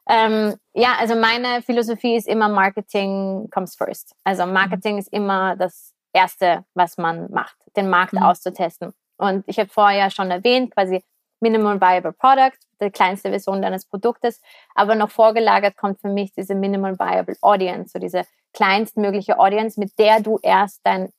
Ähm, 0.08 0.54
ja, 0.74 0.96
also 0.98 1.14
meine 1.14 1.62
Philosophie 1.62 2.16
ist 2.16 2.28
immer 2.28 2.48
Marketing 2.48 3.48
comes 3.50 3.74
first. 3.74 4.14
Also 4.24 4.44
Marketing 4.46 4.94
mhm. 4.94 4.98
ist 4.98 5.12
immer 5.12 5.56
das 5.56 5.94
Erste, 6.12 6.64
was 6.74 6.98
man 6.98 7.30
macht, 7.30 7.56
den 7.76 7.88
Markt 7.88 8.12
mhm. 8.12 8.22
auszutesten. 8.22 8.92
Und 9.16 9.44
ich 9.46 9.58
habe 9.58 9.70
vorher 9.70 9.98
ja 9.98 10.10
schon 10.10 10.30
erwähnt, 10.30 10.74
quasi 10.74 11.02
Minimum 11.44 11.78
Viable 11.78 12.12
Product, 12.12 12.56
die 12.80 12.90
kleinste 12.90 13.28
Version 13.28 13.60
deines 13.60 13.84
Produktes. 13.84 14.40
Aber 14.74 14.94
noch 14.94 15.10
vorgelagert 15.10 15.76
kommt 15.76 16.00
für 16.00 16.08
mich 16.08 16.32
diese 16.32 16.54
Minimum 16.54 16.98
Viable 16.98 17.36
Audience, 17.42 17.92
so 17.92 17.98
diese 17.98 18.22
kleinstmögliche 18.54 19.38
Audience, 19.38 19.78
mit 19.78 19.98
der 19.98 20.20
du 20.20 20.38
erst 20.42 20.80
dein 20.84 21.10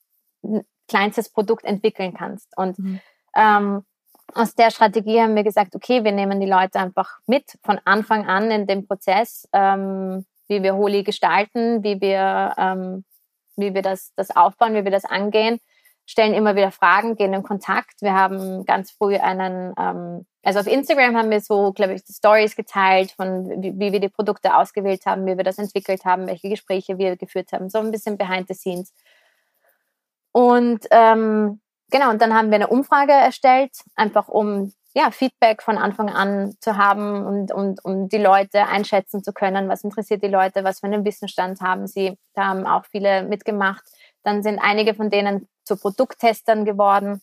kleinstes 0.88 1.30
Produkt 1.30 1.63
entwickeln 1.63 2.13
kannst. 2.15 2.57
Und 2.57 2.80
mhm. 2.80 2.99
ähm, 3.36 3.86
aus 4.34 4.55
der 4.55 4.71
Strategie 4.71 5.21
haben 5.21 5.36
wir 5.36 5.43
gesagt, 5.43 5.76
okay, 5.76 6.03
wir 6.03 6.11
nehmen 6.11 6.39
die 6.39 6.49
Leute 6.49 6.80
einfach 6.80 7.19
mit 7.28 7.45
von 7.63 7.80
Anfang 7.86 8.26
an 8.26 8.49
in 8.49 8.65
dem 8.65 8.88
Prozess, 8.88 9.47
ähm, 9.53 10.26
wie 10.47 10.63
wir 10.63 10.76
Holi 10.76 11.03
gestalten, 11.03 11.84
wie 11.84 12.01
wir, 12.01 12.53
ähm, 12.57 13.05
wie 13.55 13.76
wir 13.76 13.84
das, 13.84 14.11
das 14.15 14.36
aufbauen, 14.36 14.73
wie 14.73 14.84
wir 14.84 14.91
das 14.91 15.05
angehen 15.05 15.59
stellen 16.05 16.33
immer 16.33 16.55
wieder 16.55 16.71
Fragen, 16.71 17.15
gehen 17.15 17.33
in 17.33 17.43
Kontakt. 17.43 18.01
Wir 18.01 18.13
haben 18.13 18.65
ganz 18.65 18.91
früh 18.91 19.15
einen, 19.15 19.73
ähm, 19.77 20.25
also 20.43 20.59
auf 20.59 20.67
Instagram 20.67 21.17
haben 21.17 21.31
wir 21.31 21.41
so, 21.41 21.71
glaube 21.73 21.93
ich, 21.93 22.03
Stories 22.07 22.55
geteilt 22.55 23.11
von 23.11 23.61
wie, 23.61 23.73
wie, 23.79 23.91
wir 23.91 23.99
die 23.99 24.09
Produkte 24.09 24.55
ausgewählt 24.55 25.05
haben, 25.05 25.25
wie 25.25 25.37
wir 25.37 25.43
das 25.43 25.57
entwickelt 25.57 26.05
haben, 26.05 26.27
welche 26.27 26.49
Gespräche 26.49 26.97
wir 26.97 27.17
geführt 27.17 27.51
haben, 27.51 27.69
so 27.69 27.79
ein 27.79 27.91
bisschen 27.91 28.17
behind 28.17 28.47
the 28.47 28.53
scenes. 28.53 28.93
Und 30.31 30.85
ähm, 30.91 31.61
genau, 31.89 32.09
und 32.11 32.21
dann 32.21 32.33
haben 32.33 32.49
wir 32.49 32.55
eine 32.55 32.67
Umfrage 32.67 33.13
erstellt, 33.13 33.71
einfach 33.95 34.27
um 34.27 34.73
ja, 34.95 35.11
Feedback 35.11 35.61
von 35.61 35.77
Anfang 35.77 36.09
an 36.09 36.55
zu 36.61 36.77
haben 36.77 37.25
und, 37.25 37.51
und 37.51 37.83
um 37.83 38.07
die 38.07 38.17
Leute 38.17 38.65
einschätzen 38.65 39.23
zu 39.23 39.33
können, 39.33 39.67
was 39.67 39.83
interessiert 39.83 40.23
die 40.23 40.29
Leute, 40.29 40.63
was 40.63 40.79
für 40.79 40.87
einen 40.87 41.03
Wissensstand 41.03 41.59
haben 41.59 41.85
sie. 41.85 42.17
Da 42.33 42.45
haben 42.45 42.65
auch 42.65 42.85
viele 42.85 43.23
mitgemacht. 43.23 43.83
Dann 44.26 44.41
sind 44.41 44.59
einige 44.59 44.95
von 44.95 45.09
denen 45.09 45.47
zu 45.63 45.78
Produkttestern 45.78 46.65
geworden 46.65 47.21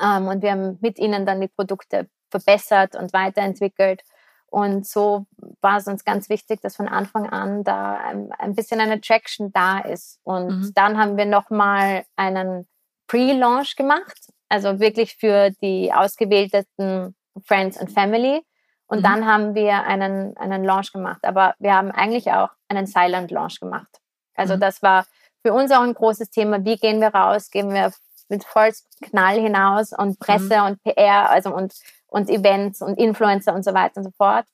ähm, 0.00 0.28
und 0.28 0.42
wir 0.42 0.52
haben 0.52 0.78
mit 0.80 0.98
ihnen 0.98 1.24
dann 1.24 1.40
die 1.40 1.48
Produkte 1.48 2.08
verbessert 2.30 2.94
und 2.94 3.12
weiterentwickelt. 3.14 4.02
Und 4.50 4.86
so 4.86 5.26
war 5.60 5.78
es 5.78 5.86
uns 5.86 6.04
ganz 6.04 6.28
wichtig, 6.28 6.60
dass 6.60 6.76
von 6.76 6.86
Anfang 6.88 7.28
an 7.28 7.64
da 7.64 7.96
ein, 7.96 8.30
ein 8.32 8.54
bisschen 8.54 8.80
eine 8.80 9.00
Traction 9.00 9.52
da 9.52 9.78
ist. 9.78 10.20
Und 10.22 10.48
mhm. 10.48 10.72
dann 10.74 10.98
haben 10.98 11.16
wir 11.16 11.24
nochmal 11.24 12.04
einen 12.16 12.66
Pre-Launch 13.06 13.76
gemacht, 13.76 14.32
also 14.50 14.80
wirklich 14.80 15.16
für 15.16 15.50
die 15.62 15.92
ausgewählten 15.92 17.14
Friends 17.44 17.78
and 17.78 17.90
Family. 17.90 18.42
Und 18.86 18.98
mhm. 18.98 19.02
dann 19.02 19.26
haben 19.26 19.54
wir 19.54 19.84
einen, 19.84 20.36
einen 20.36 20.64
Launch 20.64 20.92
gemacht. 20.92 21.20
Aber 21.22 21.54
wir 21.58 21.74
haben 21.74 21.90
eigentlich 21.90 22.30
auch 22.32 22.50
einen 22.68 22.86
Silent 22.86 23.30
Launch 23.30 23.60
gemacht. 23.60 24.00
Also 24.34 24.56
mhm. 24.56 24.60
das 24.60 24.82
war 24.82 25.06
für 25.42 25.52
uns 25.52 25.70
auch 25.70 25.82
ein 25.82 25.94
großes 25.94 26.30
Thema. 26.30 26.64
Wie 26.64 26.76
gehen 26.76 27.00
wir 27.00 27.08
raus? 27.08 27.50
Gehen 27.50 27.72
wir 27.72 27.92
mit 28.28 28.44
Vollknall 28.44 29.40
hinaus 29.40 29.92
und 29.92 30.18
Presse 30.18 30.58
mhm. 30.58 30.66
und 30.66 30.82
PR, 30.82 31.30
also 31.30 31.54
und, 31.54 31.74
und 32.08 32.28
Events 32.28 32.82
und 32.82 32.98
Influencer 32.98 33.54
und 33.54 33.64
so 33.64 33.74
weiter 33.74 33.98
und 33.98 34.04
so 34.04 34.10
fort. 34.10 34.46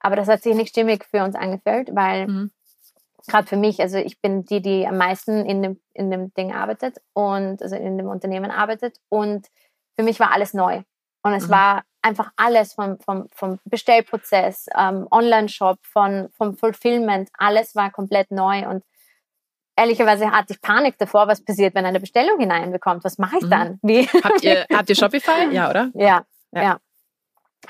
Aber 0.00 0.16
das 0.16 0.28
hat 0.28 0.42
sich 0.42 0.54
nicht 0.54 0.70
stimmig 0.70 1.04
für 1.04 1.22
uns 1.22 1.36
angefühlt, 1.36 1.94
weil 1.94 2.26
mhm. 2.26 2.50
gerade 3.28 3.46
für 3.46 3.56
mich, 3.56 3.80
also 3.80 3.98
ich 3.98 4.20
bin 4.20 4.44
die, 4.44 4.60
die 4.60 4.86
am 4.86 4.96
meisten 4.96 5.44
in 5.44 5.62
dem, 5.62 5.80
in 5.92 6.10
dem 6.10 6.32
Ding 6.34 6.52
arbeitet 6.52 7.00
und 7.12 7.62
also 7.62 7.76
in 7.76 7.98
dem 7.98 8.08
Unternehmen 8.08 8.50
arbeitet 8.50 8.98
und 9.08 9.48
für 9.96 10.02
mich 10.02 10.18
war 10.18 10.32
alles 10.32 10.54
neu. 10.54 10.82
Und 11.22 11.34
es 11.34 11.48
mhm. 11.48 11.52
war 11.52 11.82
einfach 12.02 12.32
alles 12.36 12.72
vom, 12.72 12.98
vom, 13.00 13.28
vom 13.30 13.58
Bestellprozess, 13.64 14.68
ähm, 14.76 15.06
Online-Shop, 15.10 15.78
von, 15.82 16.30
vom 16.32 16.56
Fulfillment, 16.56 17.28
alles 17.36 17.74
war 17.74 17.90
komplett 17.90 18.30
neu 18.30 18.66
und 18.66 18.82
ehrlicherweise 19.76 20.30
hatte 20.30 20.52
ich 20.52 20.60
Panik 20.60 20.98
davor, 20.98 21.28
was 21.28 21.44
passiert, 21.44 21.74
wenn 21.74 21.84
eine 21.84 22.00
Bestellung 22.00 22.38
hineinbekommt. 22.38 23.04
Was 23.04 23.18
mache 23.18 23.36
ich 23.38 23.44
mhm. 23.44 23.50
dann? 23.50 23.78
Wie? 23.82 24.06
Habt 24.06 24.42
ihr, 24.42 24.66
habt 24.72 24.88
ihr 24.88 24.96
Shopify? 24.96 25.52
Ja, 25.52 25.70
oder? 25.70 25.90
Ja, 25.94 26.24
ja. 26.52 26.62
ja. 26.62 26.78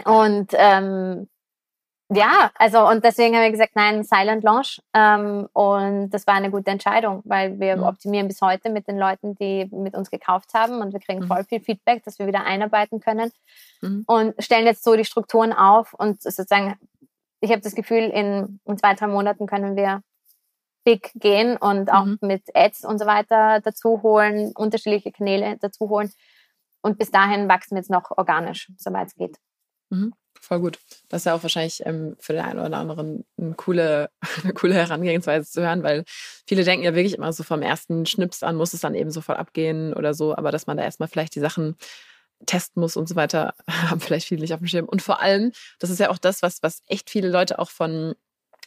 Und 0.05 0.51
ähm, 0.55 1.29
ja, 2.13 2.51
also 2.57 2.89
und 2.89 3.05
deswegen 3.05 3.37
haben 3.37 3.45
wir 3.45 3.53
gesagt, 3.53 3.77
nein, 3.77 4.03
Silent 4.03 4.43
Launch. 4.43 4.83
Ähm, 4.95 5.49
und 5.53 6.11
das 6.11 6.27
war 6.27 6.35
eine 6.35 6.51
gute 6.51 6.71
Entscheidung, 6.71 7.23
weil 7.25 7.61
wir 7.61 7.77
mhm. 7.77 7.85
optimieren 7.85 8.27
bis 8.27 8.41
heute 8.41 8.69
mit 8.71 8.89
den 8.89 8.99
Leuten, 8.99 9.37
die 9.37 9.69
mit 9.71 9.95
uns 9.95 10.11
gekauft 10.11 10.53
haben 10.53 10.81
und 10.81 10.93
wir 10.93 10.99
kriegen 10.99 11.21
mhm. 11.21 11.29
voll 11.29 11.45
viel 11.45 11.61
Feedback, 11.61 12.03
dass 12.03 12.19
wir 12.19 12.27
wieder 12.27 12.45
einarbeiten 12.45 12.99
können 12.99 13.31
mhm. 13.81 14.03
und 14.09 14.35
stellen 14.43 14.67
jetzt 14.67 14.83
so 14.83 14.97
die 14.97 15.05
Strukturen 15.05 15.53
auf 15.53 15.95
und 15.95 16.21
sozusagen, 16.21 16.75
ich 17.41 17.53
habe 17.53 17.63
das 17.63 17.77
Gefühl, 17.77 18.11
in, 18.11 18.61
in 18.65 18.77
zwei, 18.77 18.95
drei 18.95 19.07
Monaten 19.07 19.47
können 19.47 19.77
wir 19.77 20.03
big 20.85 21.13
gehen 21.15 21.57
und 21.57 21.91
auch 21.91 22.05
mhm. 22.05 22.19
mit 22.23 22.43
Ads 22.55 22.85
und 22.85 22.99
so 22.99 23.07
weiter 23.07 23.61
dazu 23.61 24.03
holen, 24.03 24.53
unterschiedliche 24.55 25.13
Kanäle 25.13 25.57
dazu 25.61 25.89
holen. 25.89 26.13
Und 26.83 26.99
bis 26.99 27.11
dahin 27.11 27.49
wachsen 27.49 27.73
wir 27.73 27.79
jetzt 27.79 27.91
noch 27.91 28.11
organisch, 28.17 28.71
soweit 28.79 29.09
es 29.09 29.15
geht. 29.15 29.37
Mhm. 29.91 30.15
Voll 30.41 30.61
gut. 30.61 30.79
Das 31.09 31.21
ist 31.21 31.25
ja 31.27 31.35
auch 31.35 31.43
wahrscheinlich 31.43 31.85
ähm, 31.85 32.17
für 32.19 32.33
den 32.33 32.43
einen 32.43 32.61
oder 32.61 32.79
anderen 32.79 33.27
eine 33.37 33.55
coole, 33.55 34.11
eine 34.43 34.55
coole 34.55 34.75
Herangehensweise 34.75 35.51
zu 35.51 35.61
hören, 35.61 35.83
weil 35.83 36.05
viele 36.47 36.65
denken 36.65 36.85
ja 36.85 36.95
wirklich 36.95 37.15
immer 37.15 37.33
so 37.33 37.43
vom 37.43 37.61
ersten 37.61 38.07
Schnips 38.07 38.43
an, 38.43 38.57
muss 38.57 38.73
es 38.73 38.81
dann 38.81 38.95
eben 38.95 39.11
sofort 39.11 39.39
abgehen 39.39 39.93
oder 39.93 40.15
so, 40.15 40.35
aber 40.35 40.51
dass 40.51 40.67
man 40.67 40.79
da 40.79 40.85
erstmal 40.85 41.09
vielleicht 41.09 41.35
die 41.35 41.41
Sachen 41.41 41.77
testen 42.47 42.81
muss 42.81 42.97
und 42.97 43.07
so 43.09 43.17
weiter, 43.17 43.55
haben 43.69 44.01
vielleicht 44.01 44.29
viele 44.29 44.41
nicht 44.41 44.55
auf 44.55 44.61
dem 44.61 44.67
Schirm. 44.67 44.87
Und 44.87 45.03
vor 45.03 45.21
allem, 45.21 45.53
das 45.79 45.91
ist 45.91 46.01
ja 46.01 46.09
auch 46.09 46.19
das, 46.19 46.43
was, 46.43 46.63
was 46.63 46.83
echt 46.87 47.11
viele 47.11 47.29
Leute 47.29 47.59
auch 47.59 47.71
von 47.71 48.15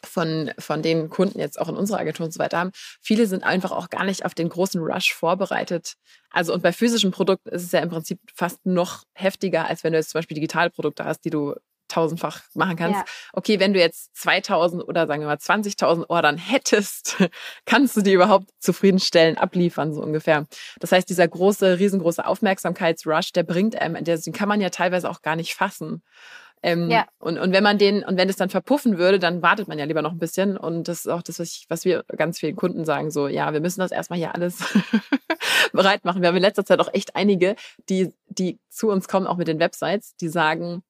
von, 0.04 0.52
von 0.60 0.82
den 0.82 1.10
Kunden 1.10 1.40
jetzt 1.40 1.60
auch 1.60 1.70
in 1.70 1.76
unserer 1.76 2.00
Agentur 2.00 2.26
und 2.26 2.32
so 2.32 2.40
weiter 2.40 2.60
haben. 2.60 2.72
Viele 3.02 3.28
sind 3.28 3.44
einfach 3.44 3.72
auch 3.72 3.90
gar 3.90 4.04
nicht 4.04 4.26
auf 4.26 4.34
den 4.34 4.50
großen 4.50 4.82
Rush 4.82 5.14
vorbereitet. 5.14 5.94
Also 6.30 6.54
und 6.54 6.64
bei 6.64 6.74
physischen 6.74 7.12
Produkten 7.12 7.50
ist 7.50 7.64
es 7.64 7.72
ja 7.72 7.80
im 7.80 7.90
Prinzip 7.90 8.20
fast 8.36 8.66
noch 8.66 9.04
heftiger, 9.14 9.68
als 9.68 9.84
wenn 9.84 9.94
du 9.94 10.00
jetzt 10.00 10.10
zum 10.10 10.20
Beispiel 10.20 10.36
digitale 10.36 10.70
Produkte 10.70 11.06
hast, 11.06 11.22
die 11.26 11.30
du 11.30 11.56
tausendfach 11.94 12.42
machen 12.56 12.76
kannst. 12.76 13.00
Ja. 13.00 13.06
Okay, 13.34 13.60
wenn 13.60 13.74
du 13.74 13.80
jetzt 13.80 14.16
2000 14.18 14.84
oder 14.84 15.06
sagen 15.06 15.22
wir 15.22 15.28
mal 15.28 15.38
20.000 15.38 16.10
Ordern 16.10 16.38
hättest, 16.38 17.18
kannst 17.66 17.96
du 17.96 18.02
die 18.02 18.14
überhaupt 18.14 18.50
zufriedenstellen, 18.60 19.38
abliefern, 19.38 19.94
so 19.94 20.02
ungefähr. 20.02 20.48
Das 20.80 20.92
heißt, 20.92 21.10
dieser 21.10 21.28
große, 21.28 21.80
riesengroße 21.80 22.26
Aufmerksamkeitsrush, 22.26 23.32
der 23.32 23.44
bringt 23.44 23.80
einem, 23.80 24.04
den 24.04 24.34
kann 24.34 24.50
man 24.50 24.62
ja 24.62 24.70
teilweise 24.70 25.10
auch 25.10 25.22
gar 25.22 25.36
nicht 25.36 25.54
fassen. 25.54 26.02
Ähm, 26.64 26.90
ja. 26.90 27.06
und, 27.20 27.38
und 27.38 27.52
wenn 27.52 27.64
man 27.64 27.78
den, 27.78 28.04
und 28.06 28.18
wenn 28.18 28.30
es 28.30 28.38
dann 28.38 28.50
verpuffen 28.50 28.98
würde, 28.98 29.20
dann 29.20 29.42
wartet 29.42 29.68
man 29.68 29.78
ja 29.78 29.86
lieber 29.86 30.02
noch 30.02 30.14
ein 30.14 30.20
bisschen. 30.20 30.56
Und 30.58 30.88
das 30.88 31.00
ist 31.00 31.08
auch 31.08 31.22
das, 31.22 31.40
was, 31.40 31.50
ich, 31.50 31.66
was 31.68 31.84
wir 31.84 32.06
ganz 32.16 32.40
vielen 32.40 32.56
Kunden 32.56 32.86
sagen, 32.86 33.12
so, 33.12 33.28
ja, 33.28 33.52
wir 33.52 33.60
müssen 33.60 33.82
das 33.82 33.92
erstmal 33.92 34.18
hier 34.18 34.34
alles 34.34 34.60
bereit 35.74 36.06
machen. 36.06 36.22
Wir 36.22 36.30
haben 36.30 36.38
in 36.38 36.42
letzter 36.42 36.66
Zeit 36.66 36.80
auch 36.80 36.94
echt 36.94 37.18
einige, 37.18 37.58
die, 37.90 38.14
die 38.28 38.60
zu 38.70 38.90
uns 38.90 39.10
kommen, 39.10 39.28
auch 39.28 39.36
mit 39.36 39.50
den 39.50 39.60
Websites, 39.60 40.16
die 40.16 40.30
sagen, 40.30 40.84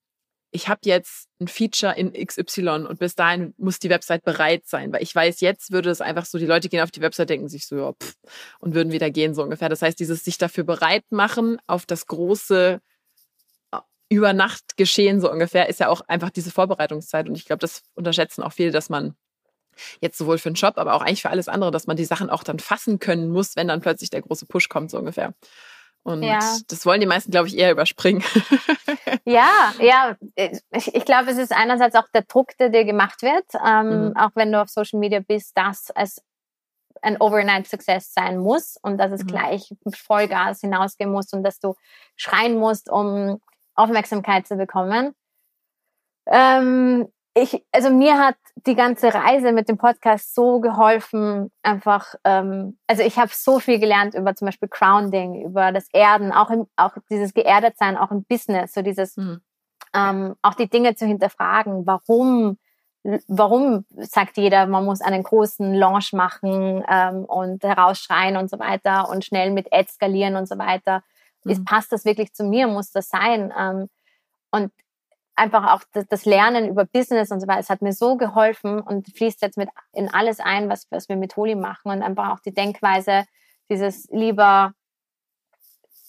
ich 0.51 0.67
habe 0.67 0.81
jetzt 0.83 1.27
ein 1.41 1.47
Feature 1.47 1.95
in 1.97 2.13
XY 2.13 2.85
und 2.87 2.99
bis 2.99 3.15
dahin 3.15 3.55
muss 3.57 3.79
die 3.79 3.89
Website 3.89 4.23
bereit 4.23 4.67
sein, 4.67 4.93
weil 4.93 5.01
ich 5.01 5.13
weiß, 5.13 5.41
jetzt 5.41 5.71
würde 5.71 5.89
es 5.89 5.99
einfach 5.99 6.25
so, 6.25 6.37
die 6.37 6.45
Leute 6.45 6.69
gehen 6.69 6.81
auf 6.81 6.91
die 6.91 7.01
Website, 7.01 7.31
denken 7.31 7.49
sich 7.49 7.65
so, 7.65 7.75
ja, 7.75 7.93
pff, 7.93 8.13
und 8.59 8.75
würden 8.75 8.93
wieder 8.93 9.09
gehen, 9.09 9.33
so 9.33 9.41
ungefähr. 9.41 9.69
Das 9.69 9.81
heißt, 9.81 9.99
dieses 9.99 10.23
sich 10.23 10.37
dafür 10.37 10.63
bereit 10.63 11.05
machen 11.09 11.57
auf 11.65 11.87
das 11.87 12.05
große 12.05 12.79
über 14.13 14.33
Nacht 14.33 14.77
geschehen, 14.77 15.19
so 15.19 15.31
ungefähr, 15.31 15.69
ist 15.69 15.79
ja 15.79 15.89
auch 15.89 16.01
einfach 16.07 16.29
diese 16.29 16.51
Vorbereitungszeit. 16.51 17.27
Und 17.27 17.35
ich 17.35 17.45
glaube, 17.45 17.59
das 17.59 17.81
unterschätzen 17.95 18.43
auch 18.43 18.53
viele, 18.53 18.71
dass 18.71 18.89
man 18.89 19.15
jetzt 20.01 20.17
sowohl 20.17 20.37
für 20.37 20.51
den 20.51 20.55
Job, 20.55 20.77
aber 20.77 20.93
auch 20.93 21.01
eigentlich 21.01 21.23
für 21.23 21.31
alles 21.31 21.47
andere, 21.47 21.71
dass 21.71 21.87
man 21.87 21.97
die 21.97 22.05
Sachen 22.05 22.29
auch 22.29 22.43
dann 22.43 22.59
fassen 22.59 22.99
können 22.99 23.29
muss, 23.29 23.55
wenn 23.55 23.67
dann 23.67 23.81
plötzlich 23.81 24.11
der 24.11 24.21
große 24.21 24.45
Push 24.45 24.69
kommt, 24.69 24.91
so 24.91 24.99
ungefähr. 24.99 25.33
Und 26.03 26.21
ja. 26.21 26.39
das 26.67 26.85
wollen 26.85 26.99
die 26.99 27.07
meisten, 27.07 27.31
glaube 27.31 27.47
ich, 27.47 27.57
eher 27.57 27.71
überspringen. 27.71 28.23
ja, 29.25 29.73
ja. 29.79 30.15
Ich, 30.35 30.93
ich 30.93 31.05
glaube, 31.05 31.31
es 31.31 31.37
ist 31.37 31.53
einerseits 31.53 31.95
auch 31.95 32.07
der 32.13 32.23
Druck, 32.23 32.57
der 32.59 32.69
dir 32.69 32.83
gemacht 32.83 33.21
wird, 33.21 33.45
ähm, 33.65 34.09
mhm. 34.09 34.17
auch 34.17 34.31
wenn 34.35 34.51
du 34.51 34.61
auf 34.61 34.69
Social 34.69 34.99
Media 34.99 35.21
bist, 35.21 35.57
dass 35.57 35.91
es 35.95 36.21
ein 37.01 37.19
Overnight 37.19 37.67
Success 37.67 38.13
sein 38.13 38.37
muss 38.37 38.77
und 38.81 38.97
dass 38.97 39.11
es 39.11 39.23
mhm. 39.23 39.27
gleich 39.27 39.73
mit 39.83 39.95
Vollgas 39.95 40.59
hinausgehen 40.61 41.11
muss 41.11 41.31
und 41.31 41.43
dass 41.43 41.59
du 41.59 41.75
schreien 42.15 42.57
musst, 42.57 42.89
um 42.89 43.39
Aufmerksamkeit 43.75 44.47
zu 44.47 44.55
bekommen. 44.55 45.13
Ähm, 46.27 47.07
ich, 47.35 47.65
also 47.71 47.89
mir 47.89 48.17
hat 48.19 48.35
die 48.67 48.75
ganze 48.75 49.13
Reise 49.13 49.51
mit 49.53 49.67
dem 49.67 49.77
Podcast 49.77 50.35
so 50.35 50.59
geholfen, 50.59 51.51
einfach, 51.63 52.13
ähm, 52.23 52.77
also 52.87 53.01
ich 53.01 53.17
habe 53.17 53.31
so 53.33 53.59
viel 53.59 53.79
gelernt 53.79 54.13
über 54.13 54.35
zum 54.35 54.45
Beispiel 54.45 54.69
Grounding, 54.69 55.43
über 55.43 55.71
das 55.71 55.87
Erden, 55.91 56.31
auch, 56.31 56.51
im, 56.51 56.67
auch 56.75 56.95
dieses 57.09 57.33
geerdet 57.33 57.75
sein, 57.77 57.97
auch 57.97 58.11
im 58.11 58.23
Business, 58.23 58.73
so 58.73 58.83
dieses, 58.83 59.17
mhm. 59.17 59.41
ähm, 59.95 60.35
auch 60.43 60.53
die 60.53 60.69
Dinge 60.69 60.95
zu 60.95 61.07
hinterfragen, 61.07 61.87
warum, 61.87 62.59
warum 63.27 63.85
sagt 63.97 64.37
jeder, 64.37 64.67
man 64.67 64.85
muss 64.85 65.01
einen 65.01 65.23
großen 65.23 65.73
Launch 65.73 66.13
machen 66.13 66.83
ähm, 66.87 67.25
und 67.25 67.63
herausschreien 67.63 68.37
und 68.37 68.49
so 68.49 68.59
weiter 68.59 69.09
und 69.09 69.25
schnell 69.25 69.49
mit 69.49 69.73
Ads 69.73 69.95
skalieren 69.95 70.35
und 70.35 70.47
so 70.47 70.59
weiter. 70.59 71.01
Mhm. 71.43 71.51
Ist, 71.51 71.65
passt 71.65 71.91
das 71.91 72.05
wirklich 72.05 72.33
zu 72.33 72.43
mir? 72.43 72.67
Muss 72.67 72.91
das 72.91 73.09
sein? 73.09 73.53
Ähm, 73.57 73.89
und 74.51 74.71
einfach 75.35 75.73
auch 75.73 75.81
das 75.93 76.25
Lernen 76.25 76.69
über 76.69 76.85
Business 76.85 77.31
und 77.31 77.39
so 77.39 77.47
weiter, 77.47 77.59
es 77.59 77.69
hat 77.69 77.81
mir 77.81 77.93
so 77.93 78.17
geholfen 78.17 78.79
und 78.79 79.07
fließt 79.15 79.41
jetzt 79.41 79.57
mit 79.57 79.69
in 79.91 80.13
alles 80.13 80.39
ein, 80.39 80.69
was, 80.69 80.87
was 80.91 81.09
wir 81.09 81.15
mit 81.15 81.35
Holi 81.35 81.55
machen 81.55 81.91
und 81.91 82.03
einfach 82.03 82.29
auch 82.29 82.39
die 82.39 82.53
Denkweise, 82.53 83.25
dieses 83.69 84.07
lieber 84.11 84.73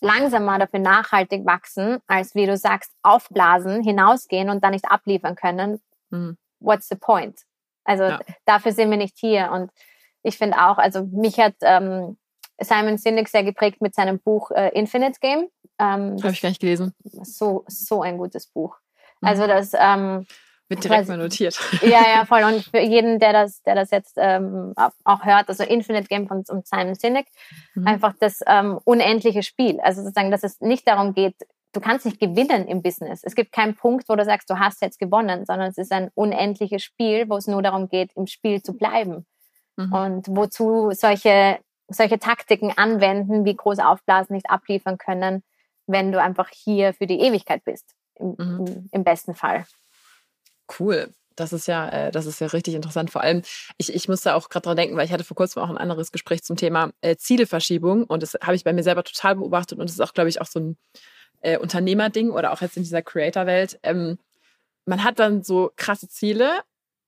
langsamer 0.01 0.59
dafür 0.59 0.81
nachhaltig 0.81 1.47
wachsen, 1.47 1.99
als 2.07 2.35
wie 2.35 2.47
du 2.47 2.57
sagst, 2.57 2.93
aufblasen, 3.03 3.83
hinausgehen 3.83 4.51
und 4.51 4.63
dann 4.63 4.73
nicht 4.73 4.91
abliefern 4.91 5.35
können. 5.35 5.81
Mhm. 6.11 6.37
What's 6.61 6.89
the 6.89 6.97
point? 6.97 7.41
Also 7.85 8.05
ja. 8.05 8.21
dafür 8.45 8.73
sind 8.73 8.91
wir 8.91 8.99
nicht 8.99 9.17
hier. 9.19 9.51
Und 9.51 9.71
ich 10.23 10.37
finde 10.37 10.59
auch, 10.59 10.77
also 10.77 11.05
mich 11.05 11.39
hat 11.39 11.55
ähm, 11.63 12.19
Simon 12.61 12.99
Sinek 12.99 13.29
sehr 13.29 13.45
geprägt 13.45 13.81
mit 13.81 13.95
seinem 13.95 14.19
Buch 14.19 14.51
äh, 14.51 14.69
Infinite 14.71 15.19
Game. 15.21 15.49
Ähm, 15.79 16.17
Habe 16.23 16.33
ich 16.33 16.41
gar 16.41 16.49
nicht 16.49 16.61
gelesen. 16.61 16.95
So, 17.03 17.65
so 17.67 18.03
ein 18.03 18.19
gutes 18.19 18.47
Buch. 18.47 18.77
Also 19.21 19.45
mhm. 19.45 19.49
das 19.49 19.73
ähm, 19.75 20.27
wird 20.69 20.85
direkt 20.85 21.09
mal 21.09 21.19
notiert. 21.19 21.59
Ja, 21.83 22.03
ja, 22.09 22.25
voll. 22.27 22.43
Und 22.45 22.65
für 22.65 22.81
jeden, 22.81 23.19
der 23.19 23.33
das, 23.33 23.63
der 23.63 23.75
das 23.75 23.91
jetzt 23.91 24.15
ähm, 24.17 24.75
auch 25.05 25.25
hört, 25.25 25.49
also 25.49 25.63
Infinite 25.65 26.09
Game 26.09 26.27
von 26.27 26.45
Simon 26.45 26.95
Sinek, 26.95 27.27
mhm. 27.75 27.87
einfach 27.87 28.15
das 28.19 28.41
ähm, 28.47 28.79
unendliche 28.85 29.43
Spiel. 29.43 29.81
Also 29.81 30.03
sozusagen, 30.03 30.31
dass 30.31 30.43
es 30.43 30.61
nicht 30.61 30.87
darum 30.89 31.15
geht, 31.15 31.37
du 31.75 31.81
kannst 31.81 32.07
nicht 32.07 32.21
gewinnen 32.21 32.67
im 32.67 32.83
Business. 32.83 33.23
Es 33.25 33.35
gibt 33.35 33.53
keinen 33.53 33.75
Punkt, 33.75 34.09
wo 34.09 34.17
du 34.17 34.25
sagst, 34.25 34.49
du 34.49 34.59
hast 34.59 34.81
jetzt 34.81 34.99
gewonnen, 34.99 35.45
sondern 35.45 35.69
es 35.69 35.79
ist 35.79 35.93
ein 35.93 36.11
unendliches 36.15 36.83
Spiel, 36.83 37.29
wo 37.29 37.37
es 37.37 37.47
nur 37.47 37.63
darum 37.63 37.89
geht, 37.89 38.13
im 38.15 38.27
Spiel 38.27 38.63
zu 38.63 38.75
bleiben. 38.75 39.27
Mhm. 39.77 39.93
Und 39.93 40.29
wozu 40.29 40.93
solche, 40.93 41.59
solche 41.89 42.19
Taktiken 42.19 42.73
anwenden, 42.77 43.45
wie 43.45 43.55
groß 43.55 43.79
aufblasen, 43.79 44.35
nicht 44.35 44.51
abliefern 44.51 44.99
können, 44.99 45.43
wenn 45.87 46.13
du 46.13 46.21
einfach 46.21 46.49
hier 46.49 46.95
für 46.95 47.07
die 47.07 47.21
Ewigkeit 47.21 47.65
bist 47.65 47.95
im, 48.17 48.37
mhm. 48.39 48.89
im, 48.91 49.05
besten 49.05 49.35
Fall. 49.35 49.67
Cool. 50.79 51.13
Das 51.37 51.53
ist 51.53 51.67
ja, 51.67 51.89
äh, 51.89 52.11
das 52.13 52.27
ist 52.27 52.41
ja 52.41 52.47
richtig 52.47 52.75
interessant. 52.75 53.11
Vor 53.11 53.23
allem, 53.23 53.43
ich, 53.77 53.93
ich 53.93 54.09
musste 54.09 54.35
auch 54.35 54.49
gerade 54.49 54.65
dran 54.65 54.77
denken, 54.77 54.97
weil 54.97 55.05
ich 55.05 55.13
hatte 55.13 55.25
vor 55.25 55.37
kurzem 55.37 55.63
auch 55.63 55.69
ein 55.69 55.79
anderes 55.79 56.13
Gespräch 56.13 56.45
zum 56.45 56.57
Thema 56.57 56.93
äh, 57.01 57.17
Zieleverschiebung 57.17 58.05
und 58.05 58.23
das 58.23 58.35
habe 58.41 58.55
ich 58.55 58.65
bei 58.65 58.73
mir 58.73 58.85
selber 58.85 59.03
total 59.03 59.37
beobachtet 59.37 59.79
und 59.79 59.89
das 59.89 59.95
ist 59.95 60.01
auch, 60.01 60.15
glaube 60.15 60.29
ich, 60.29 60.41
auch 60.41 60.47
so 60.47 60.61
ein 60.61 60.77
äh, 61.41 61.59
Unternehmerding 61.59 62.31
oder 62.31 62.53
auch 62.53 62.61
jetzt 62.61 62.77
in 62.77 62.85
dieser 62.85 63.03
Creator-Welt. 63.03 63.81
Ähm, 63.83 64.19
man 64.87 65.03
hat 65.03 65.19
dann 65.19 65.43
so 65.43 65.73
krasse 65.77 66.09
Ziele 66.09 66.61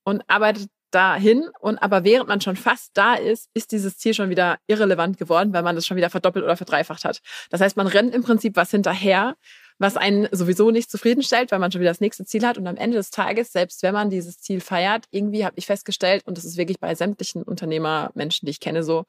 und 0.05 0.23
arbeitet 0.29 0.71
dahin 0.97 1.51
und 1.61 1.77
aber 1.77 2.05
während 2.05 2.29
man 2.29 2.41
schon 2.41 2.57
fast 2.57 2.93
da 2.95 3.15
ist, 3.15 3.51
ist 3.53 3.71
dieses 3.71 3.99
Ziel 3.99 4.15
schon 4.15 4.31
wieder 4.31 4.57
irrelevant 4.67 5.19
geworden, 5.19 5.53
weil 5.53 5.63
man 5.63 5.77
es 5.77 5.87
schon 5.87 5.99
wieder 5.99 6.09
verdoppelt 6.09 6.43
oder 6.43 6.57
verdreifacht 6.57 7.05
hat. 7.05 7.21
Das 7.51 7.61
heißt, 7.61 7.77
man 7.77 7.87
rennt 7.87 8.15
im 8.15 8.23
Prinzip 8.23 8.57
was 8.57 8.71
hinterher, 8.71 9.37
was 9.79 9.99
einen 9.99 10.27
sowieso 10.33 10.71
nicht 10.71 10.91
zufriedenstellt, 10.91 11.53
weil 11.53 11.59
man 11.59 11.71
schon 11.71 11.83
wieder 11.83 11.91
das 11.91 12.01
nächste 12.01 12.25
Ziel 12.25 12.47
hat. 12.47 12.57
Und 12.57 12.67
am 12.67 12.79
Ende 12.79 12.97
des 12.97 13.11
Tages, 13.11 13.53
selbst 13.53 13.83
wenn 13.83 13.93
man 13.93 14.09
dieses 14.09 14.41
Ziel 14.41 14.63
feiert, 14.63 15.05
irgendwie 15.11 15.45
habe 15.45 15.59
ich 15.59 15.67
festgestellt, 15.67 16.23
und 16.27 16.39
das 16.39 16.47
ist 16.47 16.57
wirklich 16.57 16.81
bei 16.81 16.95
sämtlichen 16.95 17.43
Unternehmermenschen, 17.43 18.47
die 18.47 18.53
ich 18.53 18.61
kenne, 18.61 18.83
so, 18.83 19.05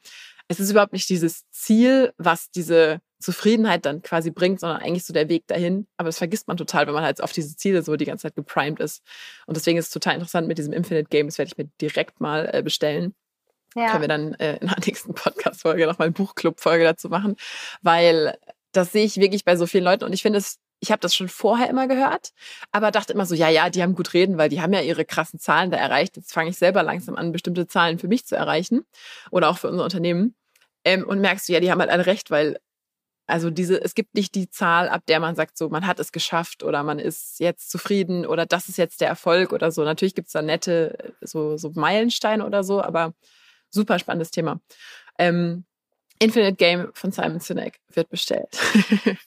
es 0.50 0.60
ist 0.60 0.70
überhaupt 0.70 0.92
nicht 0.92 1.08
dieses 1.08 1.50
Ziel, 1.52 2.12
was 2.18 2.52
diese 2.52 3.00
Zufriedenheit 3.20 3.86
dann 3.86 4.02
quasi 4.02 4.32
bringt, 4.32 4.60
sondern 4.60 4.82
eigentlich 4.82 5.06
so 5.06 5.14
der 5.14 5.30
Weg 5.30 5.48
dahin. 5.48 5.88
Aber 5.98 6.08
das 6.08 6.18
vergisst 6.18 6.48
man 6.48 6.58
total, 6.58 6.88
wenn 6.88 6.94
man 6.94 7.04
halt 7.04 7.22
auf 7.22 7.32
diese 7.32 7.56
Ziele 7.56 7.82
so 7.82 7.96
die 7.96 8.06
ganze 8.06 8.24
Zeit 8.24 8.36
geprimed 8.36 8.80
ist. 8.80 9.04
Und 9.46 9.58
deswegen 9.58 9.78
ist 9.78 9.88
es 9.88 9.92
total 9.92 10.16
interessant 10.16 10.48
mit 10.48 10.58
diesem 10.58 10.74
Infinite 10.74 11.10
Game. 11.10 11.28
Das 11.28 11.38
werde 11.38 11.52
ich 11.52 11.58
mir 11.58 11.70
direkt 11.82 12.22
mal 12.22 12.50
äh, 12.54 12.62
bestellen. 12.62 13.16
Ja. 13.76 13.92
Können 13.92 14.02
wir 14.02 14.08
dann 14.08 14.34
äh, 14.36 14.58
in 14.58 14.68
der 14.68 14.78
nächsten 14.86 15.14
Podcast-Folge 15.14 15.86
nochmal 15.86 16.08
eine 16.08 16.14
Buchclub-Folge 16.14 16.84
dazu 16.84 17.10
machen, 17.10 17.36
weil 17.82 18.38
das 18.72 18.92
sehe 18.92 19.06
ich 19.06 19.18
wirklich 19.18 19.46
bei 19.46 19.56
so 19.56 19.66
vielen 19.66 19.84
Leuten 19.84 20.04
und 20.04 20.14
ich 20.14 20.22
finde 20.22 20.40
es 20.40 20.60
ich 20.80 20.92
habe 20.92 21.00
das 21.00 21.16
schon 21.16 21.28
vorher 21.28 21.70
immer 21.70 21.88
gehört, 21.88 22.34
aber 22.72 22.92
dachte 22.92 23.14
immer 23.14 23.26
so, 23.26 23.34
ja, 23.34 23.50
ja, 23.50 23.70
die 23.70 23.82
haben 23.82 23.96
gut 23.96 24.14
reden, 24.14 24.38
weil 24.38 24.50
die 24.50 24.62
haben 24.62 24.74
ja 24.74 24.82
ihre 24.82 25.06
krassen 25.06 25.40
Zahlen 25.40 25.72
da 25.72 25.78
erreicht. 25.78 26.18
Jetzt 26.18 26.34
fange 26.34 26.52
ich 26.52 26.58
selber 26.58 26.84
langsam 26.84 27.16
an, 27.16 27.32
bestimmte 27.32 27.68
Zahlen 27.68 27.98
für 27.98 28.08
mich 28.08 28.26
zu 28.26 28.36
erreichen 28.36 28.86
oder 29.32 29.50
auch 29.50 29.58
für 29.58 29.70
unser 29.70 29.84
Unternehmen. 29.84 30.36
Ähm, 30.86 31.04
und 31.08 31.20
merkst 31.20 31.50
du, 31.50 31.54
ja, 31.54 31.60
die 31.60 31.72
haben 31.72 31.80
halt 31.80 31.90
alle 31.90 32.06
recht, 32.06 32.30
weil 32.30 32.60
also 33.28 33.50
diese, 33.50 33.82
es 33.84 33.94
gibt 33.94 34.16
nicht 34.16 34.36
die 34.36 34.50
Zahl, 34.50 34.88
ab 34.88 35.04
der 35.08 35.20
man 35.20 35.36
sagt, 35.36 35.58
so, 35.58 35.68
man 35.68 35.86
hat 35.86 36.00
es 36.00 36.14
geschafft 36.14 36.64
oder 36.64 36.82
man 36.84 36.98
ist 36.98 37.40
jetzt 37.40 37.70
zufrieden 37.70 38.26
oder 38.26 38.46
das 38.46 38.70
ist 38.70 38.78
jetzt 38.78 39.02
der 39.02 39.10
Erfolg 39.10 39.52
oder 39.52 39.70
so. 39.72 39.84
Natürlich 39.84 40.16
gibt 40.16 40.28
es 40.28 40.34
da 40.34 40.42
nette 40.42 41.14
so, 41.20 41.58
so 41.58 41.72
Meilensteine 41.76 42.46
oder 42.46 42.64
so, 42.64 42.82
aber 42.82 43.14
super 43.70 44.00
spannendes 44.00 44.32
Thema. 44.32 44.62
Ähm, 45.20 45.66
Infinite 46.20 46.56
Game 46.56 46.90
von 46.94 47.12
Simon 47.12 47.42
Sinek 47.42 47.80
wird 47.90 48.10
bestellt. 48.10 48.50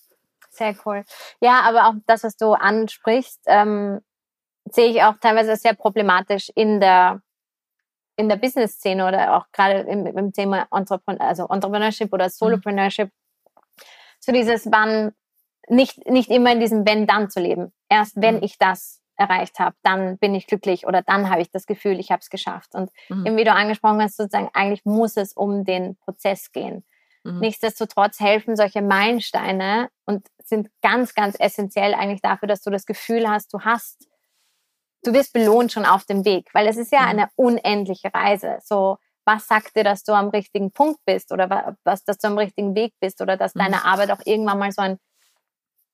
Sehr 0.51 0.75
cool. 0.85 1.05
Ja, 1.41 1.61
aber 1.63 1.87
auch 1.87 1.95
das, 2.07 2.25
was 2.25 2.37
du 2.37 2.53
ansprichst, 2.53 3.41
ähm, 3.47 4.01
sehe 4.65 4.91
ich 4.91 5.03
auch 5.03 5.15
teilweise 5.21 5.57
sehr 5.57 5.75
problematisch 5.75 6.51
in 6.55 6.81
der 6.81 7.23
in 8.17 8.29
der 8.29 8.37
Business-Szene 8.37 9.07
oder 9.07 9.37
auch 9.37 9.47
gerade 9.53 9.81
im, 9.81 10.05
im 10.07 10.33
Thema 10.33 10.67
Entrepren 10.71 11.19
also 11.19 11.47
Entrepreneurship 11.49 12.13
oder 12.13 12.27
mhm. 12.27 12.31
Solopreneurship. 12.31 13.09
Mhm. 13.09 13.20
So 14.31 14.35
dieses 14.35 14.71
Wann 14.71 15.13
nicht 15.69 16.09
nicht 16.09 16.31
immer 16.31 16.53
in 16.53 16.61
diesem 16.61 16.87
Wenn 16.87 17.07
dann 17.07 17.31
zu 17.31 17.41
leben. 17.41 17.73
Erst 17.89 18.15
wenn 18.15 18.37
mhm. 18.37 18.45
ich 18.45 18.59
das 18.59 19.01
erreicht 19.17 19.59
habe, 19.59 19.75
dann 19.83 20.19
bin 20.19 20.37
ich 20.37 20.47
glücklich 20.47 20.87
oder 20.87 21.03
dann 21.03 21.31
habe 21.31 21.43
ich 21.43 21.51
das 21.51 21.67
Gefühl, 21.67 21.99
ich 21.99 22.13
habe 22.13 22.21
es 22.21 22.31
geschafft. 22.31 22.75
Und 22.75 22.91
mhm. 23.09 23.27
eben 23.27 23.37
wie 23.37 23.45
du 23.45 23.53
angesprochen 23.53 24.01
hast, 24.01 24.17
sozusagen 24.17 24.49
eigentlich 24.55 24.85
muss 24.85 25.17
es 25.17 25.33
um 25.33 25.65
den 25.65 25.97
Prozess 25.97 26.53
gehen. 26.53 26.85
Mhm. 27.25 27.41
Nichtsdestotrotz 27.41 28.21
helfen 28.21 28.55
solche 28.55 28.83
Meilensteine 28.83 29.91
und 30.07 30.27
sind 30.45 30.69
ganz, 30.81 31.15
ganz 31.15 31.37
essentiell 31.39 31.95
eigentlich 31.95 32.23
dafür, 32.23 32.47
dass 32.47 32.63
du 32.63 32.71
das 32.71 32.87
Gefühl 32.87 33.29
hast, 33.29 33.53
du 33.53 33.61
hast, 33.61 34.09
du 35.03 35.13
wirst 35.13 35.33
belohnt 35.33 35.73
schon 35.73 35.85
auf 35.85 36.05
dem 36.05 36.25
Weg, 36.25 36.49
weil 36.55 36.69
es 36.69 36.77
ist 36.77 36.93
ja 36.93 37.01
mhm. 37.01 37.09
eine 37.09 37.29
unendliche 37.35 38.15
Reise. 38.15 38.59
So, 38.63 38.97
was 39.31 39.47
sagt 39.47 39.77
dir, 39.77 39.85
dass 39.85 40.03
du 40.03 40.13
am 40.13 40.29
richtigen 40.29 40.73
Punkt 40.73 41.01
bist 41.05 41.33
oder 41.33 41.77
was, 41.85 42.05
dass 42.05 42.19
du 42.19 42.29
am 42.29 42.39
richtigen 42.39 42.75
Weg 42.75 42.95
bist 43.01 43.21
oder 43.21 43.37
dass 43.37 43.55
mhm. 43.55 43.61
deine 43.61 43.85
Arbeit 43.85 44.11
auch 44.11 44.21
irgendwann 44.25 44.59
mal 44.59 44.73
so 44.73 44.83
ein 44.83 44.99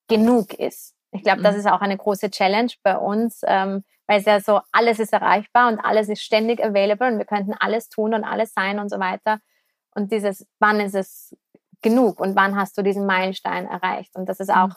Genug 0.09 0.55
ist. 0.55 0.95
Ich 1.13 1.23
glaube, 1.23 1.43
das 1.43 1.55
mhm. 1.55 1.61
ist 1.61 1.67
auch 1.67 1.81
eine 1.81 1.97
große 1.97 2.31
Challenge 2.31 2.73
bei 2.83 2.97
uns, 2.97 3.41
ähm, 3.47 3.85
weil 4.07 4.21
es 4.21 4.27
ja 4.27 4.41
so, 4.41 4.61
alles 4.73 4.99
ist 5.01 5.13
erreichbar 5.13 5.69
und 5.69 5.81
alles 5.81 6.09
ist 6.09 6.23
ständig 6.23 6.65
available 6.65 7.09
und 7.09 7.19
wir 7.19 7.25
könnten 7.27 7.55
alles 7.55 7.89
tun 7.89 8.15
und 8.15 8.25
alles 8.25 8.53
sein 8.55 8.79
und 8.79 8.89
so 8.89 8.99
weiter. 8.99 9.41
Und 9.95 10.13
dieses, 10.13 10.47
wann 10.61 10.81
ist 10.81 10.95
es 10.95 11.37
genug 11.83 12.21
und 12.21 12.37
wann 12.37 12.57
hast 12.57 12.79
du 12.79 12.83
diesen 12.83 13.05
Meilenstein 13.05 13.67
erreicht? 13.67 14.15
Und 14.15 14.29
das 14.29 14.41
ist 14.41 14.51
auch 14.51 14.71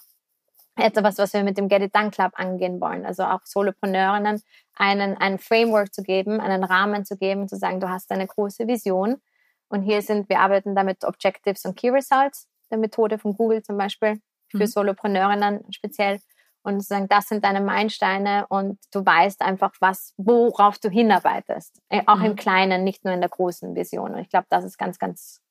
etwas, 0.82 1.18
was 1.18 1.34
wir 1.34 1.44
mit 1.44 1.58
dem 1.58 1.68
Get 1.68 1.82
It 1.82 1.96
Done 1.96 2.12
Club 2.12 2.32
angehen 2.36 2.80
wollen. 2.82 3.06
Also 3.06 3.24
auch 3.24 3.42
Solopreneurinnen 3.44 4.42
einen, 4.76 5.18
einen 5.18 5.40
Framework 5.40 5.94
zu 5.94 6.04
geben, 6.04 6.40
einen 6.40 6.64
Rahmen 6.64 7.06
zu 7.06 7.18
geben, 7.18 7.48
zu 7.48 7.56
sagen, 7.56 7.80
du 7.80 7.90
hast 7.90 8.12
eine 8.12 8.28
große 8.28 8.68
Vision. 8.68 9.22
Und 9.68 9.84
hier 9.84 10.02
sind, 10.02 10.30
wir 10.30 10.40
arbeiten 10.40 10.76
damit 10.76 11.04
Objectives 11.04 11.66
und 11.66 11.76
Key 11.76 11.90
Results, 11.90 12.48
der 12.72 12.78
Methode 12.78 13.20
von 13.20 13.34
Google 13.36 13.62
zum 13.62 13.78
Beispiel, 13.78 14.20
für 14.50 14.58
mhm. 14.58 14.68
Solopreneurinnen 14.68 15.72
speziell. 15.72 16.20
Und 16.62 16.84
sagen, 16.84 17.08
das 17.08 17.28
sind 17.28 17.46
deine 17.46 17.62
Meilensteine 17.62 18.46
und 18.50 18.80
du 18.92 19.06
weißt 19.06 19.42
einfach, 19.42 19.72
was, 19.80 20.14
worauf 20.18 20.78
du 20.78 20.90
hinarbeitest. 20.90 21.82
Äh, 21.88 22.02
auch 22.06 22.18
mhm. 22.18 22.26
im 22.26 22.36
Kleinen, 22.36 22.84
nicht 22.84 23.06
nur 23.06 23.14
in 23.14 23.22
der 23.22 23.30
großen 23.30 23.76
Vision. 23.76 24.14
Und 24.14 24.20
ich 24.20 24.30
glaube, 24.30 24.46
das 24.50 24.66
ist 24.66 24.78
ganz, 24.78 25.00
ganz 25.00 25.42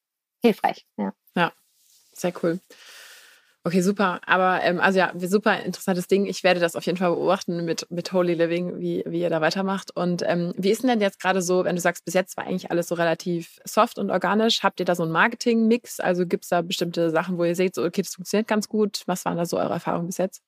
hilfreich. 0.43 0.87
Ja, 0.99 1.15
ja 1.35 1.53
sehr 2.13 2.33
cool. 2.43 2.61
Okay, 3.65 3.81
super. 3.83 4.21
Aber 4.25 4.63
ähm, 4.63 4.81
also 4.81 4.99
ja, 4.99 5.13
super 5.17 5.63
interessantes 5.63 6.07
Ding. 6.07 6.27
Ich 6.27 6.43
werde 6.43 6.61
das 6.61 6.77
auf 6.77 6.87
jeden 6.87 6.97
Fall 6.97 7.11
beobachten 7.11 7.65
mit, 7.65 7.91
mit 7.91 8.13
Holy 8.13 8.35
Living, 8.35 8.79
wie, 8.79 9.03
wie 9.07 9.21
ihr 9.21 9.31
da 9.31 9.41
weitermacht. 9.41 9.95
Und 9.95 10.23
ähm, 10.27 10.55
wie 10.57 10.71
ist 10.71 10.83
denn 10.83 10.89
denn 10.89 11.01
jetzt 11.01 11.21
gerade 11.21 11.43
so, 11.43 11.65
wenn 11.65 11.77
du 11.77 11.83
sagst, 11.83 12.05
bis 12.05 12.15
jetzt 12.15 12.37
war 12.37 12.47
eigentlich 12.47 12.71
alles 12.71 12.89
so 12.89 12.95
relativ 12.95 13.59
soft 13.65 13.99
und 13.99 14.11
organisch? 14.11 14.63
Habt 14.63 14.81
ihr 14.81 14.87
da 14.87 14.95
so 14.95 15.03
einen 15.03 15.13
Marketing-Mix? 15.13 16.01
Also 16.01 16.25
gibt 16.25 16.45
es 16.45 16.51
da 16.51 16.63
bestimmte 16.63 17.11
Sachen, 17.11 17.37
wo 17.37 17.45
ihr 17.45 17.57
seht, 17.57 17.75
so, 17.75 17.85
okay, 17.85 18.03
das 18.03 18.15
funktioniert 18.15 18.49
ganz 18.49 18.69
gut? 18.69 19.03
Was 19.07 19.25
waren 19.25 19.37
da 19.37 19.45
so 19.45 19.59
eure 19.59 19.75
Erfahrungen 19.75 20.07
bis 20.07 20.19
jetzt? 20.19 20.41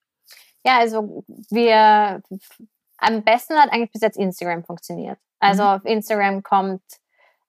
Ja, 0.64 0.78
also 0.78 1.24
wir 1.50 2.22
am 2.98 3.24
besten 3.24 3.54
hat 3.54 3.72
eigentlich 3.72 3.92
bis 3.92 4.02
jetzt 4.02 4.18
Instagram 4.18 4.64
funktioniert. 4.64 5.18
Also 5.40 5.62
mhm. 5.62 5.68
auf 5.68 5.84
Instagram 5.84 6.42
kommt 6.42 6.82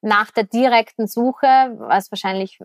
nach 0.02 0.32
der 0.32 0.46
direkten 0.46 1.08
Suche, 1.08 1.46
was 1.78 2.12
wahrscheinlich 2.12 2.60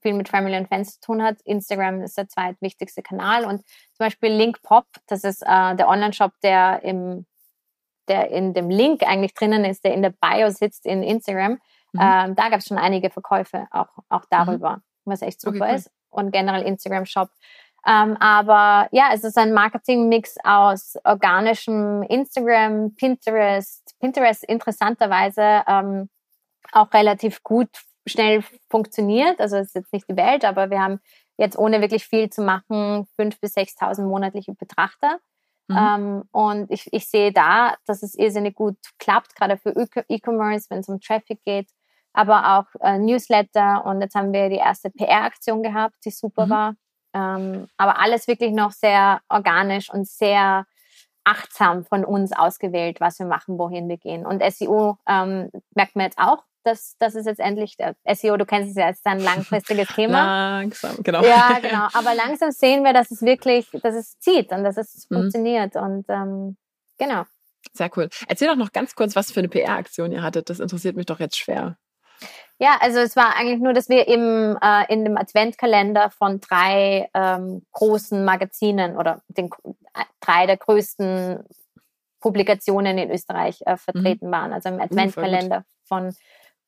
viel 0.00 0.14
mit 0.14 0.28
Family 0.28 0.56
und 0.56 0.68
Fans 0.68 0.94
zu 0.94 1.00
tun 1.00 1.22
hat, 1.22 1.36
Instagram 1.44 2.02
ist 2.02 2.16
der 2.16 2.28
zweitwichtigste 2.28 3.02
Kanal 3.02 3.44
und 3.44 3.58
zum 3.58 4.06
Beispiel 4.06 4.30
Linkpop, 4.30 4.86
das 5.06 5.24
ist 5.24 5.42
äh, 5.42 5.74
der 5.74 5.88
Online-Shop, 5.88 6.32
der 6.42 6.82
im 6.84 7.26
der 8.08 8.30
in 8.30 8.54
dem 8.54 8.70
Link 8.70 9.02
eigentlich 9.06 9.34
drinnen 9.34 9.64
ist, 9.64 9.84
der 9.84 9.94
in 9.94 10.02
der 10.02 10.14
Bio 10.20 10.50
sitzt 10.50 10.86
in 10.86 11.02
Instagram. 11.02 11.60
Mhm. 11.92 12.00
Ähm, 12.00 12.34
da 12.34 12.48
gab 12.48 12.60
es 12.60 12.66
schon 12.66 12.78
einige 12.78 13.10
Verkäufe 13.10 13.66
auch, 13.70 13.88
auch 14.08 14.24
darüber, 14.30 14.76
mhm. 14.76 14.82
was 15.04 15.22
echt 15.22 15.40
super 15.40 15.56
okay, 15.56 15.70
cool. 15.70 15.76
ist. 15.76 15.90
Und 16.10 16.32
generell 16.32 16.62
Instagram-Shop. 16.62 17.28
Ähm, 17.86 18.16
aber 18.18 18.88
ja, 18.92 19.10
es 19.12 19.24
ist 19.24 19.38
ein 19.38 19.52
Marketing-Mix 19.52 20.36
aus 20.42 20.96
organischem 21.04 22.02
Instagram, 22.02 22.94
Pinterest. 22.94 23.94
Pinterest 24.00 24.44
interessanterweise 24.44 25.62
ähm, 25.66 26.08
auch 26.72 26.92
relativ 26.92 27.42
gut 27.42 27.68
schnell 28.06 28.42
funktioniert. 28.70 29.40
Also 29.40 29.56
es 29.56 29.68
ist 29.68 29.74
jetzt 29.74 29.92
nicht 29.92 30.08
die 30.08 30.16
Welt, 30.16 30.44
aber 30.44 30.70
wir 30.70 30.80
haben 30.80 31.00
jetzt 31.36 31.58
ohne 31.58 31.80
wirklich 31.80 32.04
viel 32.04 32.30
zu 32.30 32.42
machen 32.42 33.06
5.000 33.18 33.40
bis 33.40 33.56
6.000 33.56 34.06
monatliche 34.06 34.54
Betrachter. 34.54 35.18
Mhm. 35.68 35.76
Ähm, 35.76 36.22
und 36.32 36.70
ich, 36.70 36.88
ich 36.92 37.08
sehe 37.08 37.32
da, 37.32 37.74
dass 37.86 38.02
es 38.02 38.14
irrsinnig 38.14 38.54
gut 38.54 38.76
klappt, 38.98 39.36
gerade 39.36 39.58
für 39.58 39.70
E-Commerce, 40.08 40.66
wenn 40.70 40.80
es 40.80 40.88
um 40.88 41.00
Traffic 41.00 41.42
geht, 41.44 41.68
aber 42.12 42.58
auch 42.58 42.80
äh, 42.80 42.98
Newsletter. 42.98 43.84
Und 43.84 44.00
jetzt 44.00 44.14
haben 44.14 44.32
wir 44.32 44.48
die 44.48 44.56
erste 44.56 44.90
PR-Aktion 44.90 45.62
gehabt, 45.62 45.96
die 46.04 46.10
super 46.10 46.46
mhm. 46.46 46.50
war. 46.50 46.74
Ähm, 47.14 47.68
aber 47.76 48.00
alles 48.00 48.26
wirklich 48.26 48.52
noch 48.52 48.72
sehr 48.72 49.20
organisch 49.28 49.90
und 49.90 50.08
sehr 50.08 50.66
achtsam 51.24 51.84
von 51.84 52.04
uns 52.04 52.32
ausgewählt, 52.32 53.00
was 53.00 53.18
wir 53.18 53.26
machen, 53.26 53.58
wohin 53.58 53.88
wir 53.88 53.98
gehen. 53.98 54.24
Und 54.24 54.42
SEO 54.50 54.96
ähm, 55.06 55.50
merkt 55.74 55.94
man 55.94 56.06
jetzt 56.06 56.18
auch, 56.18 56.44
dass 56.68 56.96
das 56.98 57.14
ist 57.14 57.26
jetzt 57.26 57.40
endlich 57.40 57.76
der 57.76 57.96
SEO, 58.14 58.36
du 58.36 58.46
kennst 58.46 58.70
es 58.70 58.76
ja, 58.76 58.88
ist 58.88 59.04
ein 59.06 59.20
langfristiges 59.20 59.88
Thema. 59.94 60.60
Langsam, 60.60 61.02
genau. 61.02 61.24
Ja, 61.24 61.58
genau. 61.60 61.88
Aber 61.92 62.14
langsam 62.14 62.50
sehen 62.52 62.84
wir, 62.84 62.92
dass 62.92 63.10
es 63.10 63.22
wirklich, 63.22 63.68
dass 63.82 63.94
es 63.94 64.18
zieht 64.18 64.52
und 64.52 64.64
dass 64.64 64.76
es 64.76 65.06
mhm. 65.08 65.16
funktioniert. 65.16 65.76
Und 65.76 66.06
ähm, 66.08 66.56
genau. 66.98 67.24
Sehr 67.72 67.90
cool. 67.96 68.08
Erzähl 68.28 68.48
doch 68.48 68.56
noch 68.56 68.72
ganz 68.72 68.94
kurz, 68.94 69.16
was 69.16 69.32
für 69.32 69.40
eine 69.40 69.48
PR-Aktion 69.48 70.12
ihr 70.12 70.22
hattet. 70.22 70.48
Das 70.50 70.60
interessiert 70.60 70.96
mich 70.96 71.06
doch 71.06 71.20
jetzt 71.20 71.36
schwer. 71.36 71.76
Ja, 72.58 72.76
also 72.80 72.98
es 72.98 73.14
war 73.14 73.36
eigentlich 73.36 73.60
nur, 73.60 73.72
dass 73.72 73.88
wir 73.88 74.08
im, 74.08 74.58
äh, 74.60 74.92
in 74.92 75.04
dem 75.04 75.16
Adventkalender 75.16 76.10
von 76.10 76.40
drei 76.40 77.08
ähm, 77.14 77.62
großen 77.72 78.24
Magazinen 78.24 78.96
oder 78.96 79.22
den 79.28 79.46
äh, 79.46 80.04
drei 80.20 80.46
der 80.46 80.56
größten 80.56 81.44
Publikationen 82.20 82.98
in 82.98 83.10
Österreich 83.10 83.60
äh, 83.64 83.76
vertreten 83.76 84.28
mhm. 84.28 84.32
waren. 84.32 84.52
Also 84.52 84.70
im 84.70 84.76
uh, 84.76 84.82
Adventkalender 84.82 85.64
von 85.84 86.14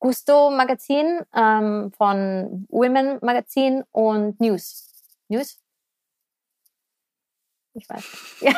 Gusto 0.01 0.49
Magazin, 0.49 1.21
ähm, 1.33 1.91
von 1.95 2.65
Women 2.69 3.19
Magazin 3.21 3.83
und 3.91 4.39
News. 4.41 4.91
News? 5.29 5.59
Ich 7.73 7.87
weiß 7.87 7.97
nicht. 7.97 8.41
Ja. 8.41 8.53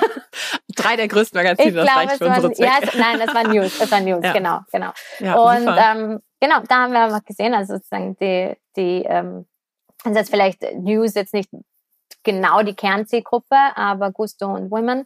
Drei 0.76 0.96
der 0.96 1.10
größten 1.10 1.38
Magazine, 1.38 1.70
ich 1.70 1.76
das 1.76 1.86
glaube, 1.86 2.00
reicht 2.00 2.18
für 2.18 2.28
unsere 2.28 2.50
waren, 2.50 2.58
Ja, 2.58 2.80
es, 2.82 2.96
nein, 2.96 3.20
das 3.20 3.36
war 3.36 3.48
News, 3.48 3.78
das 3.78 3.92
war 3.92 4.00
News, 4.00 4.22
ja. 4.24 4.34
genau, 4.34 4.60
genau. 4.72 4.92
Ja, 5.20 5.36
und 5.36 5.68
ähm, 5.68 6.22
genau, 6.40 6.62
da 6.68 6.76
haben 6.76 6.94
wir 6.94 7.02
einfach 7.02 7.26
gesehen, 7.26 7.54
also 7.54 7.76
sozusagen 7.76 8.16
die, 8.16 8.56
die 8.78 9.04
ähm, 9.04 9.46
also 10.06 10.18
jetzt 10.18 10.30
vielleicht 10.30 10.64
News 10.78 11.14
jetzt 11.14 11.34
nicht 11.34 11.50
genau 12.24 12.64
die 12.64 12.74
Kernzielgruppe, 12.74 13.56
aber 13.76 14.12
Gusto 14.12 14.48
und 14.48 14.72
Women. 14.72 15.06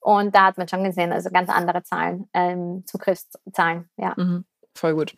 Und 0.00 0.34
da 0.34 0.44
hat 0.46 0.58
man 0.58 0.68
schon 0.68 0.84
gesehen, 0.84 1.12
also 1.12 1.30
ganz 1.30 1.48
andere 1.48 1.82
Zahlen, 1.82 2.28
ähm, 2.34 2.84
Zugriffszahlen, 2.86 3.88
ja. 3.96 4.12
Mhm, 4.16 4.44
voll 4.74 4.94
gut. 4.94 5.16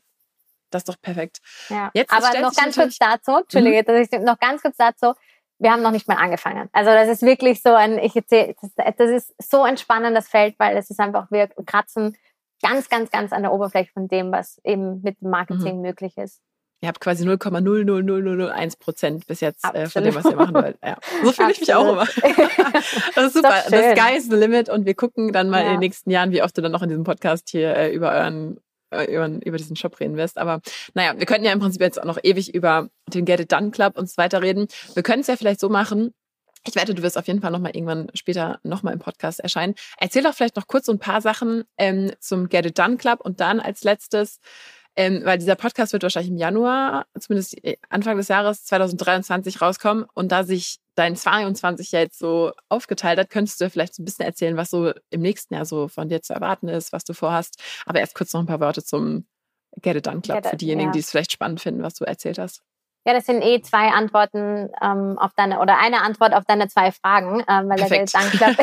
Das 0.71 0.81
ist 0.81 0.89
doch 0.89 1.01
perfekt. 1.01 1.39
Ja. 1.68 1.91
Jetzt 1.95 2.12
Aber 2.12 2.41
noch 2.41 2.55
ganz 2.55 2.77
kurz 2.77 2.99
dazu, 2.99 3.39
Entschuldige, 3.39 3.83
mhm. 3.83 3.85
dass 3.85 4.09
ich 4.12 4.21
noch 4.21 4.39
ganz 4.39 4.62
kurz 4.62 4.77
dazu, 4.77 5.14
wir 5.59 5.71
haben 5.71 5.83
noch 5.83 5.91
nicht 5.91 6.09
mal 6.09 6.16
angefangen. 6.16 6.68
Also 6.73 6.91
das 6.91 7.09
ist 7.09 7.23
wirklich 7.23 7.62
so 7.62 7.75
ein, 7.75 7.99
ich 7.99 8.16
erzähle, 8.16 8.55
das, 8.61 8.95
das 8.97 9.11
ist 9.11 9.35
so 9.39 9.62
ein 9.62 9.77
spannendes 9.77 10.29
Feld, 10.29 10.55
weil 10.59 10.77
es 10.77 10.91
ist 10.91 10.99
einfach, 10.99 11.31
wir 11.31 11.49
kratzen 11.66 12.16
ganz, 12.62 12.89
ganz, 12.89 13.11
ganz 13.11 13.33
an 13.33 13.43
der 13.43 13.53
Oberfläche 13.53 13.93
von 13.93 14.09
dem, 14.09 14.33
was 14.33 14.59
eben 14.64 15.03
mit 15.03 15.21
Marketing 15.23 15.77
mhm. 15.77 15.83
möglich 15.83 16.16
ist. 16.16 16.41
Ihr 16.83 16.89
habt 16.89 17.01
quasi 17.01 17.29
0,00001 17.29 18.79
Prozent 18.79 19.27
bis 19.27 19.41
jetzt 19.41 19.66
äh, 19.75 19.87
von 19.87 20.03
dem, 20.03 20.14
was 20.14 20.25
ihr 20.25 20.37
machen 20.37 20.55
wollt. 20.55 20.79
Ja. 20.83 20.97
So 21.23 21.33
fühle 21.33 21.53
ich 21.53 21.61
mich 21.61 21.75
auch 21.75 21.93
immer. 21.93 22.07
das 23.14 23.27
ist 23.27 23.35
super. 23.35 23.51
Das, 23.51 23.71
das 23.71 23.99
Sky 23.99 24.16
is 24.16 24.29
the 24.31 24.37
limit 24.37 24.71
und 24.71 24.87
wir 24.87 24.95
gucken 24.95 25.31
dann 25.31 25.51
mal 25.51 25.61
ja. 25.61 25.66
in 25.66 25.73
den 25.73 25.81
nächsten 25.81 26.11
Jahren, 26.11 26.31
wie 26.31 26.43
oft 26.43 26.57
du 26.57 26.62
dann 26.62 26.73
noch 26.73 26.83
in 26.83 26.89
diesem 26.89 27.05
Podcast 27.05 27.51
hier 27.51 27.77
äh, 27.77 27.93
über 27.93 28.12
euren 28.12 28.61
über, 28.91 29.28
über 29.45 29.57
diesen 29.57 29.76
Shop 29.76 29.99
reden 30.01 30.16
wirst. 30.16 30.38
Aber 30.38 30.61
naja, 30.95 31.14
wir 31.16 31.26
könnten 31.26 31.45
ja 31.45 31.53
im 31.53 31.61
Prinzip 31.61 31.80
jetzt 31.80 32.01
auch 32.01 32.07
noch 32.07 32.18
ewig 32.22 32.55
über 32.55 32.88
den 33.09 33.24
Get 33.24 33.41
It 33.41 33.53
Done 33.53 33.70
Club 33.70 33.97
und 33.97 34.09
so 34.09 34.16
weiter 34.16 34.43
reden. 34.43 34.68
Wir 34.95 35.03
können 35.03 35.20
es 35.20 35.26
ja 35.26 35.36
vielleicht 35.36 35.61
so 35.61 35.68
machen. 35.68 36.14
Ich 36.66 36.74
wette, 36.74 36.95
du 36.95 37.03
wirst 37.03 37.16
auf 37.16 37.26
jeden 37.26 37.41
Fall 37.41 37.53
nochmal 37.53 37.74
irgendwann 37.74 38.11
später 38.14 38.61
nochmal 38.62 38.93
im 38.93 39.01
Podcast 39.01 39.41
erscheinen. 39.41 39.74
Erzähl 39.99 40.22
doch 40.22 40.34
vielleicht 40.34 40.57
noch 40.57 40.66
kurz 40.66 40.86
so 40.86 40.93
ein 40.93 40.99
paar 40.99 41.22
Sachen 41.22 41.64
ähm, 41.78 42.12
zum 42.20 42.49
Get 42.51 42.66
It 42.66 42.78
Done 42.78 42.99
Club 42.99 43.20
und 43.20 43.41
dann 43.41 43.61
als 43.61 43.82
letztes, 43.82 44.41
ähm, 45.01 45.23
weil 45.25 45.39
dieser 45.39 45.55
Podcast 45.55 45.95
wird 45.95 46.03
wahrscheinlich 46.03 46.31
im 46.31 46.37
Januar, 46.37 47.07
zumindest 47.19 47.65
äh, 47.65 47.79
Anfang 47.89 48.19
des 48.19 48.29
Jahres 48.29 48.67
2023 48.67 49.63
rauskommen. 49.63 50.05
Und 50.13 50.31
da 50.31 50.45
sich 50.45 50.77
dein 50.95 51.17
22 51.17 51.91
ja 51.93 52.01
jetzt 52.01 52.19
so 52.19 52.53
aufgeteilt 52.69 53.19
hat, 53.19 53.31
könntest 53.31 53.63
du 53.63 53.71
vielleicht 53.71 53.95
so 53.95 54.03
ein 54.03 54.05
bisschen 54.05 54.27
erzählen, 54.27 54.59
was 54.59 54.69
so 54.69 54.93
im 55.09 55.23
nächsten 55.23 55.55
Jahr 55.55 55.65
so 55.65 55.89
von 55.89 56.11
dir 56.11 56.21
zu 56.21 56.35
erwarten 56.35 56.69
ist, 56.69 56.93
was 56.93 57.05
du 57.05 57.15
vorhast. 57.15 57.63
Aber 57.87 57.99
erst 57.99 58.15
kurz 58.15 58.35
noch 58.35 58.41
ein 58.43 58.47
paar 58.47 58.61
Worte 58.61 58.85
zum 58.85 59.25
Get 59.81 59.97
It 59.97 60.07
Done 60.07 60.21
Club 60.21 60.37
Get 60.37 60.45
it, 60.45 60.51
für 60.51 60.57
diejenigen, 60.59 60.91
ja. 60.91 60.93
die 60.93 60.99
es 60.99 61.11
vielleicht 61.11 61.33
spannend 61.33 61.63
finden, 61.63 61.83
was 61.83 61.95
du 61.95 62.05
erzählt 62.05 62.39
hast. 62.39 62.61
Ja, 63.07 63.15
das 63.15 63.25
sind 63.25 63.43
eh 63.43 63.63
zwei 63.63 63.89
Antworten 63.89 64.69
ähm, 64.83 65.19
auf 65.19 65.33
deine 65.35 65.61
oder 65.61 65.79
eine 65.79 66.03
Antwort 66.03 66.35
auf 66.35 66.45
deine 66.45 66.69
zwei 66.69 66.93
Fragen, 66.93 67.43
ähm, 67.49 67.69
weil 67.69 67.77
Perfekt. 67.77 68.13
der 68.13 68.55
Get 68.55 68.59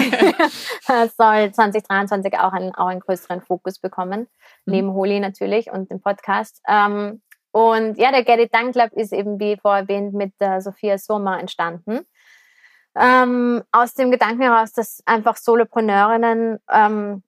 Club 0.86 1.12
soll 1.18 1.52
2023 1.52 2.38
auch 2.40 2.54
einen, 2.54 2.76
auch 2.76 2.88
einen 2.88 3.00
größeren 3.00 3.42
Fokus 3.42 3.80
bekommen, 3.80 4.22
mhm. 4.66 4.74
neben 4.74 4.94
Holi 4.94 5.20
natürlich 5.20 5.72
und 5.72 5.90
dem 5.90 6.02
Podcast. 6.02 6.62
Ähm, 6.68 7.22
und 7.52 7.98
ja, 7.98 8.12
der 8.12 8.24
Get 8.24 8.40
It 8.40 8.54
Done 8.54 8.72
Club 8.72 8.92
ist 8.94 9.12
eben, 9.12 9.40
wie 9.40 9.58
vorher 9.58 9.82
erwähnt, 9.82 10.14
mit 10.14 10.34
äh, 10.40 10.62
Sophia 10.62 11.00
Sommer 11.00 11.40
entstanden. 11.40 12.02
Ähm, 12.96 13.64
aus 13.72 13.96
dem 13.96 14.12
Gedanken 14.12 14.44
heraus, 14.44 14.72
dass 14.74 15.02
einfach 15.08 15.38
Solopreneurinnen 15.38 16.60
ähm, 16.72 17.24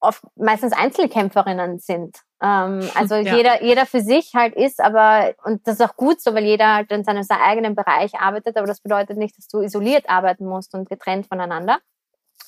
oft 0.00 0.22
meistens 0.36 0.72
Einzelkämpferinnen 0.72 1.78
sind. 1.78 2.16
Ähm, 2.42 2.88
also 2.94 3.16
ja. 3.16 3.36
jeder, 3.36 3.62
jeder 3.62 3.86
für 3.86 4.00
sich 4.00 4.32
halt 4.34 4.54
ist, 4.54 4.80
aber, 4.80 5.34
und 5.44 5.66
das 5.66 5.78
ist 5.78 5.82
auch 5.82 5.96
gut 5.96 6.20
so, 6.20 6.34
weil 6.34 6.44
jeder 6.44 6.74
halt 6.74 6.90
in 6.90 7.04
seinem, 7.04 7.22
seinem 7.22 7.42
eigenen 7.42 7.74
Bereich 7.74 8.14
arbeitet, 8.14 8.56
aber 8.56 8.66
das 8.66 8.80
bedeutet 8.80 9.18
nicht, 9.18 9.36
dass 9.38 9.48
du 9.48 9.60
isoliert 9.60 10.08
arbeiten 10.08 10.46
musst 10.46 10.74
und 10.74 10.88
getrennt 10.88 11.26
voneinander. 11.26 11.78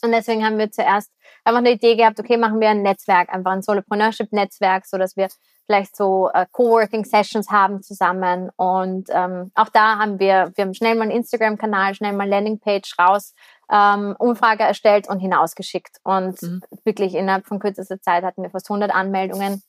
Und 0.05 0.11
deswegen 0.11 0.45
haben 0.45 0.59
wir 0.59 0.71
zuerst 0.71 1.13
einfach 1.45 1.61
eine 1.61 1.71
Idee 1.71 1.95
gehabt, 1.95 2.19
okay, 2.19 2.37
machen 2.37 2.61
wir 2.61 2.71
ein 2.71 2.83
Netzwerk, 2.83 3.33
einfach 3.33 3.53
ein 3.53 3.63
Solopreneurship-Netzwerk, 3.63 4.85
so 4.85 4.99
dass 4.99 5.17
wir 5.17 5.29
vielleicht 5.67 5.97
so 5.97 6.29
äh, 6.35 6.47
Coworking-Sessions 6.51 7.51
haben 7.51 7.83
zusammen. 7.83 8.51
Und 8.57 9.09
ähm, 9.11 9.53
auch 9.55 9.69
da 9.69 9.99
haben 9.99 10.19
wir, 10.19 10.53
wir 10.57 10.65
haben 10.65 10.75
schnell 10.75 10.97
mal 10.97 11.03
einen 11.03 11.13
Instagram-Kanal, 11.13 11.95
schnell 11.95 12.15
mal 12.15 12.29
Landingpage 12.29 12.99
raus, 12.99 13.35
ähm, 13.73 14.15
Umfrage 14.19 14.63
erstellt 14.65 15.09
und 15.09 15.19
hinausgeschickt. 15.19 15.99
Und 16.05 16.41
mhm. 16.43 16.63
wirklich 16.85 17.15
innerhalb 17.15 17.47
von 17.47 17.59
kürzester 17.59 18.01
Zeit 18.01 18.23
hatten 18.23 18.43
wir 18.43 18.51
fast 18.51 18.71
100 18.71 18.95
Anmeldungen. 18.95 19.63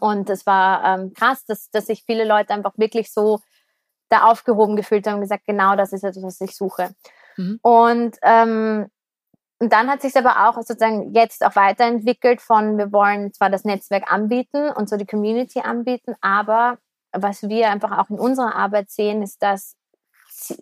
Und 0.00 0.30
es 0.30 0.46
war 0.46 0.84
ähm, 0.84 1.12
krass, 1.14 1.44
dass, 1.44 1.70
dass 1.70 1.86
sich 1.86 2.02
viele 2.04 2.24
Leute 2.24 2.54
einfach 2.54 2.72
wirklich 2.76 3.12
so 3.12 3.40
da 4.08 4.24
aufgehoben 4.24 4.76
gefühlt 4.76 5.06
haben 5.06 5.16
und 5.16 5.20
gesagt, 5.20 5.44
genau 5.46 5.76
das 5.76 5.92
ist 5.92 6.04
etwas, 6.04 6.22
was 6.22 6.40
ich 6.40 6.56
suche. 6.56 6.90
Mhm. 7.36 7.58
Und, 7.62 8.16
ähm, 8.22 8.86
und 9.58 9.72
dann 9.72 9.88
hat 9.88 10.02
sich 10.02 10.16
aber 10.16 10.48
auch 10.48 10.54
sozusagen 10.54 11.12
jetzt 11.14 11.44
auch 11.44 11.56
weiterentwickelt 11.56 12.40
von, 12.40 12.78
wir 12.78 12.92
wollen 12.92 13.32
zwar 13.32 13.50
das 13.50 13.64
Netzwerk 13.64 14.10
anbieten 14.10 14.70
und 14.70 14.88
so 14.88 14.96
die 14.96 15.06
Community 15.06 15.60
anbieten, 15.60 16.14
aber 16.20 16.78
was 17.12 17.48
wir 17.48 17.70
einfach 17.70 17.98
auch 17.98 18.10
in 18.10 18.18
unserer 18.18 18.54
Arbeit 18.54 18.90
sehen, 18.90 19.22
ist, 19.22 19.42
dass, 19.42 19.74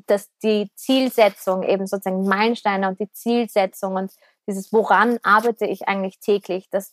dass 0.07 0.31
die 0.43 0.70
Zielsetzung 0.75 1.62
eben 1.62 1.87
sozusagen 1.87 2.27
Meilensteine 2.27 2.89
und 2.89 3.01
die 3.01 3.11
Zielsetzung 3.12 3.97
und 3.97 4.12
dieses, 4.47 4.72
woran 4.72 5.18
arbeite 5.22 5.66
ich 5.66 5.89
eigentlich 5.89 6.18
täglich, 6.20 6.68
dass 6.70 6.93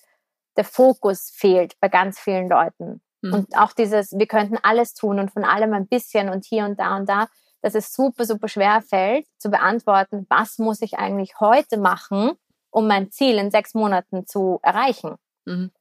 der 0.57 0.63
Fokus 0.63 1.32
fehlt 1.34 1.79
bei 1.79 1.89
ganz 1.89 2.19
vielen 2.19 2.49
Leuten. 2.49 3.01
Mhm. 3.21 3.34
Und 3.34 3.57
auch 3.57 3.73
dieses, 3.73 4.11
wir 4.17 4.27
könnten 4.27 4.57
alles 4.61 4.93
tun 4.93 5.19
und 5.19 5.32
von 5.32 5.43
allem 5.43 5.73
ein 5.73 5.88
bisschen 5.88 6.29
und 6.29 6.45
hier 6.45 6.65
und 6.65 6.79
da 6.79 6.95
und 6.97 7.07
da, 7.07 7.27
dass 7.61 7.75
es 7.75 7.93
super, 7.93 8.25
super 8.25 8.47
schwer 8.47 8.82
fällt 8.82 9.27
zu 9.38 9.49
beantworten, 9.49 10.25
was 10.29 10.57
muss 10.57 10.82
ich 10.82 10.97
eigentlich 10.97 11.39
heute 11.39 11.77
machen, 11.77 12.32
um 12.71 12.88
mein 12.88 13.11
Ziel 13.11 13.38
in 13.38 13.51
sechs 13.51 13.73
Monaten 13.73 14.25
zu 14.25 14.59
erreichen. 14.63 15.15
Mhm. 15.45 15.71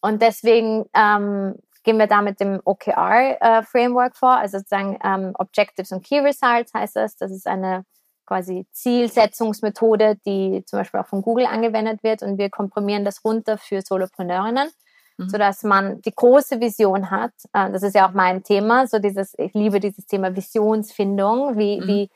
Und 0.00 0.22
deswegen 0.22 0.84
ähm, 0.94 1.56
gehen 1.86 1.98
wir 1.98 2.08
da 2.08 2.20
mit 2.20 2.40
dem 2.40 2.60
OKR-Framework 2.64 4.12
äh, 4.12 4.18
vor, 4.18 4.36
also 4.36 4.58
sozusagen 4.58 4.98
ähm, 5.04 5.32
Objectives 5.38 5.92
und 5.92 6.04
Key 6.04 6.18
Results 6.18 6.74
heißt 6.74 6.96
das. 6.96 7.16
Das 7.16 7.30
ist 7.30 7.46
eine 7.46 7.84
quasi 8.26 8.66
Zielsetzungsmethode, 8.72 10.16
die 10.26 10.64
zum 10.66 10.80
Beispiel 10.80 10.98
auch 10.98 11.06
von 11.06 11.22
Google 11.22 11.46
angewendet 11.46 12.02
wird 12.02 12.24
und 12.24 12.38
wir 12.38 12.50
komprimieren 12.50 13.04
das 13.04 13.24
runter 13.24 13.56
für 13.56 13.82
Solopreneurinnen, 13.82 14.68
mhm. 15.16 15.28
sodass 15.28 15.62
man 15.62 16.02
die 16.02 16.10
große 16.10 16.60
Vision 16.60 17.12
hat. 17.12 17.30
Äh, 17.52 17.70
das 17.70 17.84
ist 17.84 17.94
ja 17.94 18.08
auch 18.08 18.14
mein 18.14 18.42
Thema, 18.42 18.88
so 18.88 18.98
dieses, 18.98 19.34
ich 19.38 19.54
liebe 19.54 19.78
dieses 19.78 20.06
Thema 20.06 20.34
Visionsfindung, 20.34 21.56
wie, 21.56 21.80
mhm. 21.80 21.86
wie, 21.86 22.10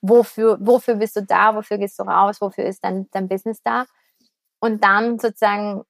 wofür, 0.00 0.56
wofür 0.58 0.94
bist 0.94 1.16
du 1.16 1.22
da, 1.22 1.54
wofür 1.54 1.76
gehst 1.76 1.98
du 1.98 2.04
raus, 2.04 2.40
wofür 2.40 2.64
ist 2.64 2.82
dein, 2.82 3.10
dein 3.10 3.28
Business 3.28 3.62
da? 3.62 3.84
Und 4.58 4.82
dann 4.82 5.18
sozusagen 5.18 5.82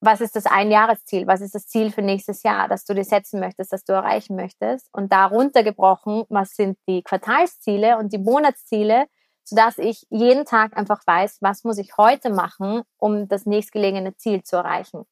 was 0.00 0.20
ist 0.20 0.36
das 0.36 0.46
Einjahresziel? 0.46 1.26
Was 1.26 1.40
ist 1.40 1.54
das 1.54 1.66
Ziel 1.66 1.90
für 1.90 2.02
nächstes 2.02 2.42
Jahr, 2.42 2.68
das 2.68 2.84
du 2.84 2.94
dir 2.94 3.04
setzen 3.04 3.40
möchtest, 3.40 3.72
das 3.72 3.84
du 3.84 3.92
erreichen 3.92 4.36
möchtest? 4.36 4.88
Und 4.92 5.12
darunter 5.12 5.64
gebrochen, 5.64 6.24
was 6.28 6.54
sind 6.54 6.78
die 6.88 7.02
Quartalsziele 7.02 7.98
und 7.98 8.12
die 8.12 8.18
Monatsziele, 8.18 9.06
sodass 9.44 9.78
ich 9.78 10.06
jeden 10.10 10.44
Tag 10.44 10.76
einfach 10.76 11.00
weiß, 11.06 11.38
was 11.40 11.64
muss 11.64 11.78
ich 11.78 11.96
heute 11.96 12.30
machen, 12.30 12.82
um 12.98 13.28
das 13.28 13.46
nächstgelegene 13.46 14.14
Ziel 14.16 14.42
zu 14.42 14.56
erreichen. 14.56 15.04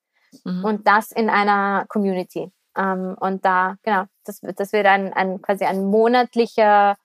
Mhm. 0.44 0.64
Und 0.64 0.86
das 0.86 1.10
in 1.10 1.30
einer 1.30 1.86
Community. 1.88 2.52
Ähm, 2.76 3.16
und 3.18 3.44
da, 3.44 3.76
genau, 3.82 4.04
das, 4.24 4.40
das 4.40 4.72
wird 4.72 4.86
ein, 4.86 5.12
ein 5.12 5.40
quasi 5.42 5.64
ein 5.64 5.86
monatlicher 5.86 6.96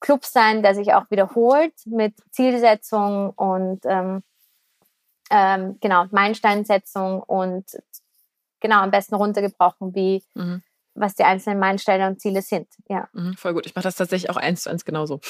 Club 0.00 0.24
sein, 0.24 0.62
der 0.62 0.74
sich 0.74 0.92
auch 0.94 1.10
wiederholt 1.10 1.74
mit 1.86 2.14
Zielsetzung 2.32 3.30
und 3.30 3.80
ähm, 3.84 4.22
ähm, 5.30 5.78
genau, 5.80 6.06
Meilensteinsetzung 6.10 7.22
und 7.22 7.64
genau 8.60 8.80
am 8.80 8.90
besten 8.90 9.14
runtergebrochen, 9.14 9.94
wie 9.94 10.22
mhm. 10.34 10.62
was 10.94 11.14
die 11.14 11.24
einzelnen 11.24 11.58
Meilensteine 11.58 12.06
und 12.08 12.20
Ziele 12.20 12.42
sind. 12.42 12.68
Ja. 12.88 13.08
Mhm, 13.12 13.34
voll 13.34 13.54
gut. 13.54 13.66
Ich 13.66 13.74
mache 13.74 13.84
das 13.84 13.96
tatsächlich 13.96 14.30
auch 14.30 14.36
eins 14.36 14.62
zu 14.62 14.70
eins 14.70 14.84
genauso. 14.84 15.20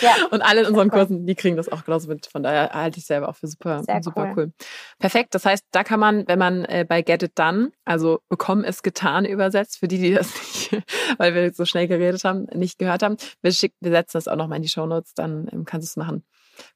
Ja. 0.00 0.14
und 0.30 0.42
alle 0.42 0.60
in 0.60 0.66
unseren 0.66 0.88
cool. 0.88 0.98
Kursen, 0.98 1.26
die 1.26 1.34
kriegen 1.34 1.56
das 1.56 1.70
auch 1.70 1.84
genauso 1.84 2.08
mit. 2.08 2.26
Von 2.26 2.42
daher 2.42 2.70
halte 2.72 2.98
ich 2.98 3.06
selber 3.06 3.28
auch 3.28 3.36
für 3.36 3.48
super, 3.48 3.82
Sehr 3.82 4.02
super 4.02 4.28
cool. 4.28 4.34
cool. 4.36 4.52
Perfekt. 4.98 5.34
Das 5.34 5.44
heißt, 5.44 5.66
da 5.72 5.82
kann 5.82 5.98
man, 5.98 6.28
wenn 6.28 6.38
man 6.38 6.64
äh, 6.66 6.84
bei 6.88 7.02
Get 7.02 7.22
It 7.22 7.38
Done, 7.38 7.72
also 7.84 8.20
bekommen 8.28 8.64
es 8.64 8.82
getan 8.82 9.24
übersetzt, 9.24 9.78
für 9.78 9.88
die, 9.88 9.98
die 9.98 10.14
das 10.14 10.32
nicht, 10.70 10.82
weil 11.18 11.34
wir 11.34 11.52
so 11.52 11.64
schnell 11.64 11.88
geredet 11.88 12.24
haben, 12.24 12.44
nicht 12.54 12.78
gehört 12.78 13.02
haben, 13.02 13.16
wir, 13.40 13.52
schick, 13.52 13.74
wir 13.80 13.90
setzen 13.90 14.18
das 14.18 14.28
auch 14.28 14.36
nochmal 14.36 14.56
in 14.56 14.62
die 14.62 14.68
Show 14.68 14.86
Notes, 14.86 15.14
dann 15.14 15.48
ähm, 15.52 15.64
kannst 15.64 15.88
du 15.88 16.00
es 16.00 16.04
machen. 16.04 16.24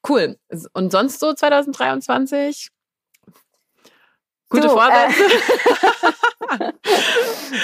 Cool. 0.08 0.38
Und 0.72 0.92
sonst 0.92 1.20
so 1.20 1.32
2023? 1.32 2.70
Gute 4.48 4.68
du, 4.68 4.70
Vorsätze? 4.70 5.24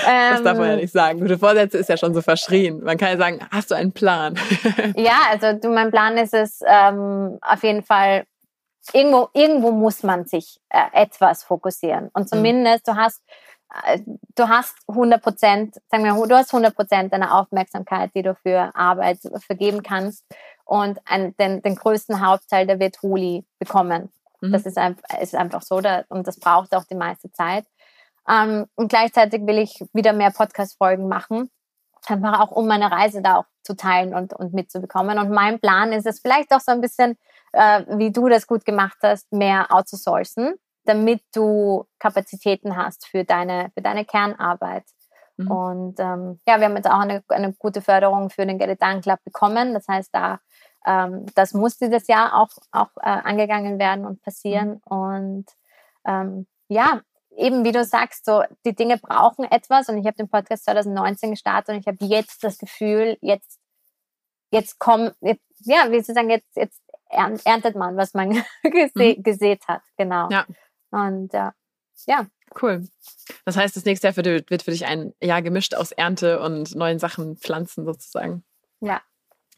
Äh, 0.07 0.31
das 0.33 0.43
darf 0.43 0.59
man 0.59 0.67
ja 0.67 0.73
ähm. 0.73 0.81
nicht 0.81 0.93
sagen. 0.93 1.21
Gute 1.21 1.39
Vorsätze 1.39 1.79
ist 1.79 1.89
ja 1.89 1.97
schon 1.97 2.15
so 2.15 2.23
verschrien. 2.23 2.83
Man 2.83 2.99
kann 2.99 3.11
ja 3.11 3.17
sagen, 3.17 3.41
hast 3.51 3.71
du 3.71 3.77
einen 3.77 3.93
Plan? 3.93 4.35
ja, 4.97 5.21
also 5.31 5.53
du, 5.53 5.69
mein 5.69 5.91
Plan 5.91 6.17
ist 6.17 6.35
es 6.35 6.61
ähm, 6.67 7.39
auf 7.41 7.63
jeden 7.63 7.83
Fall, 7.83 8.25
irgendwo, 8.93 9.29
irgendwo 9.33 9.71
muss 9.71 10.03
man 10.03 10.27
sich 10.27 10.59
äh, 10.71 10.83
etwas 10.93 11.45
fokussieren. 11.45 12.11
Und 12.13 12.23
mhm. 12.23 12.37
zumindest 12.37 12.87
mhm. 12.87 12.93
du 12.93 12.97
hast 12.99 13.23
äh, 13.85 14.01
du 14.35 14.49
hast 14.49 14.77
100 14.89 15.23
Prozent, 15.23 15.77
sagen 15.89 16.05
wir, 16.05 16.27
du 16.27 16.35
hast 16.35 16.53
100 16.53 16.75
Prozent 16.75 17.13
deiner 17.13 17.39
Aufmerksamkeit, 17.39 18.11
die 18.15 18.23
du 18.23 18.35
für 18.35 18.75
Arbeit 18.75 19.19
vergeben 19.47 19.83
kannst 19.83 20.25
und 20.65 21.01
ein, 21.05 21.37
den, 21.37 21.63
den 21.63 21.75
größten 21.75 22.25
Hauptteil, 22.25 22.67
der 22.67 22.79
wird 22.81 23.01
Huli 23.03 23.45
bekommen. 23.59 24.11
Mhm. 24.41 24.53
Das 24.53 24.67
ist, 24.67 24.79
ein, 24.79 24.97
ist 25.21 25.35
einfach 25.35 25.63
so 25.63 25.81
da, 25.81 26.05
und 26.09 26.27
das 26.27 26.39
braucht 26.39 26.75
auch 26.75 26.85
die 26.85 26.95
meiste 26.95 27.31
Zeit. 27.33 27.67
Ähm, 28.29 28.67
und 28.75 28.89
gleichzeitig 28.89 29.47
will 29.47 29.59
ich 29.59 29.85
wieder 29.93 30.13
mehr 30.13 30.31
Podcast-Folgen 30.31 31.09
machen, 31.09 31.51
einfach 32.07 32.41
auch 32.41 32.51
um 32.51 32.67
meine 32.67 32.91
Reise 32.91 33.23
da 33.23 33.37
auch 33.37 33.47
zu 33.63 33.75
teilen 33.77 34.15
und, 34.15 34.33
und 34.35 34.53
mitzubekommen. 34.53 35.19
Und 35.19 35.31
mein 35.31 35.61
Plan 35.61 35.93
ist 35.93 36.07
es 36.07 36.21
vielleicht 36.21 36.53
auch 36.53 36.61
so 36.61 36.73
ein 36.73 36.81
bisschen, 36.81 37.17
äh, 37.53 37.85
wie 37.97 38.11
du 38.11 38.29
das 38.29 38.47
gut 38.47 38.65
gemacht 38.65 38.99
hast, 39.03 39.33
mehr 39.33 39.67
outzusourcen, 39.71 40.55
damit 40.85 41.23
du 41.33 41.87
Kapazitäten 41.99 42.77
hast 42.77 43.07
für 43.07 43.25
deine, 43.25 43.71
für 43.75 43.83
deine 43.83 44.05
Kernarbeit. 44.05 44.85
Mhm. 45.37 45.51
Und 45.51 46.01
ähm, 46.01 46.41
ja, 46.47 46.59
wir 46.59 46.67
haben 46.67 46.77
jetzt 46.77 46.91
auch 46.91 47.01
eine, 47.01 47.23
eine 47.29 47.53
gute 47.55 47.83
Förderung 47.83 48.31
für 48.31 48.47
den 48.47 48.59
Get 48.59 48.71
It 48.71 48.83
Done 48.83 49.01
Club 49.01 49.21
bekommen. 49.25 49.75
Das 49.75 49.87
heißt, 49.89 50.11
da 50.13 50.41
ähm, 50.87 51.27
das 51.35 51.55
muss 51.55 51.79
dieses 51.79 52.07
Jahr 52.07 52.41
auch, 52.41 52.51
auch 52.71 52.91
äh, 52.97 53.09
angegangen 53.09 53.79
werden 53.79 54.05
und 54.07 54.23
passieren. 54.23 54.81
Mhm. 54.91 54.97
Und 54.97 55.47
ähm, 56.07 56.47
ja, 56.69 57.03
eben 57.37 57.65
wie 57.65 57.73
du 57.73 57.85
sagst, 57.85 58.25
so 58.25 58.43
die 58.65 58.75
Dinge 58.75 58.99
brauchen 58.99 59.45
etwas. 59.45 59.89
Und 59.89 59.99
ich 59.99 60.07
habe 60.07 60.17
den 60.17 60.29
Podcast 60.29 60.65
2019 60.65 61.31
gestartet 61.31 61.75
und 61.75 61.81
ich 61.81 61.87
habe 61.87 62.05
jetzt 62.05 62.45
das 62.45 62.59
Gefühl, 62.59 63.17
jetzt, 63.21 63.61
jetzt 64.51 64.79
kommen, 64.79 65.13
ja, 65.21 65.91
wie 65.91 66.03
zu 66.03 66.15
sagen, 66.15 66.31
jetzt, 66.31 66.57
jetzt 66.57 66.81
erntet 67.09 67.77
man, 67.77 67.97
was 67.97 68.15
man 68.15 68.31
gese 68.63 68.93
mhm. 68.95 69.23
gesät 69.23 69.67
hat. 69.69 69.83
Genau. 69.97 70.29
Ja. 70.31 70.47
Und 70.91 71.33
ja, 71.33 71.53
ja. 72.07 72.27
Cool. 72.61 72.87
Das 73.47 73.57
heißt, 73.57 73.77
das 73.77 73.87
nächste 73.87 74.09
Jahr 74.09 74.17
wird 74.17 74.63
für 74.63 74.71
dich 74.73 74.85
ein 74.85 75.15
Jahr 75.23 75.41
gemischt 75.41 75.75
aus 75.75 75.91
Ernte 75.91 76.41
und 76.41 76.75
neuen 76.75 76.99
Sachen 76.99 77.39
pflanzen 77.39 77.87
sozusagen. 77.87 78.45
Ja, 78.81 79.01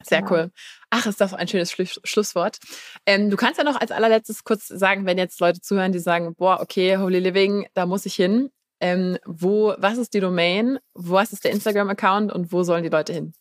sehr 0.07 0.23
genau. 0.23 0.33
cool. 0.33 0.51
Ach, 0.91 1.07
ist 1.07 1.21
das 1.21 1.35
ein 1.35 1.49
schönes 1.49 1.73
Schluss 1.73 2.01
Schlusswort. 2.05 2.59
Ähm, 3.07 3.31
du 3.31 3.37
kannst 3.37 3.59
ja 3.59 3.65
noch 3.65 3.81
als 3.81 3.91
allerletztes 3.91 4.45
kurz 4.45 4.69
sagen, 4.69 5.07
wenn 5.07 5.19
jetzt 5.19 5.41
Leute 5.41 5.61
zuhören, 5.61 5.93
die 5.93 5.99
sagen, 5.99 6.35
boah, 6.35 6.61
okay, 6.61 6.97
Holy 6.97 7.19
Living, 7.19 7.67
da 7.75 7.87
muss 7.87 8.07
ich 8.07 8.15
hin. 8.15 8.51
Ähm, 8.81 9.19
wo, 9.25 9.75
was 9.79 9.99
ist 9.99 10.15
die 10.15 10.21
Domain? 10.21 10.79
Was 10.95 11.33
ist 11.33 11.45
der 11.45 11.53
Instagram-Account 11.53 12.33
und 12.33 12.53
wo 12.53 12.63
sollen 12.63 12.83
die 12.83 12.91
Leute 12.91 13.13
hin? 13.13 13.35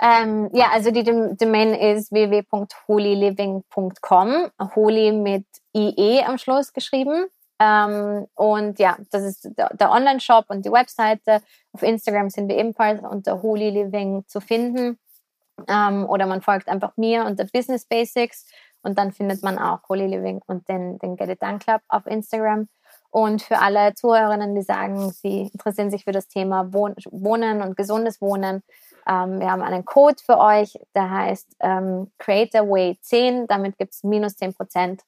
Ähm, 0.00 0.50
ja, 0.52 0.70
also 0.72 0.90
die 0.90 1.04
Domain 1.04 1.74
ist 1.74 2.10
www.holyliving.com. 2.10 4.50
Holy 4.74 5.12
mit 5.12 5.44
IE 5.74 6.22
am 6.24 6.38
Schluss 6.38 6.72
geschrieben. 6.72 7.26
Ähm, 7.60 8.26
und 8.34 8.78
ja, 8.78 8.96
das 9.10 9.22
ist 9.22 9.50
der 9.56 9.90
Online-Shop 9.90 10.46
und 10.48 10.64
die 10.64 10.72
Webseite. 10.72 11.40
Auf 11.72 11.82
Instagram 11.82 12.30
sind 12.30 12.48
wir 12.48 12.56
ebenfalls 12.58 13.02
unter 13.02 13.42
Holy 13.42 13.70
Living 13.70 14.24
zu 14.26 14.40
finden. 14.40 14.98
Ähm, 15.68 16.08
oder 16.08 16.26
man 16.26 16.42
folgt 16.42 16.68
einfach 16.68 16.96
mir 16.96 17.24
unter 17.24 17.44
Business 17.52 17.86
Basics 17.86 18.46
und 18.82 18.98
dann 18.98 19.12
findet 19.12 19.42
man 19.42 19.58
auch 19.58 19.88
Holy 19.88 20.06
Living 20.06 20.40
und 20.46 20.68
den, 20.68 20.98
den 20.98 21.16
Get 21.16 21.30
It 21.30 21.42
Done 21.42 21.58
Club 21.58 21.80
auf 21.88 22.06
Instagram. 22.06 22.68
Und 23.10 23.42
für 23.42 23.58
alle 23.58 23.94
Zuhörerinnen, 23.94 24.54
die 24.54 24.62
sagen, 24.62 25.10
sie 25.10 25.50
interessieren 25.52 25.90
sich 25.90 26.04
für 26.04 26.12
das 26.12 26.26
Thema 26.26 26.72
Wohnen 26.72 27.62
und 27.62 27.76
gesundes 27.76 28.20
Wohnen, 28.20 28.62
ähm, 29.06 29.40
wir 29.40 29.50
haben 29.50 29.62
einen 29.62 29.84
Code 29.84 30.16
für 30.24 30.38
euch, 30.38 30.78
der 30.94 31.10
heißt 31.10 31.56
ähm, 31.60 32.10
Creator 32.18 32.68
Way 32.68 32.98
10. 33.00 33.46
Damit 33.46 33.76
gibt 33.78 33.94
es 33.94 34.02
minus 34.02 34.36
10 34.36 34.54
Prozent 34.54 35.02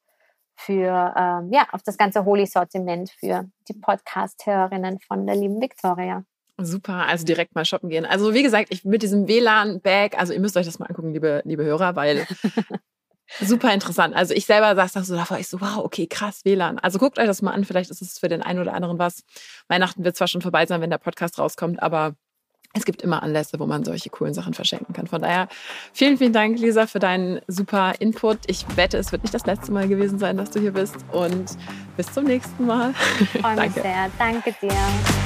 für, 0.55 1.15
ähm, 1.17 1.51
ja, 1.53 1.67
auf 1.73 1.83
das 1.83 1.97
ganze 1.97 2.25
Holy 2.25 2.47
Sortiment 2.47 3.11
für 3.11 3.49
die 3.69 3.75
Podcast-Hörerinnen 3.75 5.01
von 5.01 5.27
der 5.27 5.37
lieben 5.37 5.61
Victoria. 5.61 6.25
Super, 6.59 7.07
also 7.07 7.27
direkt 7.27 7.55
mal 7.55 7.67
shoppen 7.67 7.91
gehen. 7.91 8.07
Also 8.07 8.33
wie 8.33 8.43
gesagt, 8.43 8.69
ich 8.71 8.85
mit 8.85 9.03
diesem 9.03 9.29
WLAN-Bag, 9.29 10.19
also 10.19 10.33
ihr 10.33 10.41
müsst 10.41 10.57
euch 10.57 10.65
das 10.65 10.79
mal 10.79 10.87
angucken, 10.87 11.13
liebe, 11.13 11.43
liebe 11.45 11.65
Hörer, 11.65 11.97
weil 11.97 12.27
super 13.41 13.75
interessant. 13.75 14.15
Also 14.17 14.33
ich 14.33 14.47
selber 14.47 14.75
saß 14.75 14.93
da 14.93 15.03
so 15.03 15.15
davor, 15.15 15.39
ich 15.39 15.49
so, 15.49 15.61
wow, 15.61 15.79
okay, 15.79 16.07
krass, 16.07 16.45
WLAN. 16.45 16.79
Also 16.79 16.99
guckt 16.99 17.19
euch 17.19 17.27
das 17.27 17.43
mal 17.43 17.53
an, 17.53 17.65
vielleicht 17.65 17.91
ist 17.91 18.01
es 18.01 18.19
für 18.19 18.29
den 18.29 18.43
einen 18.43 18.61
oder 18.61 18.73
anderen 18.73 18.99
was. 18.99 19.25
Weihnachten 19.69 20.03
wird 20.05 20.17
zwar 20.17 20.29
schon 20.29 20.41
vorbei 20.41 20.65
sein, 20.65 20.81
wenn 20.81 20.91
der 20.91 20.99
Podcast 20.99 21.39
rauskommt, 21.39 21.83
aber 21.83 22.15
es 22.73 22.85
gibt 22.85 23.03
immer 23.03 23.23
Anlässe, 23.23 23.59
wo 23.59 23.67
man 23.67 23.85
solche 23.85 24.11
coolen 24.11 24.35
Sachen 24.35 24.55
verschenken 24.55 24.95
kann. 24.95 25.07
Von 25.07 25.23
daher 25.23 25.49
vielen, 25.93 26.19
vielen 26.19 26.33
Dank, 26.33 26.59
Lisa, 26.59 26.87
für 26.87 26.99
deinen 26.99 27.41
super 27.49 27.95
Input. 28.01 28.39
Ich 28.47 28.65
wette, 28.77 28.99
es 28.99 29.13
wird 29.13 29.23
nicht 29.23 29.35
das 29.35 29.47
letzte 29.47 29.73
Mal 29.73 29.89
gewesen 29.89 30.19
sein, 30.19 30.37
dass 30.37 30.51
du 30.51 30.61
hier 30.61 30.73
bist. 30.73 30.97
Und 31.13 31.57
bis 31.97 32.13
zum 32.13 32.25
nächsten 32.25 32.67
Mal. 32.67 32.95
Ich 33.21 33.41
freue 33.41 33.57
mich 33.57 33.73
sehr. 33.75 34.11
Danke 34.19 34.55
dir. 34.61 35.26